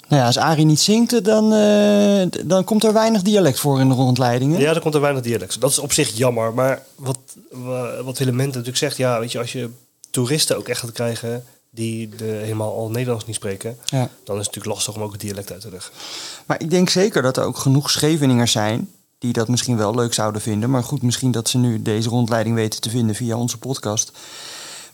Nou 0.10 0.22
ja, 0.22 0.26
als 0.26 0.38
Arie 0.38 0.66
niet 0.66 0.80
zingt, 0.80 1.24
dan, 1.26 1.54
eh, 1.54 2.26
dan 2.46 2.64
komt 2.64 2.84
er 2.84 2.94
weinig 2.94 3.22
dialect 3.22 3.60
voor 3.60 3.80
in 3.80 3.88
de 3.90 3.94
rondleidingen. 3.96 4.60
Ja, 4.60 4.74
er 4.74 4.82
komt 4.82 4.94
er 4.96 5.02
weinig 5.02 5.24
dialect. 5.24 5.62
Dat 5.62 5.70
is 5.70 5.80
op 5.80 5.92
zich 5.94 6.10
jammer. 6.18 6.54
Maar 6.54 6.82
wat, 6.96 7.20
wa- 7.52 8.04
wat 8.04 8.18
Willem 8.18 8.36
Mente 8.36 8.50
natuurlijk 8.52 8.78
zegt, 8.78 8.98
ja, 8.98 9.20
weet 9.20 9.32
je, 9.32 9.40
als 9.40 9.52
je 9.52 9.70
toeristen 10.10 10.58
ook 10.58 10.68
echt 10.68 10.80
gaat 10.80 10.92
krijgen 10.92 11.46
die 11.70 12.10
de, 12.10 12.24
helemaal 12.26 12.76
al 12.76 12.90
Nederlands 12.90 13.26
niet 13.26 13.36
spreken, 13.36 13.78
Ja. 13.86 13.98
dan 14.00 14.08
is 14.40 14.46
het 14.46 14.56
natuurlijk 14.56 14.66
lastig 14.66 14.96
om 14.96 15.02
ook 15.02 15.12
het 15.12 15.22
dialect 15.22 15.52
uit 15.52 15.62
te 15.62 15.70
leggen. 15.70 15.94
Maar 16.46 16.62
ik 16.62 16.70
denk 16.70 16.90
zeker 16.90 17.22
dat 17.22 17.38
er 17.38 17.44
ook 17.44 17.58
genoeg 17.58 17.90
Scheveningers 17.92 18.52
zijn 18.52 18.92
die 19.18 19.34
dat 19.34 19.48
misschien 19.48 19.78
wel 19.78 19.96
leuk 19.96 20.14
zouden 20.14 20.42
vinden. 20.42 20.70
Maar 20.70 20.84
goed, 20.84 21.02
misschien 21.02 21.32
dat 21.32 21.50
ze 21.50 21.58
nu 21.58 21.82
deze 21.82 22.10
rondleiding 22.10 22.56
weten 22.56 22.82
te 22.82 22.90
vinden 22.90 23.16
via 23.16 23.38
onze 23.38 23.58
podcast. 23.58 24.12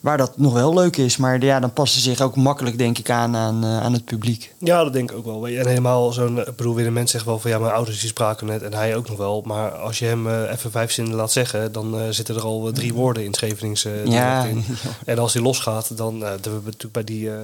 Waar 0.03 0.17
dat 0.17 0.37
nog 0.37 0.53
wel 0.53 0.73
leuk 0.73 0.97
is. 0.97 1.17
Maar 1.17 1.43
ja, 1.43 1.59
dan 1.59 1.73
passen 1.73 2.01
ze 2.01 2.09
zich 2.09 2.21
ook 2.21 2.35
makkelijk, 2.35 2.77
denk 2.77 2.97
ik, 2.97 3.09
aan 3.09 3.35
aan, 3.35 3.63
eh, 3.63 3.81
aan 3.81 3.93
het 3.93 4.05
publiek. 4.05 4.53
Ja, 4.57 4.83
dat 4.83 4.93
denk 4.93 5.11
ik 5.11 5.17
ook 5.17 5.25
wel. 5.25 5.41
Weet 5.41 5.53
je, 5.53 5.59
En 5.59 5.67
helemaal 5.67 6.11
zo'n, 6.11 6.39
eh, 6.41 6.47
ik 6.47 6.55
bedoel, 6.55 6.75
Willem 6.75 6.93
Mente 6.93 7.11
zegt 7.11 7.25
wel 7.25 7.39
van 7.39 7.51
ja, 7.51 7.59
mijn 7.59 7.73
ouders 7.73 7.99
die 7.99 8.09
spraken 8.09 8.47
net 8.47 8.61
en 8.61 8.73
hij 8.73 8.95
ook 8.95 9.07
nog 9.09 9.17
wel. 9.17 9.41
Maar 9.45 9.71
als 9.71 9.99
je 9.99 10.05
hem 10.05 10.27
eh, 10.27 10.51
even 10.51 10.71
vijf 10.71 10.91
zinnen 10.91 11.15
laat 11.15 11.31
zeggen, 11.31 11.71
dan 11.71 11.99
eh, 11.99 12.01
zitten 12.09 12.35
er 12.35 12.41
al 12.41 12.67
eh, 12.67 12.73
drie 12.73 12.93
woorden 12.93 13.23
in 13.23 13.33
Scheveningse 13.33 13.89
dialect 13.89 14.13
Ja, 14.13 14.43
in. 14.43 14.65
En 15.05 15.19
als 15.19 15.33
hij 15.33 15.41
losgaat, 15.41 15.97
dan, 15.97 16.13
eh, 16.15 16.19
dat 16.29 16.43
hebben 16.43 16.59
we 16.63 16.65
natuurlijk 16.65 16.93
bij 16.93 17.03
die 17.03 17.29
eh, 17.29 17.35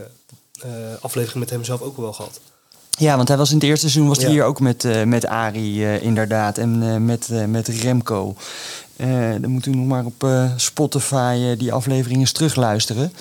eh, 0.62 0.70
aflevering 1.02 1.40
met 1.40 1.50
hem 1.50 1.64
zelf 1.64 1.82
ook 1.82 1.98
wel 1.98 2.14
gehad. 2.14 2.40
Ja, 2.98 3.16
want 3.16 3.28
hij 3.28 3.38
was 3.38 3.50
in 3.50 3.56
het 3.56 3.64
eerste 3.66 3.90
seizoen 3.90 4.08
was 4.08 4.18
hij 4.18 4.28
Ja. 4.28 4.34
hier 4.34 4.44
ook 4.44 4.60
met, 4.60 4.86
eh 4.86 5.04
met 5.04 5.26
Arie 5.26 5.86
eh, 5.86 6.04
inderdaad. 6.04 6.58
En 6.58 6.84
eh, 6.84 6.96
met, 6.96 7.30
eh, 7.32 7.46
met 7.46 7.68
Remco. 7.68 8.36
Eh, 9.00 9.36
dan 9.42 9.50
moet 9.50 9.66
u 9.66 9.72
nog 9.72 9.86
maar 9.86 10.06
op 10.06 10.24
eh, 10.24 10.52
Spotify 10.56 11.40
eh, 11.42 11.60
die 11.60 11.74
aflevering 11.74 12.20
eens 12.20 12.32
terugluisteren. 12.32 13.14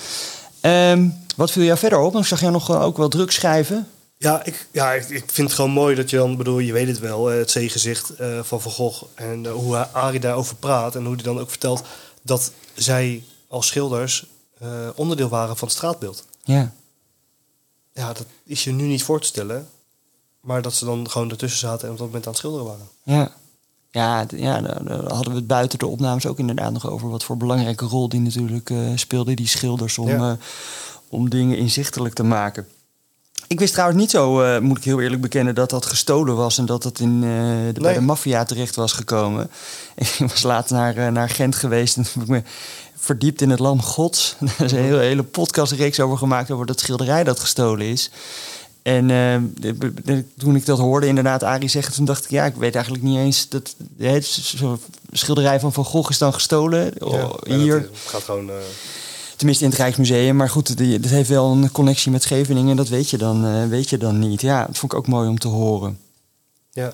Ehm, 0.61 1.09
wat 1.35 1.51
viel 1.51 1.63
jou 1.63 1.77
verder 1.77 1.99
op? 1.99 2.15
Ik 2.15 2.25
zag 2.25 2.39
jou 2.39 2.51
nog 2.51 2.71
ook 2.71 2.97
wel 2.97 3.09
druk 3.09 3.31
schrijven. 3.31 3.87
Ja, 4.17 4.43
ik, 4.45 4.67
ja 4.71 4.91
ik, 4.93 5.05
vind 5.07 5.47
het 5.47 5.53
gewoon 5.53 5.71
mooi 5.71 5.95
dat 5.95 6.09
je 6.09 6.17
dan, 6.17 6.37
bedoel, 6.37 6.59
je 6.59 6.73
weet 6.73 6.87
het 6.87 6.99
wel, 6.99 7.25
het 7.25 7.51
zeegezicht 7.51 8.13
van 8.41 8.61
Van 8.61 8.71
Gogh. 8.71 9.03
En 9.15 9.47
hoe 9.47 9.77
Arie 9.77 10.19
daarover 10.19 10.55
praat 10.55 10.95
en 10.95 11.05
hoe 11.05 11.13
hij 11.13 11.23
dan 11.23 11.39
ook 11.39 11.49
vertelt 11.49 11.83
dat 12.21 12.51
zij 12.73 13.23
als 13.47 13.67
schilders 13.67 14.25
onderdeel 14.95 15.29
waren 15.29 15.57
van 15.57 15.67
het 15.67 15.77
straatbeeld. 15.77 16.25
Ja. 16.43 16.73
Ja, 17.93 18.13
dat 18.13 18.25
is 18.43 18.63
je 18.63 18.71
nu 18.71 18.83
niet 18.83 19.03
voor 19.03 19.21
te 19.21 19.27
stellen. 19.27 19.67
Maar 20.41 20.61
dat 20.61 20.73
ze 20.73 20.85
dan 20.85 21.09
gewoon 21.09 21.29
ertussen 21.29 21.59
zaten 21.59 21.85
en 21.85 21.91
op 21.91 21.97
dat 21.97 22.07
moment 22.07 22.25
aan 22.25 22.31
het 22.31 22.41
schilderen 22.41 22.65
waren. 22.65 22.87
Ja. 23.03 23.31
Ja, 23.91 24.25
ja 24.35 24.61
daar, 24.61 25.03
hadden 25.07 25.31
we 25.31 25.37
het 25.37 25.47
buiten 25.47 25.79
de 25.79 25.87
opnames 25.87 26.25
ook 26.25 26.39
inderdaad 26.39 26.71
nog 26.71 26.89
over. 26.89 27.09
Wat 27.09 27.23
voor 27.23 27.37
belangrijke 27.37 27.85
rol 27.85 28.09
die 28.09 28.19
natuurlijk 28.19 28.69
eh 28.69 28.77
speelden, 28.95 29.35
die 29.35 29.47
schilders, 29.47 29.97
om, 29.97 30.07
Ja. 30.07 30.31
eh, 30.31 30.37
om 31.09 31.29
dingen 31.29 31.57
inzichtelijk 31.57 32.13
te 32.13 32.23
maken. 32.23 32.67
Ik 33.47 33.59
wist 33.59 33.73
trouwens 33.73 33.99
niet 33.99 34.09
zo, 34.09 34.41
eh, 34.41 34.59
moet 34.61 34.77
ik 34.77 34.83
heel 34.83 35.01
eerlijk 35.01 35.21
bekennen, 35.21 35.55
dat 35.55 35.69
dat 35.69 35.85
gestolen 35.85 36.35
was 36.35 36.57
en 36.57 36.65
dat 36.65 36.83
dat 36.83 36.99
in, 36.99 37.19
bij 37.81 37.93
de 37.93 38.01
maffia 38.01 38.43
terecht 38.43 38.75
was 38.75 38.91
gekomen. 38.91 39.49
Ik 39.95 40.15
was 40.17 40.43
laatst 40.43 40.71
naar, 40.71 41.11
naar 41.11 41.29
Gent 41.29 41.55
geweest 41.55 41.97
en 41.97 42.03
heb 42.13 42.21
ik 42.23 42.27
me 42.27 42.43
verdiept 42.95 43.41
in 43.41 43.49
het 43.49 43.59
Lam 43.59 43.81
Gods. 43.81 44.35
Daar 44.39 44.65
is 44.65 44.71
een 44.71 44.83
hele, 44.83 44.99
hele 44.99 45.23
podcastreeks 45.23 45.99
over 45.99 46.17
gemaakt 46.17 46.51
over 46.51 46.65
dat 46.65 46.79
schilderij 46.79 47.23
dat 47.23 47.39
gestolen 47.39 47.85
is. 47.85 48.11
En 48.81 49.09
eh, 49.09 49.41
de- 49.61 49.77
de- 49.77 49.93
de- 50.03 50.23
toen 50.37 50.55
ik 50.55 50.65
dat 50.65 50.77
hoorde, 50.79 51.07
inderdaad, 51.07 51.43
Arie 51.43 51.69
zeggen, 51.69 51.93
toen 51.93 52.05
dacht 52.05 52.23
ik, 52.23 52.29
ja, 52.29 52.45
ik 52.45 52.55
weet 52.55 52.73
eigenlijk 52.75 53.03
niet 53.03 53.17
eens 53.17 53.49
dat 53.49 53.75
het 53.97 54.39
schilderij 55.11 55.59
van 55.59 55.73
Van 55.73 55.85
Gogh 55.85 56.09
is 56.09 56.17
dan 56.17 56.33
gestolen. 56.33 56.83
Ja, 56.99 57.05
Oh, 57.05 57.33
hier, 57.45 57.81
Dat, 57.81 57.89
gaat 58.05 58.23
gewoon... 58.23 58.49
eh, 58.49 58.55
tenminste 59.35 59.63
in 59.63 59.69
het 59.69 59.79
Rijksmuseum. 59.79 60.35
Maar 60.35 60.49
goed, 60.49 60.77
die- 60.77 60.99
dat 60.99 61.11
heeft 61.11 61.29
wel 61.29 61.51
een 61.51 61.71
connectie 61.71 62.11
met 62.11 62.23
Scheveningen. 62.23 62.75
Dat 62.75 62.87
weet 62.87 63.09
je 63.09 63.17
dan, 63.17 63.45
eh, 63.45 63.65
weet 63.67 63.89
je 63.89 63.97
dan 63.97 64.19
niet. 64.19 64.41
Ja, 64.41 64.65
dat 64.65 64.77
vond 64.77 64.91
ik 64.91 64.97
ook 64.97 65.07
mooi 65.07 65.29
om 65.29 65.39
te 65.39 65.47
horen. 65.47 65.99
ja. 66.71 66.93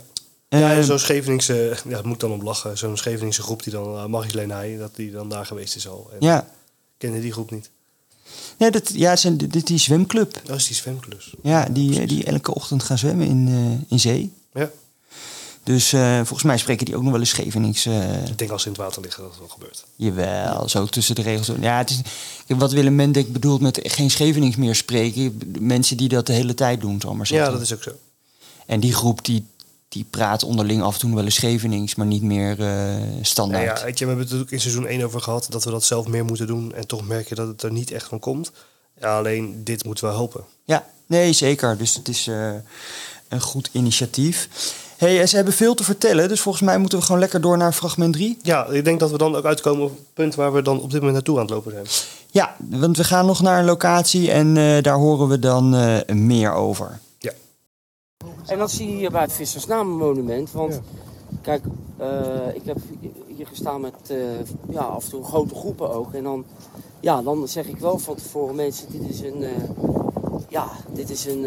Eh, 0.49 0.59
Ja, 0.59 0.73
en 0.73 0.83
zo'n 0.83 0.99
Scheveningse, 0.99 1.77
ja, 1.87 2.01
moet 2.03 2.19
dan 2.19 2.31
op 2.31 2.41
lachen. 2.41 2.77
Zo'n 2.77 2.97
Scheveningse 2.97 3.41
groep 3.41 3.63
die 3.63 3.73
dan, 3.73 4.13
uh, 4.15 4.25
Leenij, 4.31 4.77
dat 4.77 4.95
die 4.95 5.11
dan 5.11 5.29
daar 5.29 5.45
geweest 5.45 5.75
is 5.75 5.87
al. 5.87 6.09
En 6.11 6.17
ja. 6.19 6.39
Ik 6.41 6.47
kende 6.97 7.21
die 7.21 7.31
groep 7.31 7.51
niet. 7.51 7.69
Ja, 8.57 8.69
dat, 8.69 8.91
ja, 8.93 9.15
zijn, 9.15 9.37
dit 9.37 9.55
is 9.55 9.63
die 9.63 9.77
zwemclub. 9.77 10.41
Dat 10.43 10.55
is 10.57 10.67
die 10.67 10.75
zwemklus. 10.75 11.33
Ja, 11.43 11.67
die, 11.71 12.07
die 12.07 12.23
elke 12.23 12.53
ochtend 12.55 12.83
gaan 12.83 12.97
zwemmen 12.97 13.27
in, 13.27 13.47
eh, 13.47 13.91
in 13.91 13.99
zee. 13.99 14.33
Ja, 14.53 14.69
Dus 15.63 15.93
eh, 15.93 16.15
volgens 16.15 16.43
mij 16.43 16.57
spreken 16.57 16.85
die 16.85 16.95
ook 16.95 17.01
nog 17.01 17.11
wel 17.11 17.19
eens 17.19 17.29
Schevenings. 17.29 17.85
eh, 17.85 18.25
ik 18.27 18.37
denk 18.37 18.51
als 18.51 18.61
ze 18.61 18.67
in 18.67 18.73
het 18.73 18.83
water 18.83 19.01
liggen 19.01 19.21
dat 19.23 19.31
het 19.31 19.39
wel 19.39 19.49
gebeurt. 19.49 19.85
Jawel, 19.95 20.69
zo 20.69 20.85
tussen 20.85 21.15
de 21.15 21.21
regels. 21.21 21.49
Ja, 21.61 21.77
het 21.77 21.89
is, 21.89 21.99
wat 22.57 22.71
Willem 22.71 22.95
Mendek 22.95 23.33
bedoelt 23.33 23.61
met 23.61 23.79
geen 23.83 24.11
Schevenings 24.11 24.55
meer 24.55 24.75
spreken. 24.75 25.39
Mensen 25.59 25.97
die 25.97 26.07
dat 26.09 26.25
de 26.27 26.33
hele 26.33 26.53
tijd 26.53 26.81
doen, 26.81 27.01
zal 27.01 27.13
maar 27.13 27.27
Ja, 27.29 27.35
zeggen. 27.35 27.53
dat 27.53 27.61
is 27.61 27.73
ook 27.73 27.83
zo. 27.83 27.91
En 28.65 28.79
die 28.79 28.93
groep 28.93 29.25
die, 29.25 29.45
die 29.95 30.05
praat 30.09 30.43
onderling 30.43 30.81
af 30.81 30.93
en 30.93 30.99
toe 30.99 31.15
wel 31.15 31.23
eens 31.23 31.35
Schevenings, 31.35 31.95
maar 31.95 32.05
niet 32.05 32.21
meer 32.21 32.51
eh, 32.51 32.57
Nou 32.57 33.01
standaard. 33.21 33.79
ja, 33.79 33.85
weet 33.85 33.99
je, 33.99 34.05
we 34.05 34.11
hebben 34.11 34.17
het 34.17 34.19
natuurlijk 34.19 34.51
in 34.51 34.59
seizoen 34.59 34.87
1 34.87 35.03
over 35.05 35.21
gehad 35.21 35.47
dat 35.49 35.63
we 35.63 35.71
dat 35.71 35.83
zelf 35.83 36.07
meer 36.07 36.25
moeten 36.25 36.47
doen. 36.47 36.73
En 36.73 36.87
toch 36.87 37.07
merk 37.07 37.29
je 37.29 37.35
dat 37.35 37.47
het 37.47 37.63
er 37.63 37.71
niet 37.71 37.91
echt 37.91 38.07
van 38.07 38.19
komt. 38.19 38.51
Ja, 39.01 39.17
alleen 39.17 39.61
dit 39.63 39.85
moeten 39.85 40.07
we 40.07 40.13
helpen. 40.13 40.43
Ja, 40.63 40.85
nee, 41.05 41.33
zeker. 41.33 41.77
Dus 41.77 41.95
het 41.95 42.07
is 42.07 42.27
eh, 42.27 42.49
een 43.29 43.41
goed 43.41 43.69
initiatief. 43.71 44.49
Hey, 44.97 45.21
en 45.21 45.29
ze 45.29 45.35
hebben 45.35 45.53
veel 45.53 45.75
te 45.75 45.83
vertellen, 45.83 46.27
dus 46.27 46.39
volgens 46.41 46.63
mij 46.63 46.77
moeten 46.77 46.99
we 46.99 47.05
gewoon 47.05 47.19
lekker 47.21 47.41
door 47.41 47.57
naar 47.57 47.73
fragment 47.73 48.13
3. 48.13 48.37
Ja, 48.41 48.65
ik 48.65 48.85
denk 48.85 48.99
dat 48.99 49.11
we 49.11 49.17
dan 49.17 49.35
ook 49.35 49.45
uitkomen 49.45 49.83
op 49.85 49.89
het 49.89 50.13
punt 50.13 50.35
waar 50.35 50.53
we 50.53 50.61
dan 50.61 50.75
op 50.81 50.83
dit 50.91 50.99
moment 50.99 51.13
naartoe 51.13 51.35
aan 51.35 51.41
het 51.41 51.51
lopen 51.51 51.71
zijn. 51.71 51.85
Ja, 52.31 52.55
want 52.69 52.97
we 52.97 53.03
gaan 53.03 53.25
nog 53.25 53.41
naar 53.41 53.59
een 53.59 53.65
locatie 53.65 54.31
en 54.31 54.57
eh, 54.57 54.83
daar 54.83 54.97
horen 54.97 55.27
we 55.27 55.39
dan 55.39 55.75
eh, 55.75 56.15
meer 56.15 56.53
over. 56.53 56.99
En 58.47 58.57
dat 58.57 58.71
zie 58.71 58.89
je 58.89 58.95
hier 58.95 59.11
bij 59.11 59.21
het 59.21 59.33
Vissersnamenmonument. 59.33 60.51
Want 60.51 60.81
Kijk, 61.41 61.63
eh, 61.97 62.55
ik 62.55 62.61
heb 62.65 62.77
hier 63.27 63.47
gestaan 63.47 63.81
met 63.81 63.93
eh, 64.07 64.17
ja, 64.69 64.81
af 64.81 65.03
en 65.03 65.09
toe 65.09 65.23
grote 65.23 65.55
groepen 65.55 65.93
ook. 65.93 66.13
En 66.13 66.23
dan, 66.23 66.45
ja, 66.99 67.21
dan 67.21 67.47
zeg 67.47 67.67
ik 67.67 67.77
wel 67.77 67.97
van 67.97 68.15
tevoren 68.15 68.55
mensen, 68.55 68.91
dit 68.91 69.09
is 69.09 69.19
een, 69.21 69.43
eh, 69.43 69.51
ja, 70.49 70.67
dit 70.93 71.09
is 71.09 71.25
een, 71.25 71.45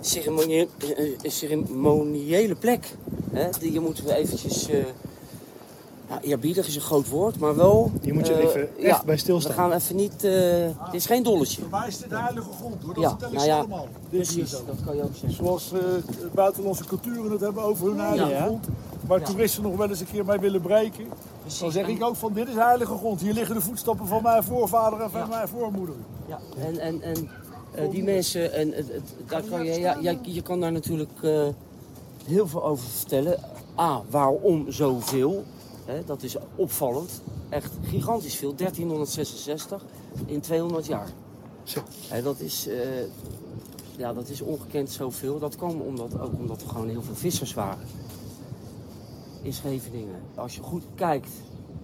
ceremonie, 0.00 0.68
een- 0.96 1.30
ceremoniële 1.30 2.54
plek. 2.54 2.96
Hè? 3.32 3.48
Die, 3.60 3.72
je 3.72 3.80
moet 3.80 4.02
eventjes, 4.08 4.68
ja, 6.22 6.28
eerbiedig 6.28 6.66
is 6.66 6.74
een 6.74 6.80
groot 6.82 7.08
woord, 7.08 7.38
maar 7.38 7.56
wel... 7.56 7.90
Je 8.00 8.12
moet 8.12 8.28
er 8.28 8.36
eh, 8.38 8.44
even 8.44 8.60
echt 8.60 8.80
ja, 8.98 9.02
bij 9.06 9.16
stilstaan. 9.16 9.52
We 9.54 9.60
gaan 9.60 9.72
even 9.72 9.96
niet, 9.96 10.24
eh, 10.24 10.32
het 10.78 10.94
is 10.94 11.06
geen 11.06 11.22
dolletje. 11.22 11.60
Voor 11.60 11.70
mij 11.70 11.88
is 11.88 11.98
dit 11.98 12.10
de 12.10 12.18
heilige 12.18 12.48
grond 12.58 12.82
hoor, 12.82 12.94
dat 12.94 13.02
Ja, 13.02 13.08
vertel 13.08 13.28
ik 13.28 13.34
nou 13.34 13.44
ze 13.46 13.50
ja, 13.52 13.58
allemaal. 13.58 13.88
Precies, 14.10 14.50
dat 14.50 14.62
kan 14.84 14.96
je 14.96 15.02
ook 15.02 15.10
zeggen. 15.12 15.32
Zoals 15.44 15.72
eh, 15.72 15.80
buitenlandse 16.34 16.84
culturen 16.84 17.30
het 17.32 17.40
hebben 17.40 17.62
over 17.62 17.86
hun 17.86 17.98
heilige 18.00 18.28
Ja. 18.30 18.44
grond. 18.44 18.66
Waar 19.06 19.18
Ja. 19.20 19.24
toeristen 19.26 19.62
nog 19.62 19.76
wel 19.76 19.88
eens 19.88 20.00
een 20.00 20.06
keer 20.10 20.24
mee 20.24 20.38
willen 20.38 20.60
breken. 20.60 21.04
Dan 21.60 21.72
zeg 21.72 21.86
ik 21.88 22.02
ook 22.04 22.16
van 22.16 22.32
dit 22.32 22.48
is 22.48 22.54
heilige 22.54 22.96
grond. 22.96 23.20
Hier 23.20 23.32
liggen 23.32 23.54
de 23.54 23.60
voetstappen 23.60 24.06
van 24.06 24.22
mijn 24.22 24.42
voorvader 24.42 25.00
en 25.00 25.10
van 25.10 25.20
Ja. 25.20 25.26
mijn 25.26 25.48
voormoeder. 25.48 25.94
Ja, 26.26 26.38
en, 26.58 26.78
en, 26.78 27.02
en 27.02 27.28
eh, 27.74 27.90
die 27.90 28.02
mensen, 28.04 28.52
en, 28.52 28.74
daar 29.26 29.42
kan 29.42 29.64
je, 29.64 29.72
ja, 29.80 29.96
ja, 30.00 30.14
je 30.22 30.42
kan 30.42 30.60
daar 30.60 30.72
natuurlijk 30.72 31.10
eh, 31.22 31.42
heel 32.24 32.46
veel 32.48 32.64
over 32.64 32.88
vertellen. 32.88 33.38
A, 33.78 34.02
waarom 34.10 34.72
zoveel? 34.72 35.44
Dat 36.06 36.22
is 36.22 36.36
opvallend. 36.54 37.22
Echt 37.48 37.72
gigantisch 37.82 38.34
veel. 38.34 38.54
1366 38.54 39.84
in 40.26 40.40
200 40.40 40.86
jaar. 40.86 41.08
Zo. 41.62 41.82
Dat, 42.22 42.40
is, 42.40 42.68
eh, 42.68 42.78
ja, 43.96 44.12
dat 44.12 44.28
is 44.28 44.40
ongekend 44.40 44.90
zoveel. 44.90 45.38
Dat 45.38 45.56
kwam 45.56 45.80
omdat, 45.80 46.20
ook 46.20 46.32
omdat 46.32 46.62
er 46.62 46.68
gewoon 46.68 46.88
heel 46.88 47.02
veel 47.02 47.14
vissers 47.14 47.54
waren. 47.54 47.86
In 49.42 49.52
Scheveningen. 49.52 50.20
Als 50.34 50.54
je 50.54 50.62
goed 50.62 50.84
kijkt, 50.94 51.30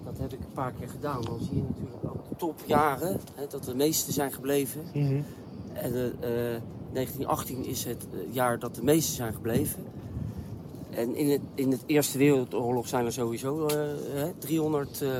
dat 0.05 0.19
heb 0.19 0.33
ik 0.33 0.39
een 0.39 0.53
paar 0.53 0.73
keer 0.73 0.89
gedaan, 0.89 1.23
dan 1.23 1.39
zie 1.39 1.57
je 1.57 1.63
natuurlijk 1.63 2.05
ook 2.05 2.29
de 2.29 2.37
topjaren. 2.37 3.21
Hè, 3.35 3.47
dat 3.47 3.65
de 3.65 3.75
meeste 3.75 4.13
zijn 4.13 4.33
gebleven. 4.33 4.85
Mhm. 4.95 5.23
En 5.73 5.93
de, 5.93 6.13
eh, 6.21 6.63
1918 6.93 7.65
is 7.65 7.85
het 7.85 8.07
eh, 8.13 8.35
jaar 8.35 8.59
dat 8.59 8.75
de 8.75 8.83
meeste 8.83 9.13
zijn 9.13 9.33
gebleven. 9.33 9.85
En 10.91 11.17
in, 11.17 11.31
het, 11.31 11.41
in 11.55 11.71
het 11.71 11.83
Eerste 11.87 12.19
Wereldoorlog 12.19 12.89
zijn 12.89 13.07
er 13.07 13.13
sowieso 13.13 13.67
eh, 13.67 13.77
hè, 14.13 14.33
300. 14.39 15.03
eh, 15.03 15.11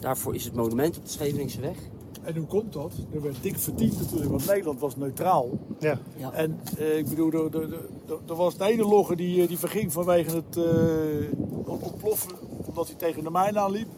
daarvoor 0.00 0.34
is 0.34 0.44
het 0.44 0.54
monument 0.54 0.96
op 0.96 1.04
de 1.04 1.10
Scheveningse 1.10 1.60
weg. 1.60 1.76
En 2.22 2.36
hoe 2.36 2.46
komt 2.46 2.72
dat? 2.72 2.92
Er 3.14 3.22
werd 3.22 3.42
dik 3.42 3.58
verdiend 3.58 4.00
natuurlijk, 4.00 4.30
want 4.30 4.46
Nederland 4.46 4.80
was 4.80 4.96
neutraal. 4.96 5.50
Ja. 5.78 5.98
Ja. 6.16 6.32
En 6.32 6.60
eh, 6.78 6.98
ik 6.98 7.08
bedoel, 7.08 7.32
er, 7.32 7.54
er, 7.54 7.72
er, 7.72 8.18
er 8.28 8.34
was 8.34 8.56
de 8.56 8.64
ene 8.64 8.84
logger 8.84 9.16
die, 9.16 9.42
eh, 9.42 9.48
die 9.48 9.58
verging 9.58 9.92
vanwege 9.92 10.36
het 10.36 10.56
eh, 10.56 11.64
ontploffen, 11.64 12.32
omdat 12.64 12.86
hij 12.86 12.96
tegen 12.96 13.24
de 13.24 13.30
mijn 13.30 13.58
aanliep. 13.58 13.88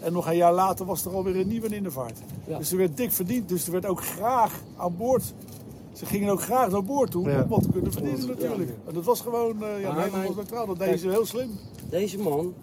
En 0.00 0.12
nog 0.12 0.26
een 0.26 0.36
jaar 0.36 0.54
later 0.54 0.86
was 0.86 1.04
er 1.04 1.14
alweer 1.14 1.36
een 1.36 1.48
nieuwe 1.48 1.68
in 1.68 1.82
de 1.82 1.90
vaart. 1.90 2.18
Ja. 2.46 2.58
Dus 2.58 2.70
er 2.70 2.76
werd 2.76 2.96
dik 2.96 3.12
verdiend, 3.12 3.48
dus 3.48 3.66
er 3.66 3.72
werd 3.72 3.86
ook 3.86 4.04
graag 4.04 4.60
aan 4.76 4.96
boord. 4.96 5.34
Ze 5.92 6.06
gingen 6.06 6.32
ook 6.32 6.42
graag 6.42 6.70
naar 6.70 6.84
boord 6.84 7.10
toe 7.10 7.30
Ja. 7.30 7.42
om 7.42 7.48
wat 7.48 7.62
te 7.62 7.68
kunnen 7.70 7.92
verdienen 7.92 8.26
natuurlijk. 8.26 8.70
En 8.86 8.94
dat 8.94 9.04
was 9.04 9.20
gewoon, 9.20 9.62
eh 9.64 9.80
ja, 9.80 9.92
Maar 9.92 10.10
was 10.10 10.34
neutraal, 10.36 10.66
dat 10.66 10.78
deden 10.78 10.98
ze 10.98 11.08
heel 11.08 11.26
slim. 11.26 11.50
Deze 11.90 12.18
man, 12.18 12.54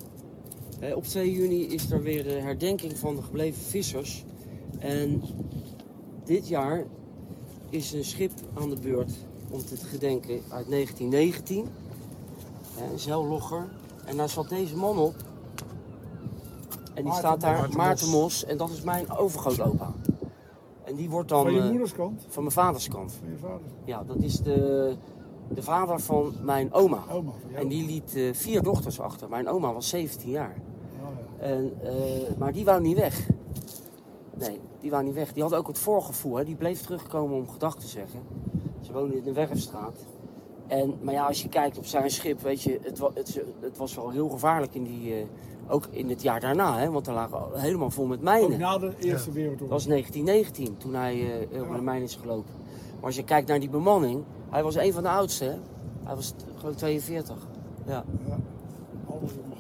hè, 0.80 0.94
op 0.94 1.04
2 1.04 1.32
juni 1.34 1.68
is 1.68 1.92
er 1.92 2.02
weer 2.04 2.24
de 2.24 2.30
herdenking 2.32 2.98
van 2.98 3.16
de 3.16 3.22
gebleven 3.22 3.62
vissers. 3.62 4.26
En 4.80 5.22
dit 6.26 6.48
jaar 6.48 6.86
is 7.70 7.94
een 7.94 8.06
schip 8.06 8.32
aan 8.54 8.70
de 8.70 8.80
beurt 8.82 9.12
om 9.50 9.66
te 9.66 9.78
gedenken 9.78 10.42
uit 10.50 10.70
1919. 10.70 11.66
Hè, 12.76 12.92
Een 12.92 13.00
zeillogger. 13.00 13.68
En 14.06 14.18
daar 14.18 14.30
zat 14.30 14.50
deze 14.50 14.76
man 14.76 14.98
op. 14.98 15.16
En 16.94 16.96
die 16.96 17.04
Maarten 17.04 17.20
staat 17.20 17.42
daar, 17.42 17.58
Maarten 17.58 17.78
Maarten 17.78 18.10
Mos. 18.10 18.22
Mos. 18.22 18.46
En 18.46 18.58
dat 18.58 18.70
is 18.70 18.82
mijn 18.82 19.10
overgrootopa. 19.12 19.94
En 20.90 20.96
die 20.96 21.10
wordt 21.10 21.30
dan 21.30 21.44
Van 21.44 21.54
je 21.54 21.60
eh, 21.60 21.70
moeders 21.70 21.94
kant, 21.94 22.26
van 22.28 22.44
mijn 22.44 22.56
vaders 22.56 22.88
kant. 22.88 23.12
van 23.12 23.30
je 23.30 23.38
vader. 23.38 23.68
Ja, 23.86 24.04
dat 24.04 24.18
is 24.18 24.40
de, 24.40 24.96
de 25.54 25.62
vader 25.62 26.00
van 26.00 26.34
mijn 26.42 26.74
oma. 26.74 27.04
Oma, 27.12 27.32
van. 27.32 27.56
En 27.56 27.68
die 27.68 27.86
liet 27.86 28.16
eh, 28.16 28.34
vier 28.34 28.64
dochters 28.64 29.00
achter. 29.00 29.30
Mijn 29.30 29.48
oma 29.48 29.74
was 29.74 29.90
17 29.90 30.30
jaar. 30.30 30.56
Ja, 31.02 31.10
ja. 31.40 31.44
En, 31.44 31.74
eh, 31.82 32.38
maar 32.38 32.54
die 32.54 32.66
wou 32.66 32.82
niet 32.82 32.98
weg. 32.98 33.28
Nee, 34.38 34.60
die 34.80 34.92
wou 34.92 35.04
niet 35.04 35.14
weg. 35.14 35.34
Die 35.34 35.44
had 35.44 35.54
ook 35.54 35.68
het 35.68 35.80
voorgevoel. 35.80 36.36
Hè. 36.36 36.46
Die 36.46 36.56
bleef 36.56 36.82
terugkomen 36.82 37.38
om 37.38 37.50
gedag 37.50 37.76
te 37.76 37.88
zeggen. 37.88 38.20
Ze 38.82 38.94
woonde 38.94 39.18
in 39.18 39.24
de 39.24 39.34
Werfstraat. 39.34 40.06
En, 40.70 40.94
maar 41.02 41.14
ja, 41.14 41.26
als 41.26 41.42
je 41.42 41.50
kijkt 41.50 41.78
op 41.78 41.86
zijn 41.86 42.12
schip, 42.12 42.42
weet 42.42 42.62
je, 42.62 42.80
het, 42.82 43.00
het, 43.14 43.42
het 43.60 43.78
was 43.78 43.96
wel 43.96 44.10
heel 44.10 44.30
gevaarlijk 44.30 44.74
in 44.76 44.84
die, 44.84 45.14
eh, 45.14 45.24
ook 45.68 45.88
in 45.90 46.10
het 46.10 46.22
jaar 46.22 46.40
daarna. 46.40 46.78
Hè, 46.80 46.92
want 46.92 47.08
er 47.08 47.14
lagen 47.14 47.40
helemaal 47.54 47.90
vol 47.90 48.06
met 48.06 48.18
Ook 48.18 48.24
mijnen. 48.24 48.60
na 48.60 48.78
de 48.78 48.94
Eerste 49.00 49.26
Dat 49.26 49.34
Wereldoorlog. 49.36 49.70
was 49.70 49.86
1919, 49.86 50.78
toen 50.78 50.94
hij 50.94 51.48
eh 51.52 51.62
over 51.62 51.76
de 51.76 51.82
mijn 51.82 52.02
is 52.02 52.16
gelopen. 52.16 52.54
Maar 52.96 53.06
als 53.06 53.16
je 53.16 53.24
kijkt 53.24 53.48
naar 53.48 53.60
die 53.60 53.70
bemanning, 53.70 54.24
hij 54.50 54.64
was 54.64 54.76
een 54.76 54.94
van 54.94 55.04
de 55.04 55.10
oudste. 55.10 55.44
Hè? 55.46 55.56
Hij 56.04 56.16
was 56.16 56.34
geloof 56.58 56.72
ik 56.74 56.78
42. 56.80 57.36
Ja, 57.86 58.04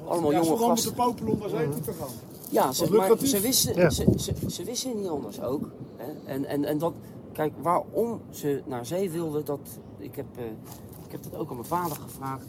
Allemaal 0.07 0.31
ja, 0.31 0.37
jonge 0.37 0.43
ze 0.45 0.49
hadden 0.51 0.67
gasten. 0.67 0.93
moeten 0.95 1.13
popelen 1.13 1.33
om 1.33 1.39
naar 1.39 1.49
zee 1.49 1.69
toe 1.69 1.81
te 1.81 1.93
gaan. 1.93 2.07
ja 2.49 2.71
ze, 2.71 2.91
maar 2.91 3.17
ze, 3.27 3.39
wisten, 3.39 3.75
Ja. 3.75 3.89
ze, 3.89 4.05
ze, 4.17 4.33
ze 4.47 4.63
wisten 4.63 4.97
niet 4.97 5.07
anders 5.07 5.41
ook. 5.41 5.69
Hè? 5.97 6.31
En, 6.33 6.45
en, 6.45 6.65
en 6.65 6.77
dat, 6.77 6.93
kijk, 7.31 7.53
waarom 7.61 8.21
ze 8.29 8.61
naar 8.65 8.85
zee 8.85 9.09
wilden, 9.09 9.45
dat, 9.45 9.59
ik, 9.97 10.15
heb, 10.15 10.25
eh, 10.37 10.43
ik 11.09 11.21
heb 11.21 11.31
dat 11.31 11.39
ook 11.41 11.49
aan 11.49 11.55
mijn 11.55 11.67
vader 11.67 11.97
gevraagd. 11.97 12.45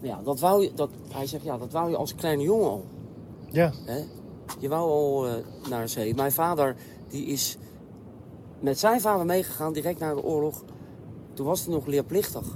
Nou 0.00 0.06
Ja, 0.14 0.20
dat 0.24 0.40
wou 0.40 0.62
je, 0.62 0.72
dat, 0.74 0.90
hij 1.08 1.26
zegt, 1.26 1.44
ja, 1.44 1.58
dat 1.58 1.72
wou 1.72 1.90
je 1.90 1.96
als 1.96 2.14
kleine 2.14 2.42
jongen 2.42 2.68
al. 2.70 2.84
Ja. 3.50 3.72
Hè? 3.84 4.04
Je 4.58 4.68
wou 4.68 4.90
al 4.90 5.26
eh, 5.26 5.32
naar 5.68 5.88
zee. 5.88 6.14
Mijn 6.14 6.32
vader 6.32 6.76
die 7.08 7.26
is 7.26 7.56
met 8.60 8.78
zijn 8.78 9.00
vader 9.00 9.26
meegegaan 9.26 9.72
direct 9.72 9.98
na 9.98 10.14
de 10.14 10.22
oorlog. 10.22 10.62
Toen 11.34 11.46
was 11.46 11.64
hij 11.64 11.74
nog 11.74 11.86
leerplichtig. 11.86 12.46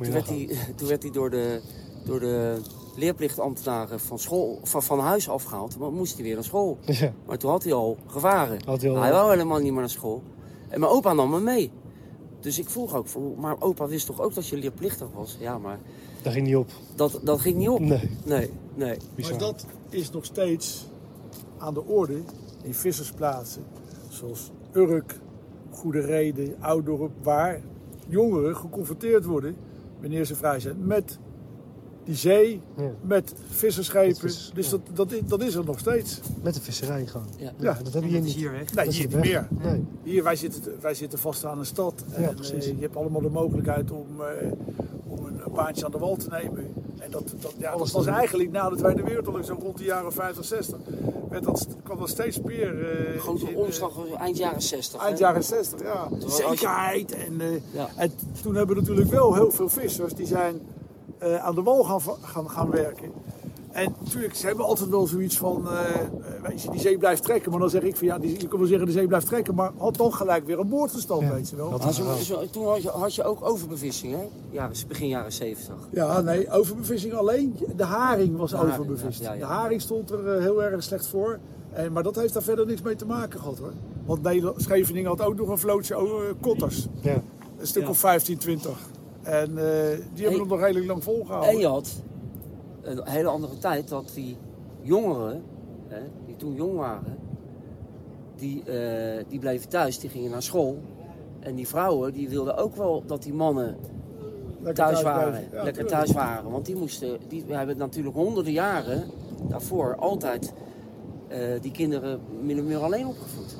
Toen 0.00 0.12
werd, 0.12 0.28
hij, 0.28 0.48
toen 0.76 0.88
werd 0.88 1.02
hij 1.02 1.12
door 1.12 1.30
de, 1.30 1.60
door 2.04 2.20
de 2.20 2.60
leerplichtambtenaren 2.96 4.00
van, 4.00 4.18
school, 4.18 4.58
van, 4.62 4.82
van 4.82 4.98
huis 4.98 5.28
afgehaald. 5.28 5.78
Maar 5.78 5.92
moest 5.92 6.14
hij 6.14 6.22
weer 6.22 6.34
naar 6.34 6.44
school. 6.44 6.78
Ja. 6.80 7.12
Maar 7.26 7.38
toen 7.38 7.50
had 7.50 7.62
hij 7.62 7.72
al 7.72 7.96
gevaren. 8.06 8.58
Had 8.64 8.80
hij 8.80 8.90
al- 8.90 9.00
Hij 9.02 9.12
wou 9.12 9.30
helemaal 9.30 9.58
niet 9.58 9.72
meer 9.72 9.80
naar 9.80 9.90
school. 9.90 10.22
En 10.68 10.80
mijn 10.80 10.92
opa 10.92 11.12
nam 11.12 11.30
me 11.30 11.40
mee. 11.40 11.72
Dus 12.42 12.58
ik 12.58 12.70
vroeg 12.70 12.94
ook, 12.94 13.06
van, 13.06 13.34
maar 13.38 13.60
opa 13.60 13.86
wist 13.86 14.06
toch 14.06 14.20
ook 14.20 14.34
dat 14.34 14.46
je 14.46 14.56
leerplichtig 14.56 15.08
was? 15.14 15.36
Ja, 15.40 15.58
maar 15.58 15.78
Daar 16.22 16.32
ging 16.32 16.46
niet 16.46 16.56
op. 16.56 16.70
dat, 16.94 17.20
dat 17.22 17.40
ging 17.40 17.56
niet 17.56 17.68
op. 17.68 17.80
Nee. 17.80 18.10
Nee, 18.24 18.50
nee. 18.74 18.96
Bizar. 19.14 19.30
Maar 19.30 19.40
dat 19.40 19.66
is 19.88 20.10
nog 20.10 20.24
steeds 20.24 20.86
aan 21.58 21.74
de 21.74 21.84
orde 21.84 22.20
in 22.62 22.74
vissersplaatsen. 22.74 23.64
Zoals 24.08 24.50
Urk, 24.72 25.18
Goede 25.70 26.00
Reden, 26.00 26.56
Oudorp, 26.60 27.12
waar 27.22 27.60
jongeren 28.08 28.56
geconfronteerd 28.56 29.24
worden 29.24 29.56
wanneer 30.00 30.24
ze 30.24 30.34
vrij 30.34 30.60
zijn 30.60 30.86
met 30.86 31.18
die 32.04 32.14
zee, 32.16 32.60
Ja. 32.76 32.90
met 33.00 33.32
visserschepen. 33.50 34.08
Met 34.08 34.18
vis- 34.20 34.50
dus 34.54 34.70
ja. 34.70 34.70
dat, 34.70 34.80
dat, 34.96 35.12
is, 35.12 35.20
dat 35.24 35.42
is 35.42 35.54
er 35.54 35.64
nog 35.64 35.78
steeds. 35.78 36.20
Met 36.42 36.54
de 36.54 36.60
visserij 36.60 37.06
gewoon. 37.06 37.26
Ja. 37.36 37.52
Ja, 37.58 37.78
dat 37.82 37.92
heb 37.92 38.02
je 38.02 38.08
En 38.08 38.14
hier 38.14 38.20
niet. 38.20 38.34
hier 38.34 38.50
weg. 38.50 38.74
Nee, 38.74 38.84
Dat 38.84 38.94
hier 38.94 39.06
niet 39.08 39.16
meer. 39.16 39.48
Nee. 39.62 39.84
Hier, 40.02 40.22
wij 40.22 40.36
zitten, 40.36 40.62
wij 40.80 40.94
zitten 40.94 41.18
vast 41.18 41.44
aan 41.44 41.58
een 41.58 41.66
stad. 41.66 41.94
Ja, 42.10 42.16
en 42.16 42.34
precies. 42.34 42.66
eh, 42.66 42.74
je 42.74 42.80
hebt 42.80 42.96
allemaal 42.96 43.20
de 43.20 43.28
mogelijkheid 43.30 43.90
om, 43.90 44.06
eh, 44.20 44.52
om 45.06 45.24
een, 45.26 45.40
baantje 45.54 45.84
aan 45.84 45.90
de 45.90 45.98
wal 45.98 46.16
te 46.16 46.28
nemen. 46.30 46.72
En 46.98 47.10
dat, 47.10 47.34
dat, 47.40 47.54
ja, 47.58 47.70
dat 47.70 47.78
Alles 47.78 47.92
was 47.92 48.06
eigenlijk 48.06 48.50
na 48.50 48.68
de 48.70 48.76
Tweede 48.76 49.02
Wereldoorlog, 49.02 49.44
zo 49.44 49.56
rond 49.62 49.78
de 49.78 49.84
jaren 49.84 50.12
50, 50.12 50.44
60, 50.44 50.76
werd 51.30 51.44
dat, 51.44 51.66
kwam 51.82 51.98
dat 51.98 52.08
steeds 52.08 52.40
meer. 52.40 52.90
eh, 53.14 53.20
Grote 53.20 53.50
in, 53.50 53.56
omslag 53.56 53.92
eind 54.18 54.36
jaren 54.36 54.62
60. 54.62 55.00
hè? 55.00 55.06
Eind 55.06 55.18
jaren 55.18 55.44
60, 55.44 55.80
ja. 55.80 56.08
Zekerheid. 56.28 57.12
En, 57.12 57.40
eh, 57.40 57.46
Ja. 57.72 57.88
en 57.96 58.10
toen 58.42 58.54
hebben 58.54 58.76
natuurlijk 58.76 59.10
wel 59.10 59.34
heel 59.34 59.50
veel 59.50 59.68
vissers 59.68 60.14
die 60.14 60.26
zijn 60.26 60.60
eh, 61.22 61.44
aan 61.44 61.54
de 61.54 61.62
wal 61.62 61.84
gaan, 61.84 62.00
gaan, 62.22 62.50
gaan 62.50 62.70
werken. 62.70 63.10
En 63.72 63.94
natuurlijk, 64.04 64.34
ze 64.34 64.46
hebben 64.46 64.64
altijd 64.64 64.88
wel 64.88 65.06
zoiets 65.06 65.38
van, 65.38 65.68
eh, 65.68 66.00
eh, 66.00 66.08
weet 66.42 66.62
je, 66.62 66.70
die 66.70 66.80
zee 66.80 66.98
blijft 66.98 67.22
trekken. 67.22 67.50
Maar 67.50 67.60
dan 67.60 67.70
zeg 67.70 67.82
ik 67.82 67.96
van, 67.96 68.06
ja, 68.06 68.18
die, 68.18 68.40
je 68.40 68.48
kan 68.48 68.58
wel 68.58 68.68
zeggen 68.68 68.86
de 68.86 68.92
zee 68.92 69.06
blijft 69.06 69.26
trekken, 69.26 69.54
maar 69.54 69.70
had 69.76 69.96
toch 69.96 70.16
gelijk 70.16 70.46
weer 70.46 70.58
een 70.58 70.68
boordverstand, 70.68 71.22
Ja, 71.22 71.32
weet 71.32 71.50
je 71.50 71.56
wel. 71.56 71.68
toen 72.50 72.66
had 72.66 72.82
je, 72.82 72.88
had 72.88 73.14
je 73.14 73.24
ook 73.24 73.44
overbevissing, 73.44 74.12
hè? 74.14 74.28
Jaren, 74.50 74.76
begin 74.88 75.08
jaren 75.08 75.32
70. 75.32 75.74
Ja, 75.90 76.20
nee, 76.20 76.50
overbevissing 76.50 77.12
alleen. 77.14 77.56
De 77.76 77.84
haring 77.84 78.36
was 78.36 78.50
De 78.50 78.56
haring, 78.56 78.72
overbevist. 78.78 79.20
ja, 79.20 79.26
ja, 79.26 79.32
ja. 79.32 79.38
De 79.46 79.52
haring 79.52 79.80
stond 79.80 80.10
er 80.10 80.40
heel 80.40 80.62
erg 80.62 80.82
slecht 80.82 81.06
voor. 81.06 81.38
En, 81.72 81.92
maar 81.92 82.02
dat 82.02 82.16
heeft 82.16 82.34
daar 82.34 82.42
verder 82.42 82.66
niks 82.66 82.82
mee 82.82 82.96
te 82.96 83.06
maken 83.06 83.40
gehad 83.40 83.58
hoor. 83.58 83.72
Want 84.06 84.28
Scheveningen 84.56 85.08
had 85.10 85.22
ook 85.22 85.36
nog 85.36 85.48
een 85.48 85.58
vlootje 85.58 86.00
oh, 86.00 86.22
kotters. 86.40 86.86
Ja. 87.00 87.22
Een 87.58 87.66
stuk 87.66 87.82
Ja. 87.82 87.88
of 87.88 87.98
15, 87.98 88.38
20. 88.38 88.78
En 89.22 89.48
eh, 89.48 89.98
die 90.14 90.22
hebben 90.22 90.40
het 90.40 90.48
nog 90.48 90.60
redelijk 90.60 90.86
lang 90.86 91.04
volgehouden. 91.04 91.50
En 91.50 91.58
je 91.58 91.66
had 91.66 92.02
een 92.82 93.00
hele 93.04 93.28
andere 93.28 93.58
tijd 93.58 93.88
dat 93.88 94.10
die 94.14 94.36
jongeren, 94.80 95.42
hè, 95.88 96.00
die 96.26 96.36
toen 96.36 96.54
jong 96.54 96.76
waren, 96.76 97.18
die, 98.36 98.64
eh, 98.64 99.24
die 99.28 99.38
bleven 99.38 99.68
thuis, 99.68 99.98
die 99.98 100.10
gingen 100.10 100.30
naar 100.30 100.42
school. 100.42 100.78
En 101.40 101.54
die 101.54 101.68
vrouwen 101.68 102.12
die 102.12 102.28
wilden 102.28 102.56
ook 102.56 102.76
wel 102.76 103.02
dat 103.06 103.22
die 103.22 103.34
mannen 103.34 103.76
Lekker 104.62 104.84
thuis 104.84 105.00
thuis 105.00 105.16
waren. 105.16 105.44
Ja, 105.52 105.62
lekker 105.62 105.86
thuis 105.86 106.12
waren. 106.12 106.50
Want 106.50 106.66
die 106.66 106.76
moesten, 106.76 107.18
die 107.28 107.44
we 107.44 107.54
hebben 107.54 107.76
natuurlijk 107.76 108.16
honderden 108.16 108.52
jaren 108.52 109.04
daarvoor 109.48 109.96
altijd 109.96 110.52
eh, 111.28 111.60
die 111.60 111.72
kinderen 111.72 112.20
min 112.42 112.58
of 112.58 112.64
meer 112.64 112.78
alleen 112.78 113.06
opgevoed. 113.06 113.56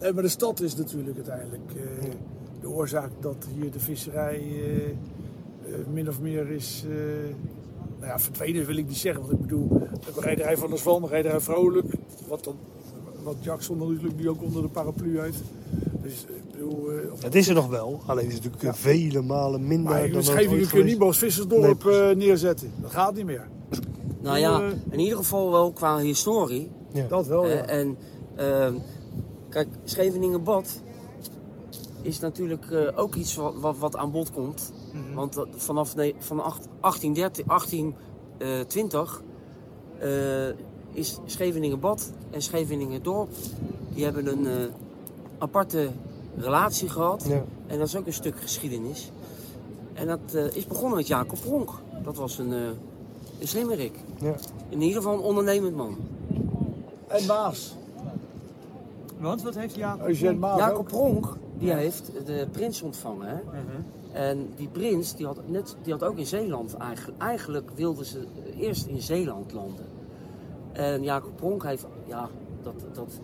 Nee, 0.00 0.12
maar 0.12 0.22
de 0.22 0.28
stad 0.28 0.60
is 0.60 0.76
natuurlijk 0.76 1.16
uiteindelijk 1.16 1.72
de 2.60 2.68
oorzaak 2.70 3.10
dat 3.20 3.46
hier 3.60 3.70
de 3.70 3.80
visserij 3.80 4.34
eh, 4.38 4.86
eh, 4.86 5.86
min 5.92 6.08
of 6.08 6.20
meer 6.20 6.50
is. 6.50 6.84
eh, 6.88 6.94
nou 7.98 8.12
ja, 8.12 8.18
verdwenen 8.18 8.66
wil 8.66 8.76
ik 8.76 8.86
niet 8.88 8.96
zeggen, 8.96 9.20
want 9.20 9.32
ik 9.32 9.40
bedoel, 9.40 9.68
de 10.14 10.20
rederij 10.20 10.56
van 10.56 10.68
der 10.70 10.78
Zwan, 10.78 11.02
de 11.02 11.08
rederij 11.08 11.40
Vrolijk, 11.40 11.86
wat, 12.28 12.44
dan, 12.44 12.54
wat 13.22 13.36
Jackson 13.40 13.78
natuurlijk 13.78 14.16
nu 14.16 14.28
ook 14.28 14.42
onder 14.42 14.62
de 14.62 14.68
paraplu 14.68 15.20
heeft. 15.20 15.42
Dus 16.02 16.24
ik 16.28 16.50
bedoel, 16.52 16.90
eh, 16.90 17.12
of- 17.12 17.22
Het 17.22 17.34
is 17.34 17.48
er 17.48 17.54
nog 17.54 17.68
wel, 17.68 18.00
alleen 18.06 18.26
is 18.26 18.34
het 18.34 18.44
natuurlijk 18.44 18.76
vele 18.76 19.22
malen 19.22 19.66
minder 19.66 19.90
maar 19.92 20.00
dan 20.00 20.08
in 20.08 20.14
het 20.14 20.24
Scheveningen 20.24 20.58
ooit 20.58 20.68
kun 20.68 20.78
je 20.78 20.84
niet 20.84 20.92
geweest. 20.92 20.98
meer 20.98 21.06
als 21.06 21.18
vissersdorp 21.18 21.84
Nee, 21.84 22.10
eh, 22.10 22.16
neerzetten. 22.16 22.72
Dat 22.80 22.90
gaat 22.90 23.14
niet 23.14 23.24
meer. 23.24 23.48
Nou 24.22 24.38
ja, 24.38 24.70
in 24.90 24.98
ieder 24.98 25.16
geval 25.16 25.50
wel 25.50 25.72
qua 25.72 25.98
historie. 25.98 26.70
Ja. 26.92 27.06
Dat 27.08 27.26
wel, 27.26 27.46
ja. 27.46 27.54
En 27.66 27.96
ehm, 28.36 28.74
kijk, 29.48 29.68
Scheveningen-Bad 29.84 30.80
is 32.02 32.20
natuurlijk 32.20 32.70
eh, 32.70 32.98
ook 32.98 33.14
iets 33.14 33.34
wat, 33.36 33.54
wat, 33.60 33.78
wat 33.78 33.96
aan 33.96 34.10
bod 34.10 34.32
komt. 34.32 34.72
Mhm. 34.92 35.14
Want 35.14 35.36
vanaf 35.56 35.96
ne- 35.96 36.14
van 36.18 36.40
acht- 36.40 36.68
1830, 36.80 37.46
1820 37.46 39.22
eh, 39.98 40.48
is 40.92 41.18
Scheveningen-Bad 41.24 42.10
en 42.30 42.42
Scheveningen-Dorp... 42.42 43.30
die 43.94 44.04
hebben 44.04 44.26
een 44.26 44.46
eh, 44.46 44.52
aparte 45.38 45.90
relatie 46.36 46.88
gehad. 46.88 47.24
Ja. 47.28 47.44
En 47.66 47.78
dat 47.78 47.86
is 47.86 47.96
ook 47.96 48.06
een 48.06 48.12
stuk 48.12 48.40
geschiedenis. 48.40 49.10
En 49.92 50.06
dat 50.06 50.34
eh, 50.34 50.56
is 50.56 50.66
begonnen 50.66 50.96
met 50.96 51.06
Jacob 51.06 51.38
Pronk. 51.40 51.70
Dat 52.02 52.16
was 52.16 52.38
een, 52.38 52.52
eh 52.52 52.58
een 53.40 53.48
slimmerik. 53.48 53.94
Ja. 54.20 54.34
In 54.68 54.80
ieder 54.80 54.96
geval 54.96 55.14
een 55.14 55.24
ondernemend 55.24 55.76
man. 55.76 55.96
En 57.06 57.26
Maas. 57.26 57.74
Want 59.18 59.42
wat 59.42 59.54
heeft 59.54 59.74
Jacob? 59.74 60.10
Jacob 60.10 60.78
ook. 60.78 60.88
Pronk, 60.88 61.36
die 61.60 61.72
heeft 61.72 62.12
de 62.26 62.46
prins 62.52 62.82
ontvangen. 62.82 63.28
Hè? 63.28 63.40
En 64.12 64.48
die 64.56 64.68
prins, 64.68 65.16
die 65.16 65.26
had, 65.26 65.48
net, 65.48 65.76
die 65.82 65.92
had 65.92 66.04
ook 66.04 66.18
in 66.18 66.26
Zeeland 66.26 66.74
eigenlijk... 66.74 67.18
Eigenlijk 67.18 67.70
wilden 67.74 68.04
ze 68.04 68.26
eerst 68.56 68.86
in 68.86 69.02
Zeeland 69.02 69.52
landen. 69.52 69.84
En 70.72 71.02
Jacob 71.02 71.36
Pronk 71.36 71.62
heeft... 71.64 71.86
Ja, 72.06 72.28
dat, 72.62 72.74
dat, 72.92 73.20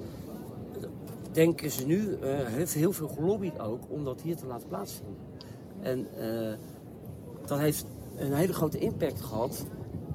dat 0.81 0.91
denken 1.33 1.71
ze 1.71 1.87
nu. 1.87 2.13
eh 2.13 2.47
heeft 2.47 2.75
heel 2.75 2.93
veel 2.93 3.09
gelobbyd 3.09 3.59
ook 3.59 3.83
om 3.89 4.05
dat 4.05 4.21
hier 4.21 4.37
te 4.37 4.47
laten 4.47 4.69
plaatsvinden. 4.69 5.17
En 5.81 6.07
eh, 6.19 6.57
dat 7.47 7.59
heeft 7.59 7.87
een 8.17 8.33
hele 8.33 8.53
grote 8.53 8.79
impact 8.79 9.21
gehad 9.21 9.65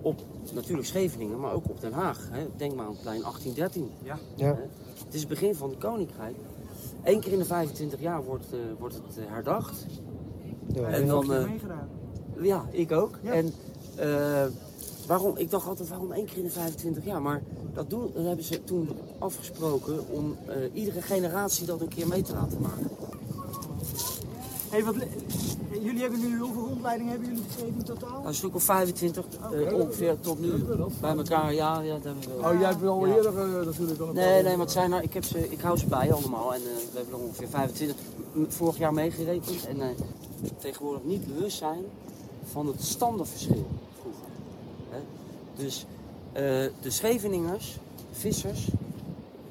op 0.01 0.21
natuurlijk 0.53 0.87
Scheveningen, 0.87 1.39
maar 1.39 1.53
ook 1.53 1.69
op 1.69 1.81
Den 1.81 1.93
Haag. 1.93 2.27
Hè? 2.31 2.47
Denk 2.57 2.75
maar 2.75 2.85
aan 2.85 2.91
het 2.91 3.01
plein 3.01 3.21
1813. 3.21 3.91
Ja. 4.03 4.17
Ja. 4.35 4.57
Het 5.05 5.13
is 5.13 5.19
het 5.19 5.29
begin 5.29 5.55
van 5.55 5.69
het 5.69 5.77
koninkrijk. 5.77 6.35
Eén 7.03 7.19
keer 7.19 7.31
in 7.31 7.37
de 7.39 7.45
25 7.45 7.99
jaar 7.99 8.23
wordt, 8.23 8.45
eh, 8.53 8.59
wordt 8.79 8.95
het 8.95 9.17
eh, 9.17 9.23
herdacht. 9.27 9.85
Ja. 10.73 10.87
En 10.87 11.07
dan, 11.07 11.33
eh, 11.33 11.45
meegedaan. 11.45 11.89
ja, 12.41 12.65
ik 12.71 12.91
ook. 12.91 13.19
Ja. 13.23 13.31
En 13.31 13.53
eh, 13.95 14.45
waarom, 15.07 15.37
ik 15.37 15.49
dacht 15.49 15.67
altijd, 15.67 15.89
waarom 15.89 16.11
één 16.11 16.25
keer 16.25 16.37
in 16.37 16.43
de 16.43 16.49
25 16.49 17.05
jaar? 17.05 17.21
Maar 17.21 17.41
dat, 17.73 17.89
doen, 17.89 18.11
dat 18.13 18.25
hebben 18.25 18.45
ze 18.45 18.63
toen 18.63 18.89
afgesproken 19.19 20.07
om 20.09 20.37
eh, 20.47 20.55
iedere 20.73 21.01
generatie 21.01 21.65
dat 21.65 21.81
een 21.81 21.87
keer 21.87 22.07
mee 22.07 22.21
te 22.21 22.33
laten 22.33 22.61
maken. 22.61 22.89
Hey, 24.71 24.83
wat, 24.83 24.95
le- 24.95 25.07
jullie 25.81 26.01
hebben 26.01 26.19
nu 26.19 26.39
hoeveel 26.39 26.65
rondleidingen 26.67 27.11
hebben 27.11 27.29
jullie 27.29 27.43
gegeven 27.49 27.75
in 27.77 27.83
totaal? 27.83 28.09
Nou, 28.11 28.25
een 28.27 28.33
stuk 28.35 28.55
of 28.55 28.63
25 28.63 29.25
eh, 29.51 29.73
ongeveer 29.73 30.19
tot 30.19 30.39
nu. 30.39 30.51
Bij 31.01 31.15
elkaar, 31.15 31.53
ja, 31.53 31.79
ja 31.79 31.93
dat 31.93 32.03
hebben 32.03 32.23
we. 32.23 32.47
Oh, 32.47 32.59
jij 32.59 32.69
hebt 32.69 32.81
wel 32.81 33.05
Ja. 33.07 33.15
eerder 33.15 33.37
eh, 33.37 33.65
natuurlijk 33.65 33.99
al 34.01 34.07
een 34.07 34.13
Nee, 34.15 34.33
paar- 34.33 34.43
nee, 34.43 34.51
maar 34.51 34.65
het 34.65 34.71
zijn 34.71 34.91
er, 34.91 35.03
ik, 35.03 35.13
heb 35.13 35.23
ze, 35.23 35.49
ik 35.51 35.59
hou 35.61 35.77
ze 35.77 35.85
bij 35.87 36.13
allemaal. 36.13 36.53
En 36.53 36.59
eh, 36.61 36.67
we 36.91 36.97
hebben 36.97 37.13
er 37.13 37.19
ongeveer 37.19 37.47
25 37.47 37.95
m- 38.33 38.43
vorig 38.47 38.77
jaar 38.77 38.93
meegerekend. 38.93 39.67
En 39.67 39.81
eh, 39.81 39.87
tegenwoordig 40.57 41.03
niet 41.03 41.27
bewust 41.35 41.57
zijn 41.57 41.83
van 42.51 42.67
het 42.67 42.83
standenverschil 42.83 43.65
vroeger. 44.01 44.25
Hè? 44.89 44.99
Dus 45.63 45.85
eh, 46.33 46.41
de 46.81 46.89
Scheveningers, 46.89 47.77
vissers 48.11 48.67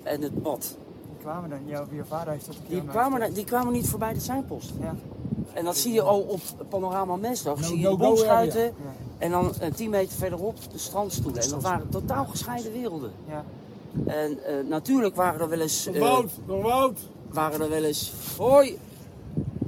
en 0.02 0.22
het 0.22 0.42
bad. 0.42 0.76
Die 1.20 1.28
kwamen 1.28 1.50
dan, 1.50 1.58
jouw, 1.66 1.86
je 1.90 2.04
vader 2.04 2.32
heeft 2.32 2.46
dat 2.46 2.54
een 2.54 2.60
keer 2.60 2.70
Die 2.70 2.80
aan 2.80 2.86
kwamen, 2.86 3.32
die 3.34 3.44
kwamen 3.44 3.72
niet 3.72 3.88
voorbij 3.88 4.12
de 4.12 4.20
seinpost. 4.20 4.70
Ja. 4.80 4.94
En 5.52 5.64
dat 5.64 5.76
zie 5.76 5.92
je 5.92 6.02
al 6.02 6.20
op 6.20 6.40
Panorama 6.68 7.16
Mensdag. 7.16 7.60
No- 7.60 7.66
zie 7.66 7.78
je 7.78 7.88
no 7.96 7.96
de 8.14 8.28
area. 8.28 8.70
en 9.18 9.30
dan 9.30 9.54
eh, 9.60 9.72
10 9.72 9.90
meter 9.90 10.16
verderop 10.18 10.56
de 10.72 10.78
strandstoelen. 10.78 11.42
En 11.42 11.48
dat 11.48 11.62
waren 11.62 11.88
totaal 11.88 12.24
gescheiden 12.24 12.72
werelden. 12.72 13.10
Ja. 13.28 13.44
En 14.06 14.44
eh, 14.44 14.54
natuurlijk 14.68 15.14
waren 15.16 15.40
er 15.40 15.48
wel 15.48 15.60
eens... 15.60 15.86
Nog 15.86 15.94
eh, 15.94 16.00
Wout, 16.00 16.30
nog 16.46 16.62
Wout. 16.62 16.98
waren 17.30 17.60
er 17.60 17.68
wel 17.68 17.84
eens. 17.84 18.12
Hoi! 18.38 18.78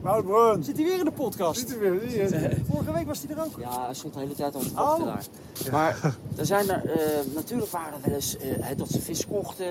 Wout 0.03 0.25
Bruns. 0.27 0.67
Zit 0.67 0.77
hij 0.77 0.85
weer 0.87 0.99
in 0.99 1.05
de 1.05 1.11
podcast? 1.13 1.59
Ziet 1.61 1.71
er 1.71 1.79
weer, 1.81 2.01
zie 2.09 2.19
je. 2.19 2.57
Vorige 2.71 2.93
week 2.93 3.07
was 3.07 3.23
hij 3.27 3.37
er 3.37 3.45
ook. 3.45 3.59
Ja, 3.59 3.85
hij 3.85 3.95
stond 3.95 4.15
de 4.15 4.21
hele 4.21 4.35
tijd 4.35 4.55
al 4.55 4.61
te 4.61 4.69
Oh. 4.71 4.77
wachten 4.77 5.05
daar. 5.05 5.73
Maar 5.73 6.17
er 6.37 6.47
zijn 6.47 6.71
er, 6.71 6.91
eh, 6.91 7.19
natuurlijk 7.35 7.71
waren 7.71 7.93
er 7.93 8.01
wel 8.05 8.15
eens 8.15 8.37
eh, 8.37 8.49
hè, 8.61 8.75
dat 8.75 8.89
ze 8.89 9.01
vis 9.01 9.27
kochten. 9.27 9.67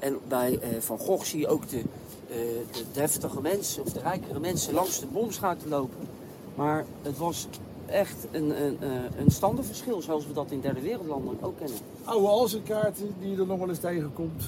En 0.00 0.18
bij 0.28 0.58
eh, 0.58 0.68
Van 0.78 0.98
Gogh 0.98 1.24
zie 1.24 1.40
je 1.40 1.48
ook 1.48 1.68
de, 1.68 1.78
eh, 1.78 2.36
de 2.72 2.84
deftige 2.92 3.40
mensen 3.40 3.82
of 3.82 3.92
de 3.92 4.00
rijkere 4.00 4.40
mensen 4.40 4.74
langs 4.74 5.00
de 5.00 5.06
bomschuiten 5.06 5.68
lopen. 5.68 6.08
Maar 6.54 6.84
het 7.02 7.18
was 7.18 7.46
echt 7.86 8.26
een, 8.30 8.64
een, 8.64 8.76
eh, 8.80 8.90
een 9.18 9.30
standaardverschil 9.30 10.02
zoals 10.02 10.26
we 10.26 10.32
dat 10.32 10.50
in 10.50 10.60
derde 10.60 10.80
wereldlanden 10.80 11.36
ook 11.40 11.58
kennen. 11.58 11.76
Oude 12.04 12.28
Alzenkaarten 12.28 13.14
die 13.20 13.30
je 13.30 13.36
er 13.36 13.46
nog 13.46 13.58
wel 13.58 13.68
eens 13.68 13.78
tegenkomt. 13.78 14.44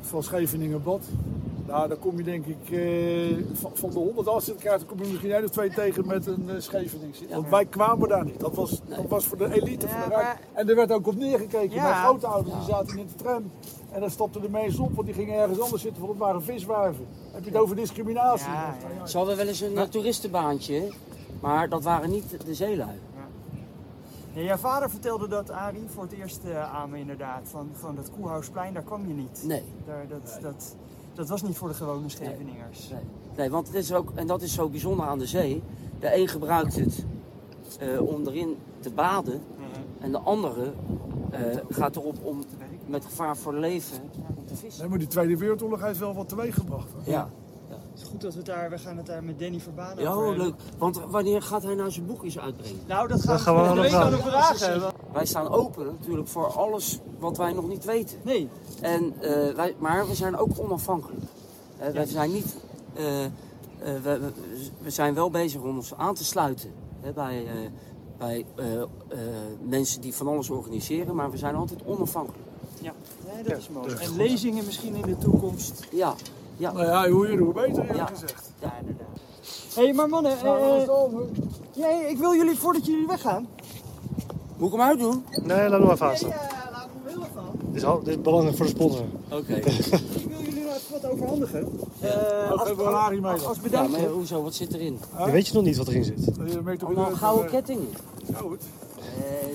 Van 0.00 0.22
Scheveningen 0.22 0.82
Bad. 0.82 1.02
Nou, 1.66 1.88
dan 1.88 1.98
kom 1.98 2.16
je 2.16 2.22
denk 2.22 2.46
ik 2.46 2.70
eh, 2.70 3.44
van, 3.52 3.70
van 3.74 3.90
de 3.90 3.98
100 3.98 4.28
Alzenkaarten 4.28 4.86
kom 4.86 4.98
je 5.02 5.08
misschien 5.08 5.32
één 5.32 5.44
of 5.44 5.50
twee 5.50 5.70
tegen 5.70 6.06
met 6.06 6.26
een 6.26 6.44
uh, 6.48 6.54
Scheveningse. 6.58 7.24
Want 7.30 7.48
wij 7.48 7.64
kwamen 7.66 8.08
daar 8.08 8.24
niet. 8.24 8.40
Dat 8.40 8.54
was, 8.54 8.80
dat 8.88 9.08
was 9.08 9.24
voor 9.26 9.38
de 9.38 9.52
elite, 9.52 9.86
de 9.86 9.92
Ja, 9.92 9.98
rijk. 9.98 10.12
maar- 10.22 10.40
En 10.52 10.68
er 10.68 10.76
werd 10.76 10.92
ook 10.92 11.06
op 11.06 11.14
neergekeken. 11.16 11.74
Ja. 11.74 11.82
Mijn 11.82 11.94
grootouders 12.04 12.54
die 12.54 12.64
zaten 12.64 12.98
in 12.98 13.06
de 13.06 13.14
tram. 13.22 13.50
En 13.92 14.00
dan 14.00 14.10
stopten 14.10 14.40
de 14.42 14.48
mensen 14.50 14.84
op, 14.84 14.94
want 14.94 15.06
die 15.06 15.16
gingen 15.16 15.34
ergens 15.34 15.60
anders 15.60 15.82
zitten, 15.82 16.00
want 16.00 16.12
het 16.14 16.22
waren 16.22 16.42
viswijven. 16.42 17.06
Heb 17.32 17.44
je 17.44 17.50
het 17.50 17.58
over 17.58 17.76
discriminatie? 17.76 18.50
Ja, 18.50 18.74
ja. 18.98 19.06
Ze 19.06 19.16
hadden 19.16 19.36
wel 19.36 19.46
eens 19.46 19.60
een 19.60 19.76
eh, 19.78 19.82
toeristenbaantje, 19.82 20.92
maar 21.40 21.68
dat 21.68 21.82
waren 21.82 22.10
niet 22.10 22.44
de 22.46 22.54
zeelui. 22.54 22.98
Nee, 24.34 24.44
jouw 24.44 24.56
vader 24.56 24.90
vertelde 24.90 25.28
dat, 25.28 25.50
Arie, 25.50 25.84
voor 25.94 26.02
het 26.02 26.12
eerst 26.12 26.44
eh, 26.44 26.74
aan 26.74 26.90
me 26.90 26.98
inderdaad. 26.98 27.40
Van, 27.44 27.68
van 27.72 27.94
dat 27.94 28.10
Koerhuisplein, 28.20 28.74
daar 28.74 28.82
kwam 28.82 29.08
je 29.08 29.14
niet. 29.14 29.42
Nee. 29.46 29.62
Daar, 29.86 30.06
dat, 30.08 30.38
dat, 30.42 30.76
dat 31.14 31.28
was 31.28 31.42
niet 31.42 31.56
voor 31.56 31.68
de 31.68 31.74
gewone 31.74 32.08
Scheveningers. 32.08 32.88
Nee, 32.90 33.00
nee 33.36 33.50
want 33.50 33.66
het 33.66 33.76
is 33.76 33.92
ook, 33.92 34.12
en 34.14 34.26
dat 34.26 34.42
is 34.42 34.54
zo 34.54 34.68
bijzonder 34.68 35.06
aan 35.06 35.18
de 35.18 35.26
zee. 35.26 35.62
De 36.00 36.16
een 36.16 36.28
gebruikt 36.28 36.74
het 36.76 37.04
eh, 37.78 38.00
om 38.00 38.26
erin 38.26 38.56
te 38.80 38.90
baden. 38.90 39.42
En 40.00 40.12
de 40.12 40.18
andere 40.18 40.72
eh, 41.30 41.40
gaat 41.68 41.96
erop 41.96 42.16
om 42.22 42.44
met 42.86 43.04
gevaar 43.04 43.36
voor 43.36 43.54
leven 43.54 43.96
om 44.36 44.46
te 44.46 44.56
vissen. 44.56 44.80
Nee, 44.80 44.90
maar 44.90 44.98
die 44.98 45.08
Tweede 45.08 45.36
Wereldoorlog 45.36 45.82
heeft 45.82 45.98
wel 45.98 46.14
wat 46.14 46.28
teweeg 46.28 46.54
gebracht. 46.54 46.92
hè? 47.04 47.10
Ja. 47.10 47.30
Het 47.94 48.02
is 48.02 48.08
goed 48.08 48.20
dat 48.20 48.32
we 48.32 48.36
het 48.38 48.46
daar, 48.46 48.70
we 48.70 48.78
gaan 48.78 48.96
het 48.96 49.06
daar 49.06 49.24
met 49.24 49.38
Danny 49.38 49.60
Verbanen 49.60 50.02
Ja, 50.02 50.10
over 50.10 50.22
oh, 50.22 50.28
hebben. 50.28 50.46
leuk. 50.46 50.54
Want 50.78 51.00
wanneer 51.08 51.42
gaat 51.42 51.62
hij 51.62 51.74
nou 51.74 51.90
zijn 51.90 52.06
boekjes 52.06 52.38
uitbrengen? 52.38 52.78
Nou, 52.86 53.08
dat 53.08 53.20
gaan, 53.20 53.32
Dat 53.32 53.40
gaan 53.40 53.54
we 53.74 53.80
week 53.80 53.92
aan 53.92 54.10
vragen. 54.12 54.70
hem 54.70 54.80
vragen. 54.80 54.92
Wij 55.12 55.26
staan 55.26 55.48
open 55.48 55.86
natuurlijk 55.86 56.28
voor 56.28 56.46
alles 56.46 56.98
wat 57.18 57.36
wij 57.36 57.52
nog 57.52 57.68
niet 57.68 57.84
weten. 57.84 58.18
Nee, 58.22 58.48
En, 58.80 59.14
eh, 59.20 59.54
wij, 59.54 59.74
maar 59.78 60.08
we 60.08 60.14
zijn 60.14 60.36
ook 60.36 60.58
onafhankelijk. 60.58 61.22
Eh, 61.78 61.88
Wij 61.92 62.06
zijn 62.06 62.32
niet. 62.32 62.56
eh, 62.94 63.24
eh, 63.24 63.30
we, 63.78 64.00
we, 64.02 64.32
we 64.82 64.90
zijn 64.90 65.14
wel 65.14 65.30
bezig 65.30 65.60
om 65.60 65.76
ons 65.76 65.94
aan 65.94 66.14
te 66.14 66.24
sluiten 66.24 66.70
hè, 67.00 67.12
bij, 67.12 67.46
eh, 67.46 67.52
bij 68.18 68.44
eh, 68.56 68.82
eh, 68.82 68.86
mensen 69.68 70.00
die 70.00 70.14
van 70.14 70.28
alles 70.28 70.50
organiseren, 70.50 71.14
maar 71.14 71.30
we 71.30 71.36
zijn 71.36 71.54
altijd 71.54 71.80
onafhankelijk. 71.84 72.42
ja. 72.80 72.92
nee 73.34 73.42
dat 73.42 73.58
is 73.58 73.68
mooi. 73.68 73.94
En 73.94 74.16
lezingen 74.16 74.64
misschien 74.64 74.94
in 74.94 75.02
de 75.02 75.18
toekomst. 75.18 75.86
Ja, 75.90 76.14
ja, 76.56 76.72
Nou 76.72 76.86
ja, 76.86 77.08
hoe 77.10 77.28
eerder 77.28 77.44
hoe 77.44 77.54
beter 77.54 77.78
eerlijk 77.80 77.96
Ja. 77.96 78.06
gezegd. 78.06 78.50
ja 78.60 78.72
inderdaad. 78.80 79.06
Hé, 79.74 79.82
hey, 79.82 79.92
maar 79.92 80.08
mannen, 80.08 80.32
Nou, 80.44 80.80
eh, 80.80 80.86
ja, 81.72 81.88
ik 82.08 82.18
wil 82.18 82.34
jullie, 82.34 82.58
voordat 82.58 82.86
jullie 82.86 83.06
weggaan... 83.06 83.46
Moet 84.56 84.72
ik 84.72 84.78
hem 84.78 84.88
uitdoen? 84.88 85.24
Nee, 85.42 85.68
laat 85.68 85.78
hem 85.78 85.86
maar 85.86 85.96
vast. 85.96 86.22
Nee, 86.22 86.32
eh, 86.32 86.38
laat 86.72 86.88
heel 87.04 87.22
even 87.22 87.40
aan. 87.40 87.50
Dit 87.64 87.74
is, 87.74 87.84
al- 87.84 87.98
dit 88.02 88.08
is 88.16 88.20
belangrijk 88.20 88.56
voor 88.56 88.66
de 88.66 88.72
sponsor. 88.72 89.04
Oké. 89.30 89.54
Ik 89.64 89.64
wil 90.28 90.40
jullie 90.42 90.64
nou 90.64 90.78
wat 90.90 91.06
overhandigen. 91.10 91.68
Eh, 92.00 92.52
Ook 92.52 92.58
als, 92.58 92.68
mee 92.68 92.76
dan. 93.20 93.46
als 93.46 93.58
Ja, 93.70 93.88
maar 93.88 94.00
hoezo? 94.00 94.42
Wat 94.42 94.54
zit 94.54 94.74
erin? 94.74 94.98
Je 95.24 95.30
weet 95.30 95.46
je 95.48 95.54
nog 95.54 95.62
niet 95.64 95.76
wat 95.76 95.88
erin 95.88 96.04
zit. 96.04 96.24
Je 96.24 96.60
meet 96.64 96.78
toch 96.78 96.88
Allemaal 96.88 97.10
gouden 97.14 97.50
kettingen. 97.50 97.88
Ja, 98.26 98.36
goed. 98.38 98.62
Eh, 98.98 99.48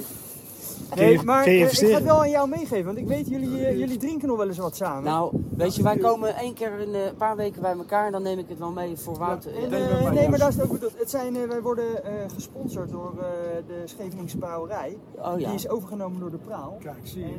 Nee, 0.95 1.23
maar 1.23 1.45
eh, 1.45 1.61
ik 1.61 1.69
ga 1.69 1.85
het 1.87 2.03
wel 2.03 2.19
aan 2.19 2.29
jou 2.29 2.49
meegeven, 2.49 2.85
want 2.85 2.97
ik 2.97 3.07
weet, 3.07 3.27
jullie, 3.27 3.65
eh, 3.65 3.77
jullie 3.77 3.97
drinken 3.97 4.27
nog 4.27 4.37
wel 4.37 4.47
eens 4.47 4.57
wat 4.57 4.75
samen. 4.75 5.03
Nou, 5.03 5.43
weet 5.57 5.75
je, 5.75 5.83
wij 5.83 5.97
komen 5.97 6.35
één 6.35 6.53
keer 6.53 6.79
in 6.79 6.93
eh, 6.93 7.05
een 7.05 7.15
paar 7.15 7.35
weken 7.35 7.61
bij 7.61 7.71
elkaar 7.71 8.05
en 8.05 8.11
dan 8.11 8.23
neem 8.23 8.39
ik 8.39 8.49
het 8.49 8.57
wel 8.59 8.71
mee 8.71 8.97
voor 8.97 9.17
Wout. 9.17 9.45
En, 9.45 9.51
ben 9.69 9.83
ik 9.83 9.89
met 9.89 10.01
mij, 10.03 10.11
nee, 10.13 10.23
ja. 10.23 10.29
maar 10.29 10.39
daar 10.39 10.47
is 10.49 10.55
het 10.55 10.63
ook 10.63 10.71
bedoeld. 10.71 10.99
Het 10.99 11.09
zijn, 11.09 11.35
eh, 11.35 11.43
wij 11.47 11.61
worden 11.61 12.03
eh, 12.05 12.11
gesponsord 12.33 12.89
door 12.91 13.13
eh, 13.17 13.23
de 13.67 13.81
Scheveningse 13.85 14.37
Brouwerij. 14.37 14.97
oh 15.17 15.39
ja. 15.39 15.45
Die 15.47 15.55
is 15.55 15.69
overgenomen 15.69 16.19
door 16.19 16.31
de 16.31 16.37
Praal. 16.37 16.77
Kijk, 16.79 16.95
zie 17.03 17.19
je. 17.25 17.33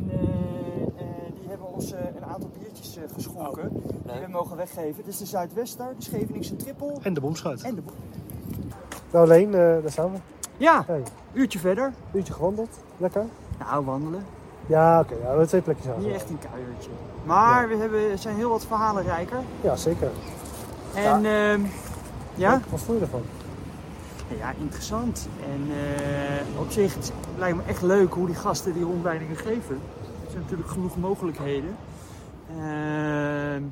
En 0.97 1.35
die 1.41 1.49
hebben 1.49 1.67
ons 1.75 1.93
eh, 1.93 2.01
een 2.17 2.25
aantal 2.25 2.51
biertjes 2.59 2.99
geschonken. 3.15 3.71
die 3.73 4.21
we 4.25 4.31
mogen 4.31 4.57
weggeven. 4.57 4.95
Dit 4.97 5.07
is 5.07 5.19
de 5.19 5.27
Zuidwester, 5.27 5.87
de 5.99 6.05
Scheveningse 6.05 6.57
Trippel 6.57 6.99
En 7.03 7.15
de 7.15 7.21
bomschuit. 7.21 7.63
en 7.63 7.75
de... 7.75 7.81
Bo- 7.81 7.93
Nou, 9.13 9.27
Leen, 9.27 9.47
eh, 9.47 9.53
daar 9.61 9.83
staan 9.91 10.13
we. 10.13 10.19
Ja, 10.57 10.85
Hey, 10.87 11.03
uurtje 11.33 11.59
verder. 11.59 11.93
uurtje 12.15 12.33
gewandeld. 12.33 12.69
Lekker. 12.97 13.25
Nou, 13.61 13.85
wandelen. 13.85 14.25
Ja, 14.67 15.01
oké. 15.01 15.15
ja, 15.15 15.21
we 15.21 15.27
hebben 15.27 15.47
twee 15.47 15.61
plekjes 15.61 15.87
aan. 15.87 16.03
Niet 16.03 16.13
echt 16.13 16.31
een 16.31 16.39
kuiertje. 16.39 16.91
Maar 17.25 17.69
we 17.69 17.77
hebben, 17.77 18.19
zijn 18.19 18.37
heel 18.37 18.51
wat 18.51 18.67
verhalen 18.67 19.03
rijker. 19.03 19.39
Ja, 19.61 19.77
zeker. 19.77 20.11
En 20.95 21.25
ehm, 21.25 21.61
ja? 22.35 22.51
Wat, 22.51 22.61
wat 22.71 22.81
vond 22.81 22.99
je 22.99 23.05
ervan? 23.05 23.23
Ja, 24.39 24.53
interessant. 24.61 25.29
En 25.45 25.69
eh, 25.71 26.61
op 26.61 26.71
zich 26.71 26.95
het 26.95 27.13
lijkt 27.39 27.57
me 27.57 27.63
echt 27.67 27.83
leuk 27.83 28.13
hoe 28.13 28.27
die 28.27 28.35
gasten 28.35 28.73
die 28.73 28.85
rondleidingen 28.85 29.37
geven. 29.37 29.81
Er 30.25 30.31
zijn 30.31 30.43
natuurlijk 30.43 30.71
genoeg 30.71 30.97
mogelijkheden. 30.97 31.77
Ehm, 32.49 33.63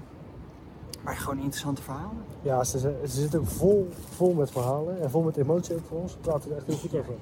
maar 1.02 1.16
gewoon 1.16 1.38
interessante 1.38 1.82
verhalen. 1.82 2.24
Ja, 2.42 2.64
ze, 2.64 2.78
ze, 2.78 3.00
ze 3.06 3.20
zitten 3.20 3.40
ook 3.40 3.46
vol, 3.46 3.92
vol 4.16 4.32
met 4.32 4.50
verhalen 4.50 5.00
en 5.02 5.10
vol 5.10 5.22
met 5.22 5.36
emotie 5.36 5.74
ook 5.74 5.86
voor 5.88 5.98
ons. 5.98 6.12
We 6.12 6.18
praten 6.20 6.50
er 6.50 6.56
echt 6.56 6.66
heel 6.66 6.76
goed 6.76 6.94
over. 6.94 7.14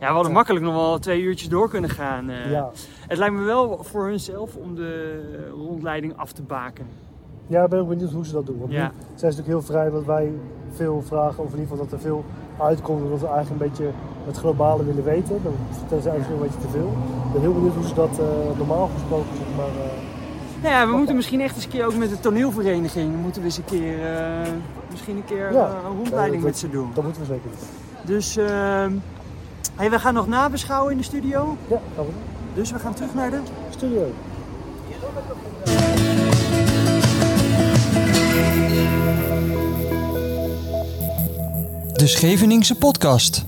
Ja, 0.00 0.06
we 0.08 0.14
hadden 0.14 0.32
makkelijk 0.32 0.64
nog 0.64 0.74
wel 0.74 0.98
twee 0.98 1.20
uurtjes 1.22 1.48
door 1.48 1.68
kunnen 1.68 1.90
gaan. 1.90 2.30
eh. 2.30 2.50
Ja. 2.50 2.70
Het 3.08 3.18
lijkt 3.18 3.34
me 3.34 3.42
wel 3.42 3.78
voor 3.84 4.06
hunzelf 4.06 4.54
om 4.56 4.74
de 4.74 5.20
rondleiding 5.56 6.16
af 6.16 6.32
te 6.32 6.42
baken. 6.42 6.86
ja, 7.46 7.62
ik 7.64 7.70
ben 7.70 7.80
ook 7.80 7.88
benieuwd 7.88 8.10
hoe 8.12 8.26
ze 8.26 8.32
dat 8.32 8.46
doen. 8.46 8.58
Want 8.58 8.72
Ja. 8.72 8.82
nu 8.82 8.90
zijn 9.14 9.32
ze 9.32 9.38
natuurlijk 9.38 9.48
heel 9.48 9.62
vrij 9.62 9.90
dat 9.90 10.04
wij 10.04 10.32
veel 10.72 11.02
vragen, 11.06 11.38
of 11.44 11.52
in 11.52 11.58
ieder 11.58 11.68
geval 11.68 11.84
dat 11.84 11.92
er 11.92 12.00
veel 12.00 12.24
uitkomt. 12.58 13.10
Dat 13.10 13.20
we 13.20 13.26
eigenlijk 13.26 13.62
een 13.62 13.68
beetje 13.68 13.90
het 14.26 14.36
globale 14.36 14.84
willen 14.84 15.04
weten. 15.04 15.40
Dan 15.42 15.52
vertellen 15.70 16.02
ze 16.02 16.08
eigenlijk 16.10 16.40
een 16.42 16.48
beetje 16.48 16.66
te 16.66 16.72
veel. 16.72 16.92
Ik 17.26 17.32
ben 17.32 17.40
heel 17.40 17.52
benieuwd 17.54 17.74
hoe 17.74 17.86
ze 17.86 17.94
dat 17.94 18.18
eh, 18.18 18.58
normaal 18.58 18.90
gesproken 18.94 19.36
zeg 19.36 19.46
maar. 19.56 19.66
eh, 19.66 20.00
Nou 20.62 20.74
ja, 20.74 20.86
we 20.90 20.96
moeten 20.96 21.16
misschien 21.16 21.40
echt 21.40 21.54
eens 21.54 21.64
een 21.64 21.70
keer 21.70 21.86
ook 21.86 21.96
met 21.96 22.08
de 22.10 22.20
toneelvereniging 22.20 23.16
moeten 23.22 23.40
we 23.40 23.46
eens 23.46 23.56
een 23.56 23.64
keer, 23.64 23.98
misschien 24.90 25.16
een 25.16 25.24
keer 25.24 25.52
Ja. 25.52 25.70
een 25.90 25.96
rondleiding 25.96 26.42
met 26.42 26.58
ze 26.58 26.70
doen. 26.70 26.90
dat 26.94 27.04
moeten 27.04 27.22
we 27.22 27.28
zeker 27.28 27.50
doen. 27.50 28.06
Dus 28.16 28.36
ehm, 28.36 28.92
hey, 29.74 29.90
we 29.90 29.98
gaan 29.98 30.14
nog 30.14 30.26
nabeschouwen 30.26 30.92
in 30.92 30.98
de 30.98 31.04
studio. 31.04 31.56
Ja, 31.68 31.80
gaan 31.96 32.04
we 32.06 32.12
doen. 32.12 32.22
Dus 32.54 32.70
we 32.70 32.78
gaan 32.78 32.94
terug 32.94 33.14
naar 33.14 33.30
de 33.30 33.40
Studio. 33.70 34.14
De 41.92 42.06
Scheveningse 42.06 42.74
podcast. 42.74 43.44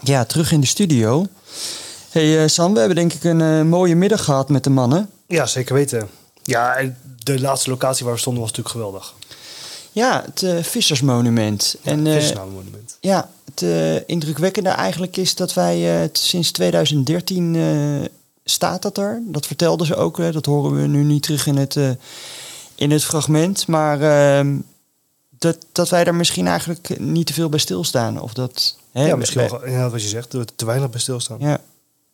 Ja, 0.00 0.24
terug 0.24 0.52
in 0.52 0.60
de 0.60 0.66
studio. 0.66 1.26
Hey 2.10 2.42
eh, 2.42 2.48
Sam, 2.48 2.72
we 2.72 2.78
hebben 2.78 2.96
denk 2.96 3.12
ik 3.12 3.24
een 3.24 3.40
eh, 3.40 3.62
mooie 3.62 3.94
middag 3.94 4.24
gehad 4.24 4.48
met 4.48 4.64
de 4.64 4.70
mannen. 4.70 5.10
Ja, 5.26 5.46
zeker 5.46 5.74
weten. 5.74 6.08
Ja, 6.42 6.74
en 6.74 6.96
de 7.18 7.40
laatste 7.40 7.70
locatie 7.70 8.04
waar 8.04 8.14
we 8.14 8.20
stonden 8.20 8.42
was 8.42 8.50
natuurlijk 8.50 8.76
geweldig. 8.76 9.14
Ja, 9.92 10.22
het 10.26 10.42
eh, 10.42 10.62
Vissersmonument. 10.62 11.76
En 11.82 12.06
eh, 12.06 12.12
Vissersnaammonument. 12.12 12.96
ja, 13.00 13.30
het 13.44 13.62
eh, 13.62 14.08
indrukwekkende 14.08 14.68
eigenlijk 14.68 15.16
is 15.16 15.34
dat 15.34 15.54
wij 15.54 16.08
sinds 16.12 16.50
2013 16.50 17.54
eh, 17.56 18.08
staat 18.44 18.82
dat 18.82 18.98
er. 18.98 19.22
Dat 19.24 19.46
vertelden 19.46 19.86
ze 19.86 19.96
ook. 19.96 20.32
dat 20.32 20.46
horen 20.46 20.80
we 20.80 20.86
nu 20.86 21.02
niet 21.02 21.22
terug 21.22 21.46
in 21.46 21.56
het, 21.56 21.76
in 22.74 22.90
het 22.90 23.04
fragment. 23.04 23.66
Maar 23.66 24.00
ehm, 24.00 24.56
dat, 25.38 25.56
dat 25.72 25.88
wij 25.88 26.04
daar 26.04 26.14
misschien 26.14 26.46
eigenlijk 26.46 26.98
niet 26.98 27.26
te 27.26 27.32
veel 27.32 27.48
bij 27.48 27.58
stilstaan. 27.58 28.20
Of 28.20 28.32
dat, 28.32 28.76
hè, 28.92 29.06
Ja, 29.06 29.16
misschien 29.16 29.48
wel, 29.48 29.64
inderdaad 29.64 29.90
wat 29.92 30.02
je 30.02 30.08
zegt, 30.08 30.30
te 30.54 30.64
weinig 30.64 30.90
bij 30.90 31.00
stilstaan. 31.00 31.36
Ja. 31.40 31.54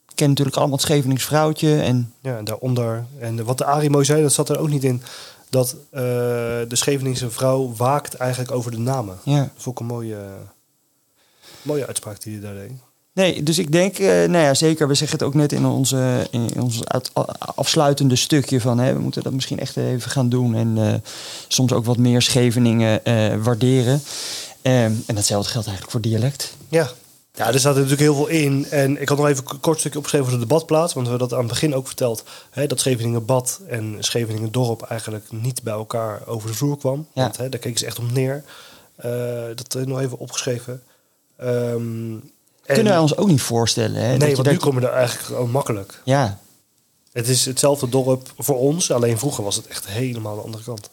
Ik 0.09 0.25
ken 0.25 0.29
natuurlijk 0.29 0.57
allemaal 0.57 0.77
het 0.77 0.87
Schevenings 0.87 1.25
vrouwtje. 1.25 1.81
En 1.81 2.13
Ja, 2.21 2.37
en 2.37 2.45
daaronder. 2.45 3.05
En 3.19 3.45
wat 3.45 3.59
de 3.59 3.65
Arie 3.65 3.91
mooi 3.91 4.05
zei, 4.05 4.23
dat 4.23 4.33
zat 4.33 4.49
er 4.49 4.59
ook 4.59 4.69
niet 4.69 4.85
in. 4.85 5.03
Dat 5.51 5.77
eh, 5.91 6.01
de 6.69 6.77
Scheveningse 6.77 7.31
vrouw 7.31 7.73
waakt 7.77 8.15
eigenlijk 8.15 8.51
over 8.51 8.71
de 8.71 8.79
namen. 8.79 9.19
ja. 9.25 9.41
Dat 9.41 9.51
vond 9.57 9.75
ik 9.77 9.81
een 9.81 9.95
mooie, 9.95 10.19
mooie 11.63 11.87
uitspraak 11.87 12.23
die 12.23 12.33
hij 12.33 12.43
daar 12.43 12.55
deed. 12.55 12.71
Nee, 13.13 13.43
dus 13.43 13.59
ik 13.59 13.73
denk, 13.73 13.99
eh, 13.99 14.07
nou 14.09 14.39
ja, 14.45 14.55
zeker. 14.55 14.89
We 14.89 14.95
zeggen 14.95 15.19
het 15.19 15.27
ook 15.27 15.35
net 15.35 15.53
in 15.53 15.67
onze, 15.67 16.27
in 16.31 16.63
ons 16.63 16.85
uit- 16.85 17.11
afsluitende 17.39 18.17
stukje 18.17 18.61
van, 18.61 18.79
hè, 18.79 18.93
we 18.93 18.99
moeten 18.99 19.23
dat 19.23 19.33
misschien 19.33 19.59
echt 19.59 19.77
even 19.77 20.11
gaan 20.11 20.29
doen 20.29 20.55
en 20.55 20.79
eh, 20.79 20.95
soms 21.49 21.73
ook 21.73 21.85
wat 21.85 21.97
meer 21.97 22.23
Scheveningen 22.23 23.01
waarderen. 23.43 24.03
Ehm, 24.63 24.93
en 25.07 25.15
datzelfde 25.15 25.51
geldt 25.51 25.67
eigenlijk 25.67 25.91
voor 25.91 26.01
dialect. 26.11 26.55
Ja. 26.69 26.91
Ja, 27.39 27.53
er 27.53 27.59
staat 27.59 27.75
natuurlijk 27.75 28.01
heel 28.01 28.15
veel 28.15 28.27
in. 28.27 28.67
En 28.71 29.01
ik 29.01 29.09
had 29.09 29.19
nog 29.19 29.27
even 29.29 29.45
een 29.51 29.61
kort 29.61 29.79
stukje 29.79 29.99
opgeschreven 29.99 30.27
over 30.29 30.41
de 30.41 30.47
debatplaats. 30.47 30.93
Want 30.93 31.07
we 31.07 31.13
hebben 31.13 31.29
dat 31.29 31.39
aan 31.39 31.45
het 31.45 31.53
begin 31.55 31.75
ook 31.75 31.87
verteld. 31.87 32.25
Hè, 32.51 32.67
dat 32.67 32.81
Scheveningen 32.81 33.25
Bad 33.25 33.61
en 33.69 33.97
Scheveningen 33.99 34.53
Dorp 34.53 34.83
eigenlijk 34.83 35.25
niet 35.33 35.63
bij 35.63 35.73
elkaar 35.73 36.27
over 36.27 36.49
de 36.49 36.55
vloer 36.57 36.79
kwam. 36.79 37.07
Ja. 37.13 37.23
Want 37.23 37.37
hè, 37.37 37.49
daar 37.49 37.61
keken 37.61 37.79
ze 37.79 37.87
echt 37.87 37.99
om 37.99 38.13
neer. 38.13 38.45
Eh, 38.97 39.11
dat 39.55 39.73
heb 39.73 39.83
ik 39.83 39.89
nog 39.89 40.01
even 40.01 40.19
opgeschreven. 40.19 40.83
En- 41.37 42.31
Kunnen 42.65 42.93
wij 42.93 42.99
ons 43.03 43.17
ook 43.17 43.29
niet 43.29 43.41
voorstellen. 43.43 44.01
Hè, 44.03 44.11
dat 44.11 44.19
Nee, 44.19 44.29
je 44.29 44.35
want 44.35 44.45
dat 44.47 44.55
nu 44.55 44.61
komen 44.61 44.83
we 44.83 44.89
er 44.89 44.95
eigenlijk 44.95 45.27
gewoon 45.27 45.51
makkelijk. 45.51 46.01
Ja, 46.05 46.39
Het 47.13 47.29
is 47.29 47.45
hetzelfde 47.45 47.89
dorp 47.89 48.33
voor 48.39 48.59
ons, 48.59 48.91
alleen 48.91 49.19
vroeger 49.19 49.45
was 49.45 49.57
het 49.57 49.67
echt 49.67 49.87
helemaal 49.87 50.35
de 50.35 50.43
andere 50.43 50.65
kant. 50.65 50.91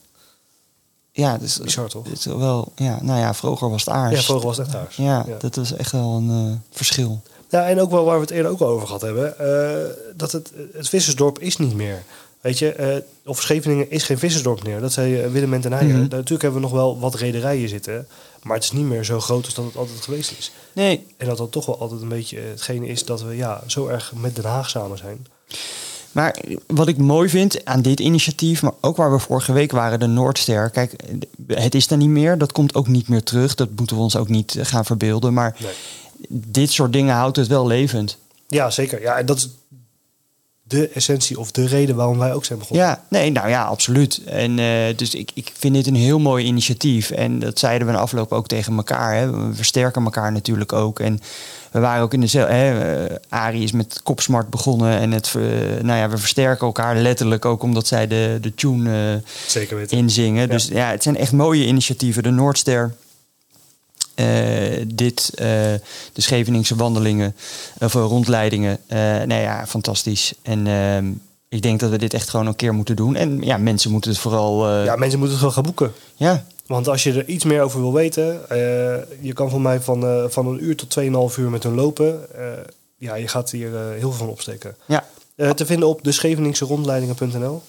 Ja, 1.15 1.37
dus, 1.37 1.59
Bizar, 1.59 1.89
toch? 1.89 2.09
het 2.09 2.25
wel, 2.25 2.71
ja, 2.75 2.99
nou 3.01 3.19
ja, 3.19 3.33
vroeger 3.33 3.69
was 3.69 3.85
het 3.85 3.93
aars. 3.93 4.15
Ja, 4.15 4.21
vroeger 4.21 4.47
was 4.47 4.57
het 4.57 4.67
echt 4.67 4.75
thuis. 4.75 4.95
Ja, 4.95 5.25
dat 5.39 5.57
is 5.57 5.73
echt 5.73 5.91
wel 5.91 6.15
een 6.15 6.29
eh, 6.29 6.75
verschil. 6.77 7.21
Ja, 7.49 7.67
en 7.67 7.79
ook 7.81 7.91
wel 7.91 8.03
waar 8.05 8.15
we 8.15 8.21
het 8.21 8.31
eerder 8.31 8.51
ook 8.51 8.59
al 8.61 8.67
over 8.67 8.87
gehad 8.87 9.01
hebben, 9.01 9.39
eh, 9.39 9.91
dat 10.15 10.31
het, 10.31 10.51
het 10.73 10.89
vissersdorp 10.89 11.39
is 11.39 11.57
niet 11.57 11.75
meer. 11.75 12.03
Weet 12.41 12.59
je, 12.59 12.71
eh, 12.71 12.95
of 13.25 13.41
Scheveningen 13.41 13.91
is 13.91 14.03
geen 14.03 14.17
vissersdorp 14.19 14.63
meer. 14.63 14.79
Dat 14.81 14.91
zei 14.93 15.21
eh, 15.21 15.31
Willem 15.31 15.53
en 15.53 15.61
ten 15.61 15.73
Heijer. 15.73 15.93
Daar- 15.93 16.01
Natuurlijk 16.01 16.41
hebben 16.41 16.61
we 16.61 16.67
nog 16.67 16.75
wel 16.75 16.99
wat 16.99 17.15
rederijen 17.15 17.69
zitten, 17.69 18.07
maar 18.43 18.55
het 18.55 18.63
is 18.63 18.71
niet 18.71 18.85
meer 18.85 19.03
zo 19.03 19.19
groot 19.19 19.45
als 19.45 19.53
dat 19.53 19.65
het 19.65 19.75
altijd 19.77 20.01
geweest 20.01 20.33
is. 20.37 20.51
Nee, 20.73 21.05
En 21.17 21.27
dat 21.27 21.37
dat 21.37 21.51
toch 21.51 21.65
wel 21.65 21.79
altijd 21.79 22.01
een 22.01 22.07
beetje 22.09 22.39
hetgene 22.39 22.87
is 22.87 23.05
dat 23.05 23.21
we 23.21 23.35
ja, 23.35 23.61
zo 23.67 23.87
erg 23.87 24.13
met 24.15 24.35
Den 24.35 24.45
Haag 24.45 24.69
samen 24.69 24.97
zijn. 24.97 25.27
Maar 26.15 26.35
wat 26.67 26.87
ik 26.87 26.97
mooi 26.97 27.29
vind 27.29 27.65
aan 27.65 27.81
dit 27.81 27.99
initiatief, 27.99 28.61
maar 28.61 28.71
ook 28.81 28.97
waar 28.97 29.11
we 29.11 29.19
vorige 29.19 29.53
week 29.53 29.71
waren, 29.71 29.99
de 29.99 30.05
Noordster. 30.07 30.69
Kijk, 30.69 30.95
het 31.47 31.75
is 31.75 31.91
er 31.91 31.97
niet 31.97 32.09
meer. 32.09 32.37
Dat 32.37 32.51
komt 32.51 32.75
ook 32.75 32.87
niet 32.87 33.07
meer 33.07 33.23
terug. 33.23 33.55
Dat 33.55 33.69
moeten 33.75 33.95
we 33.95 34.01
ons 34.01 34.15
ook 34.15 34.29
niet 34.29 34.55
eh, 34.55 34.65
gaan 34.65 34.85
verbeelden. 34.85 35.33
Maar 35.33 35.55
Nee. 35.59 35.71
dit 36.29 36.71
soort 36.71 36.93
dingen 36.93 37.15
houdt 37.15 37.35
het 37.37 37.47
wel 37.47 37.67
levend. 37.67 38.17
Ja, 38.47 38.69
zeker. 38.69 39.01
Ja, 39.01 39.17
en 39.17 39.25
dat 39.25 39.37
is 39.37 39.49
de 40.67 40.89
essentie 40.89 41.39
of 41.39 41.51
de 41.51 41.67
reden 41.67 41.95
waarom 41.95 42.17
wij 42.17 42.33
ook 42.33 42.45
zijn 42.45 42.59
begonnen. 42.59 42.85
Ja, 42.85 43.03
nee, 43.09 43.31
nou 43.31 43.49
ja, 43.49 43.63
absoluut. 43.63 44.21
En 44.25 44.57
uh, 44.57 44.67
dus 44.95 45.15
ik, 45.15 45.31
ik 45.33 45.51
vind 45.57 45.73
dit 45.73 45.87
een 45.87 45.95
heel 45.95 46.19
mooi 46.19 46.45
initiatief. 46.45 47.11
En 47.11 47.39
dat 47.39 47.59
zeiden 47.59 47.87
we 47.87 47.93
in 47.93 47.99
de 47.99 48.03
afloop 48.03 48.31
ook 48.31 48.47
tegen 48.47 48.75
elkaar. 48.75 49.15
Hè. 49.15 49.31
We 49.31 49.55
versterken 49.55 50.03
elkaar 50.03 50.31
natuurlijk 50.31 50.73
ook. 50.73 50.99
En 50.99 51.19
we 51.71 51.79
waren 51.79 52.03
ook 52.03 52.13
in 52.13 52.21
dezelfde. 52.21 53.07
Uh, 53.09 53.15
Arie 53.29 53.63
is 53.63 53.71
met 53.71 53.99
Kopsmart 54.03 54.49
begonnen. 54.49 54.99
En 54.99 55.11
het, 55.11 55.33
uh, 55.37 55.43
nou 55.81 55.99
ja, 55.99 56.09
we 56.09 56.17
versterken 56.17 56.65
elkaar 56.65 56.95
letterlijk 56.95 57.45
ook 57.45 57.63
omdat 57.63 57.87
zij 57.87 58.07
de, 58.07 58.37
de 58.41 58.53
tune 58.53 59.21
Zeker 59.47 59.77
weten. 59.77 59.97
inzingen. 59.97 60.41
Ja. 60.41 60.53
Dus 60.53 60.67
ja, 60.67 60.89
het 60.89 61.03
zijn 61.03 61.17
echt 61.17 61.31
mooie 61.31 61.65
initiatieven. 61.65 62.23
De 62.23 62.31
Noordster. 62.31 62.93
Uh, 64.15 64.85
dit, 64.87 65.31
uh, 65.33 65.45
de 66.13 66.21
Scheveningse 66.21 66.75
wandelingen 66.75 67.35
of 67.79 67.93
rondleidingen. 67.93 68.79
Uh, 68.87 68.97
nou 68.97 69.33
ja, 69.33 69.67
fantastisch. 69.67 70.33
En 70.41 70.65
uh, 70.65 70.97
ik 71.49 71.61
denk 71.61 71.79
dat 71.79 71.89
we 71.89 71.97
dit 71.97 72.13
echt 72.13 72.29
gewoon 72.29 72.47
een 72.47 72.55
keer 72.55 72.73
moeten 72.73 72.95
doen. 72.95 73.15
En 73.15 73.41
ja, 73.41 73.57
mensen 73.57 73.91
moeten 73.91 74.11
het 74.11 74.19
vooral. 74.19 74.83
Ja, 74.83 74.95
mensen 74.95 75.19
moeten 75.19 75.37
het 75.37 75.37
gewoon 75.37 75.53
gaan 75.53 75.63
boeken. 75.63 75.93
Ja. 76.15 76.45
Want 76.65 76.87
als 76.87 77.03
je 77.03 77.13
er 77.13 77.27
iets 77.27 77.43
meer 77.43 77.61
over 77.61 77.79
wil 77.79 77.93
weten, 77.93 78.41
je 79.21 79.33
kan 79.33 79.49
van 79.49 79.61
mij 79.61 79.81
van, 79.81 80.29
van 80.31 80.47
een 80.47 80.63
uur 80.63 80.75
tot 80.75 80.99
2,5 81.33 81.39
uur 81.39 81.49
met 81.49 81.63
hun 81.63 81.75
lopen. 81.75 82.19
Ja, 82.97 83.15
je 83.15 83.27
gaat 83.27 83.51
hier 83.51 83.69
heel 83.69 83.99
veel 83.99 84.11
van 84.11 84.29
opsteken. 84.29 84.75
Ja. 84.85 85.05
Te 85.53 85.65
vinden 85.65 85.89
op 85.89 86.03
de 86.03 86.11
Scheveningse 86.11 86.65
rondleidingen.nl. 86.65 87.61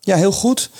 Ja, 0.00 0.16
heel 0.16 0.32
goed. 0.32 0.70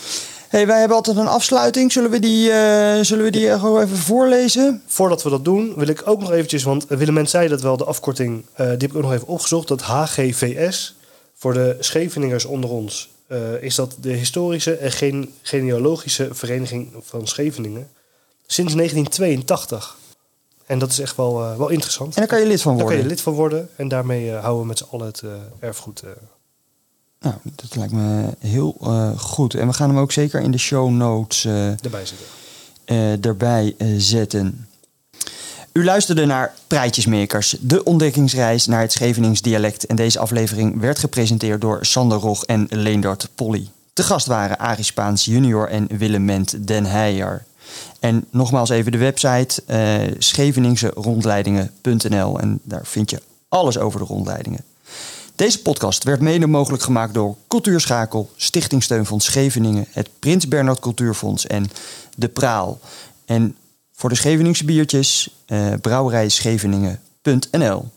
Hey, 0.53 0.66
wij 0.66 0.78
hebben 0.78 0.96
altijd 0.96 1.16
een 1.16 1.26
afsluiting. 1.26 1.92
Zullen 1.92 2.11
we 2.11 2.18
die, 2.18 2.48
uh, 2.48 3.00
zullen 3.00 3.24
we 3.24 3.30
die 3.30 3.59
gewoon 3.59 3.82
even 3.82 3.96
voorlezen? 3.96 4.82
Voordat 4.86 5.22
we 5.22 5.30
dat 5.30 5.44
doen, 5.44 5.74
wil 5.76 5.88
ik 5.88 6.03
ook 6.05 6.20
nog 6.20 6.30
eventjes... 6.32 6.62
want 6.62 6.86
Willem 6.88 7.26
zei 7.26 7.48
dat 7.48 7.61
wel, 7.61 7.76
de 7.76 7.84
afkorting... 7.84 8.44
Uh, 8.50 8.57
die 8.57 8.66
heb 8.66 8.82
ik 8.82 8.96
ook 8.96 9.03
nog 9.03 9.12
even 9.12 9.26
opgezocht. 9.26 9.68
Dat 9.68 9.82
HGVS, 9.82 10.96
voor 11.34 11.53
de 11.55 11.76
Scheveningers 11.80 12.44
onder 12.44 12.70
ons... 12.70 13.11
Uh, 13.28 13.62
is 13.62 13.74
dat 13.74 13.96
de 14.00 14.12
historische 14.12 14.76
en 14.76 14.92
geen 14.92 15.34
genealogische 15.42 16.28
vereniging 16.32 16.92
van 17.00 17.26
Scheveningen. 17.26 17.88
Sinds 18.46 18.74
1982. 18.74 19.96
En 20.66 20.78
dat 20.78 20.90
is 20.90 20.98
echt 20.98 21.16
wel, 21.16 21.42
eh, 21.42 21.57
wel 21.57 21.68
interessant. 21.68 22.14
En 22.14 22.20
daar 22.20 22.30
kan 22.30 22.40
je 22.40 22.46
lid 22.46 22.62
van 22.62 22.72
Daar 22.72 22.82
worden. 22.82 23.00
kan 23.00 23.09
je 23.09 23.14
lid 23.14 23.24
van 23.24 23.34
worden. 23.34 23.68
En 23.76 23.88
daarmee 23.88 24.30
eh, 24.30 24.40
houden 24.40 24.61
we 24.61 24.66
met 24.66 24.78
z'n 24.78 24.86
allen 24.90 25.07
het 25.07 25.22
eh, 25.22 25.30
erfgoed. 25.59 26.03
Nou, 27.22 27.34
dat 27.42 27.76
lijkt 27.76 27.92
me 27.92 28.24
heel 28.38 28.76
eh, 28.80 29.18
goed. 29.18 29.54
En 29.54 29.66
we 29.66 29.72
gaan 29.72 29.88
hem 29.88 29.98
ook 29.98 30.12
zeker 30.12 30.40
in 30.40 30.50
de 30.50 30.58
show 30.58 30.90
notes 30.90 31.44
eh, 31.44 31.84
erbij 31.84 32.06
zitten. 32.06 32.26
eh, 32.84 33.26
erbij 33.26 33.74
zetten. 33.98 34.66
U 35.72 35.84
luisterde 35.84 36.24
naar 36.24 36.54
Praatjesmakers, 36.66 37.56
de 37.60 37.84
ontdekkingsreis 37.84 38.66
naar 38.66 38.80
het 38.80 38.92
Schevenings 38.92 39.42
dialect. 39.42 39.86
En 39.86 39.96
deze 39.96 40.18
aflevering 40.18 40.80
werd 40.80 40.98
gepresenteerd 40.98 41.60
door 41.60 41.86
Sander 41.86 42.18
Rog 42.18 42.44
en 42.44 42.66
Leendert 42.70 43.28
Polly. 43.34 43.68
Te 43.92 44.02
gast 44.02 44.26
waren 44.26 44.58
Arie 44.58 44.84
Spaans 44.84 45.24
junior 45.24 45.68
en 45.68 45.86
Willem 45.98 46.24
Ment 46.24 46.66
den 46.66 46.84
Heijer. 46.84 47.44
En 48.00 48.26
nogmaals 48.30 48.70
even 48.70 48.92
de 48.92 48.98
website 48.98 49.62
eh 49.66 50.00
scheveningserondleidingen.nl 50.18 52.40
en 52.40 52.60
daar 52.62 52.86
vind 52.86 53.10
je 53.10 53.22
alles 53.48 53.78
over 53.78 54.00
de 54.00 54.06
rondleidingen. 54.06 54.64
Deze 55.43 55.62
podcast 55.62 56.05
werd 56.05 56.20
mede 56.20 56.47
mogelijk 56.47 56.82
gemaakt 56.82 57.14
door 57.14 57.36
Cultuurschakel, 57.49 58.30
Stichting 58.36 58.82
Steunfonds 58.82 59.26
Scheveningen, 59.26 59.86
het 59.90 60.09
Prins 60.18 60.49
Bernhard 60.49 60.80
Cultuurfonds 60.80 61.47
en 61.47 61.70
De 62.16 62.28
Praal. 62.28 62.80
En 63.24 63.57
voor 63.93 64.09
de 64.09 64.14
Scheveningse 64.14 64.64
biertjes, 64.64 65.36
eh 65.47 65.72
brouwerijscheveningen.nl. 65.80 67.90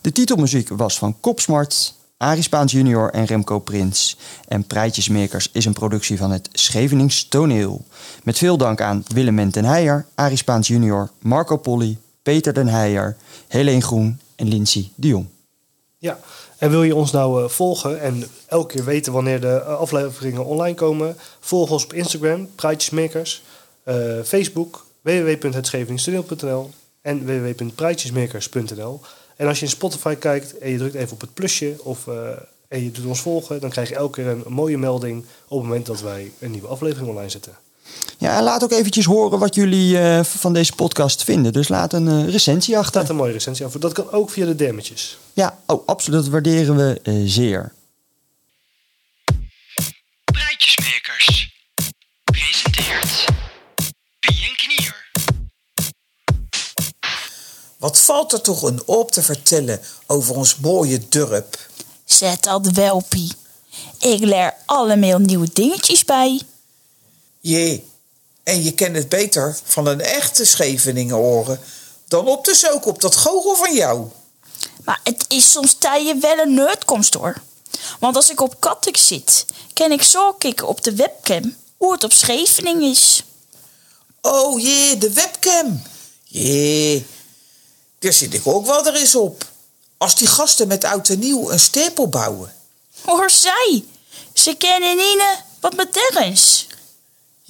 De 0.00 0.12
titelmuziek 0.12 0.68
was 0.68 0.98
van 0.98 1.20
Kopsmart, 1.20 1.94
Arie 2.16 2.42
Spaans 2.42 2.72
junior 2.72 3.10
en 3.10 3.24
Remco 3.24 3.58
Prins. 3.58 4.16
En 4.48 4.64
Prijtjesmakers 4.64 5.48
is 5.52 5.64
een 5.64 5.72
productie 5.72 6.18
van 6.18 6.30
het 6.30 6.48
Schevenings 6.52 7.28
Toneel. 7.28 7.84
Met 8.22 8.38
veel 8.38 8.56
dank 8.56 8.80
aan 8.80 9.04
Willem 9.06 9.50
ten 9.50 9.64
Heijer, 9.64 10.06
Arie 10.14 10.36
Spaans 10.36 10.68
junior, 10.68 11.10
Marco 11.18 11.56
Polly, 11.56 11.98
Peter 12.22 12.54
den 12.54 12.68
Heijer, 12.68 13.16
Helene 13.48 13.82
Groen 13.82 14.20
en 14.36 14.48
Lindsay 14.48 14.90
de 14.94 15.08
Jong. 15.08 15.26
Ja, 16.00 16.18
en 16.58 16.70
wil 16.70 16.82
je 16.82 16.94
ons 16.94 17.12
nou 17.12 17.42
eh, 17.42 17.48
volgen 17.48 18.00
en 18.00 18.24
elke 18.46 18.74
keer 18.74 18.84
weten 18.84 19.12
wanneer 19.12 19.40
de 19.40 19.60
eh, 19.60 19.78
afleveringen 19.78 20.44
online 20.44 20.74
komen? 20.74 21.16
Volg 21.40 21.70
ons 21.70 21.84
op 21.84 21.92
Instagram, 21.92 22.48
Praatjesmakers, 22.54 23.42
eh, 23.82 24.22
Facebook, 24.24 24.86
www.hetscheveningstoneel.nl 25.00 26.70
en 27.00 27.26
www.praatjesmakers.nl. 27.26 29.00
En 29.36 29.46
als 29.46 29.58
je 29.58 29.64
in 29.64 29.70
Spotify 29.70 30.14
kijkt 30.14 30.58
en 30.58 30.70
je 30.70 30.78
drukt 30.78 30.94
even 30.94 31.12
op 31.12 31.20
het 31.20 31.34
plusje 31.34 31.74
of, 31.82 32.06
en 32.68 32.84
je 32.84 32.90
doet 32.90 33.06
ons 33.06 33.20
volgen, 33.20 33.60
dan 33.60 33.70
krijg 33.70 33.88
je 33.88 33.94
elke 33.94 34.22
keer 34.22 34.30
een 34.30 34.44
mooie 34.46 34.78
melding 34.78 35.24
op 35.48 35.58
het 35.58 35.66
moment 35.66 35.86
dat 35.86 36.00
wij 36.00 36.32
een 36.38 36.50
nieuwe 36.50 36.68
aflevering 36.68 37.08
online 37.08 37.28
zetten. 37.28 37.67
Ja, 38.18 38.36
en 38.36 38.42
laat 38.42 38.62
ook 38.64 38.72
eventjes 38.72 39.04
horen 39.04 39.38
wat 39.38 39.54
jullie 39.54 39.98
eh, 39.98 40.24
van 40.24 40.52
deze 40.52 40.72
podcast 40.72 41.24
vinden. 41.24 41.52
Dus 41.52 41.68
laat 41.68 41.92
een 41.92 42.08
eh, 42.08 42.28
recensie 42.28 42.78
achter. 42.78 42.92
Staat 42.92 43.08
een 43.08 43.16
mooie 43.16 43.32
recensie 43.32 43.66
af. 43.66 43.72
Dat 43.72 43.92
kan 43.92 44.10
ook 44.10 44.30
via 44.30 44.46
de 44.46 44.54
dammetjes. 44.54 45.18
Ja, 45.32 45.58
oh, 45.66 45.86
absoluut. 45.86 46.20
Dat 46.20 46.28
waarderen 46.28 46.76
we 46.76 47.00
eh, 47.02 47.14
zeer. 47.24 47.72
Praatjesmakers. 50.24 51.56
Presenteert 52.24 53.24
Pien 54.20 54.56
Knier. 54.56 55.10
Wat 57.78 57.98
valt 57.98 58.32
er 58.32 58.40
toch 58.40 58.62
een 58.62 58.82
op 58.86 59.10
te 59.10 59.22
vertellen 59.22 59.80
over 60.06 60.34
ons 60.34 60.56
mooie 60.56 61.00
dorp? 61.08 61.58
Zet 62.04 62.42
dat 62.42 62.70
wel, 62.70 63.04
Pie. 63.08 63.32
Ik 63.98 64.20
leer 64.20 64.54
allemaal 64.66 65.18
nieuwe 65.18 65.48
dingetjes 65.52 66.04
bij. 66.04 66.40
Jee, 67.48 67.90
en 68.42 68.62
je 68.62 68.74
kent 68.74 68.96
het 68.96 69.08
beter 69.08 69.58
van 69.64 69.86
een 69.86 70.00
echte 70.00 70.44
Scheveningen 70.44 71.14
horen 71.14 71.60
dan 72.08 72.26
op 72.26 72.44
de 72.44 72.54
zoek 72.54 72.86
op 72.86 73.00
dat 73.00 73.16
goochel 73.16 73.56
van 73.56 73.74
jou. 73.74 74.08
Maar 74.84 75.00
het 75.04 75.24
is 75.28 75.50
soms 75.50 75.74
tijden 75.78 76.20
wel 76.20 76.38
een 76.38 76.54
nerdkomst 76.54 77.14
hoor. 77.14 77.40
Want 78.00 78.16
als 78.16 78.30
ik 78.30 78.40
op 78.40 78.60
Kattek 78.60 78.96
zit, 78.96 79.44
kan 79.72 79.92
ik 79.92 80.02
zo 80.02 80.32
kijken 80.32 80.68
op 80.68 80.82
de 80.82 80.94
webcam 80.94 81.56
hoe 81.76 81.92
het 81.92 82.04
op 82.04 82.12
Scheveningen 82.12 82.90
is. 82.90 83.22
Oh 84.20 84.60
jee, 84.60 84.98
de 84.98 85.12
webcam. 85.12 85.82
Jee, 86.24 87.06
daar 87.98 88.12
zit 88.12 88.34
ik 88.34 88.46
ook 88.46 88.66
wel 88.66 88.86
er 88.86 88.94
eens 88.94 89.14
op. 89.14 89.46
Als 89.96 90.16
die 90.16 90.28
gasten 90.28 90.68
met 90.68 90.84
oud 90.84 91.08
en 91.08 91.18
nieuw 91.18 91.50
een 91.50 91.60
stapel 91.60 92.08
bouwen. 92.08 92.54
Hoor 93.04 93.30
zij, 93.30 93.84
ze 94.32 94.54
kennen 94.54 94.96
niet 94.96 95.22
wat 95.60 95.76
met 95.76 95.92
dergens. 95.92 96.67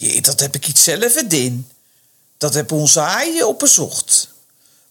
Jee, 0.00 0.20
dat 0.20 0.40
heb 0.40 0.54
ik 0.54 0.68
iets 0.68 0.82
zelf 0.82 1.14
in. 1.14 1.68
Dat 2.36 2.54
heb 2.54 2.72
onze 2.72 3.00
haaien 3.00 3.48
opgezocht. 3.48 4.28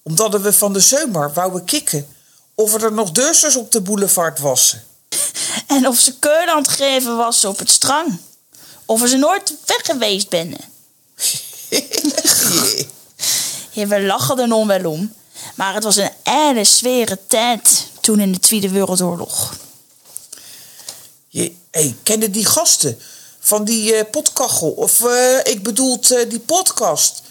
Omdat 0.02 0.42
we 0.42 0.54
van 0.54 0.74
de 0.74 0.80
zomer 0.80 1.34
wouden 1.34 1.66
kikken 1.66 2.08
of 2.56 2.74
er 2.74 2.92
nog 2.92 3.12
dursers 3.12 3.56
op 3.56 3.72
de 3.72 3.82
boulevard 3.82 4.40
wassen. 4.40 4.84
En 5.68 5.88
of 5.88 6.00
ze 6.00 6.20
keur 6.20 6.48
aan 6.48 6.62
het 6.62 6.68
geven 6.68 7.18
was 7.18 7.46
op 7.46 7.60
het 7.60 7.70
strand. 7.70 8.20
Of 8.86 9.08
ze 9.08 9.18
nooit 9.18 9.54
weg 9.66 9.86
geweest 9.86 10.30
ben. 10.30 10.56
Jee. 11.70 12.88
Ja, 13.72 13.88
we 13.88 14.02
lachen 14.02 14.40
er 14.40 14.48
nog 14.48 14.68
wel 14.68 14.92
om. 14.92 15.14
Maar 15.56 15.74
het 15.74 15.84
was 15.84 15.96
een 15.96 16.12
hele 16.24 16.64
zware 16.64 17.20
tijd 17.28 17.88
toen 18.02 18.20
in 18.20 18.32
de 18.32 18.40
Tweede 18.40 18.70
Wereldoorlog. 18.70 19.56
Je, 21.28 21.56
hey, 21.72 21.96
kennen 22.04 22.32
die 22.32 22.46
gasten 22.46 23.00
van 23.48 23.64
die 23.66 23.94
eh, 23.96 24.10
potkachel, 24.12 24.70
of 24.70 25.02
eh, 25.06 25.38
ik 25.44 25.64
bedoel 25.64 26.00
eh, 26.10 26.30
die 26.30 26.40
podcast, 26.40 27.22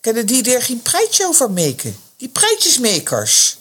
kennen 0.00 0.26
die 0.26 0.54
er 0.54 0.62
geen 0.62 0.82
prijtje 0.82 1.26
over 1.26 1.50
maken? 1.50 1.96
Die 2.16 2.28
prijtjesmakers. 2.28 3.56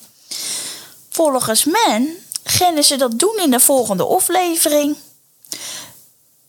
Volgens 1.10 1.64
men 1.64 2.18
gaan 2.43 2.84
ze 2.84 2.95
dat 2.95 3.20
doen 3.20 3.39
in 3.39 3.51
de 3.51 3.60
volgende 3.60 4.03
aflevering. 4.05 4.95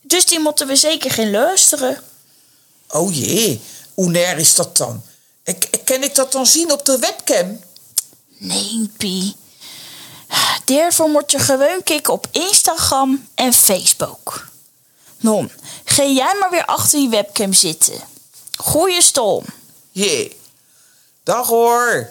Dus 0.00 0.26
die 0.26 0.40
moeten 0.40 0.66
we 0.66 0.76
zeker 0.76 1.10
geen 1.10 1.30
luisteren. 1.30 2.02
Oh 2.88 3.14
jee, 3.14 3.60
hoe 3.94 4.10
neer 4.10 4.38
is 4.38 4.54
dat 4.54 4.76
dan? 4.76 5.02
En 5.42 5.58
k- 5.58 5.84
kan 5.84 6.02
ik 6.02 6.14
dat 6.14 6.32
dan 6.32 6.46
zien 6.46 6.72
op 6.72 6.84
de 6.84 6.98
webcam? 6.98 7.60
Nee, 8.38 8.90
Pie. 8.96 9.36
Daarvoor 10.64 11.08
moet 11.08 11.30
je 11.30 11.38
gewoon 11.38 11.82
kijken 11.82 12.12
op 12.12 12.26
Instagram 12.30 13.28
en 13.34 13.52
Facebook. 13.52 14.48
Non, 15.20 15.50
ga 15.84 16.04
jij 16.04 16.36
maar 16.40 16.50
weer 16.50 16.64
achter 16.64 16.98
die 16.98 17.08
webcam 17.08 17.52
zitten. 17.52 18.00
Goeie 18.56 19.02
stom. 19.02 19.44
Jee. 19.90 20.38
Dag 21.22 21.46
hoor. 21.46 22.10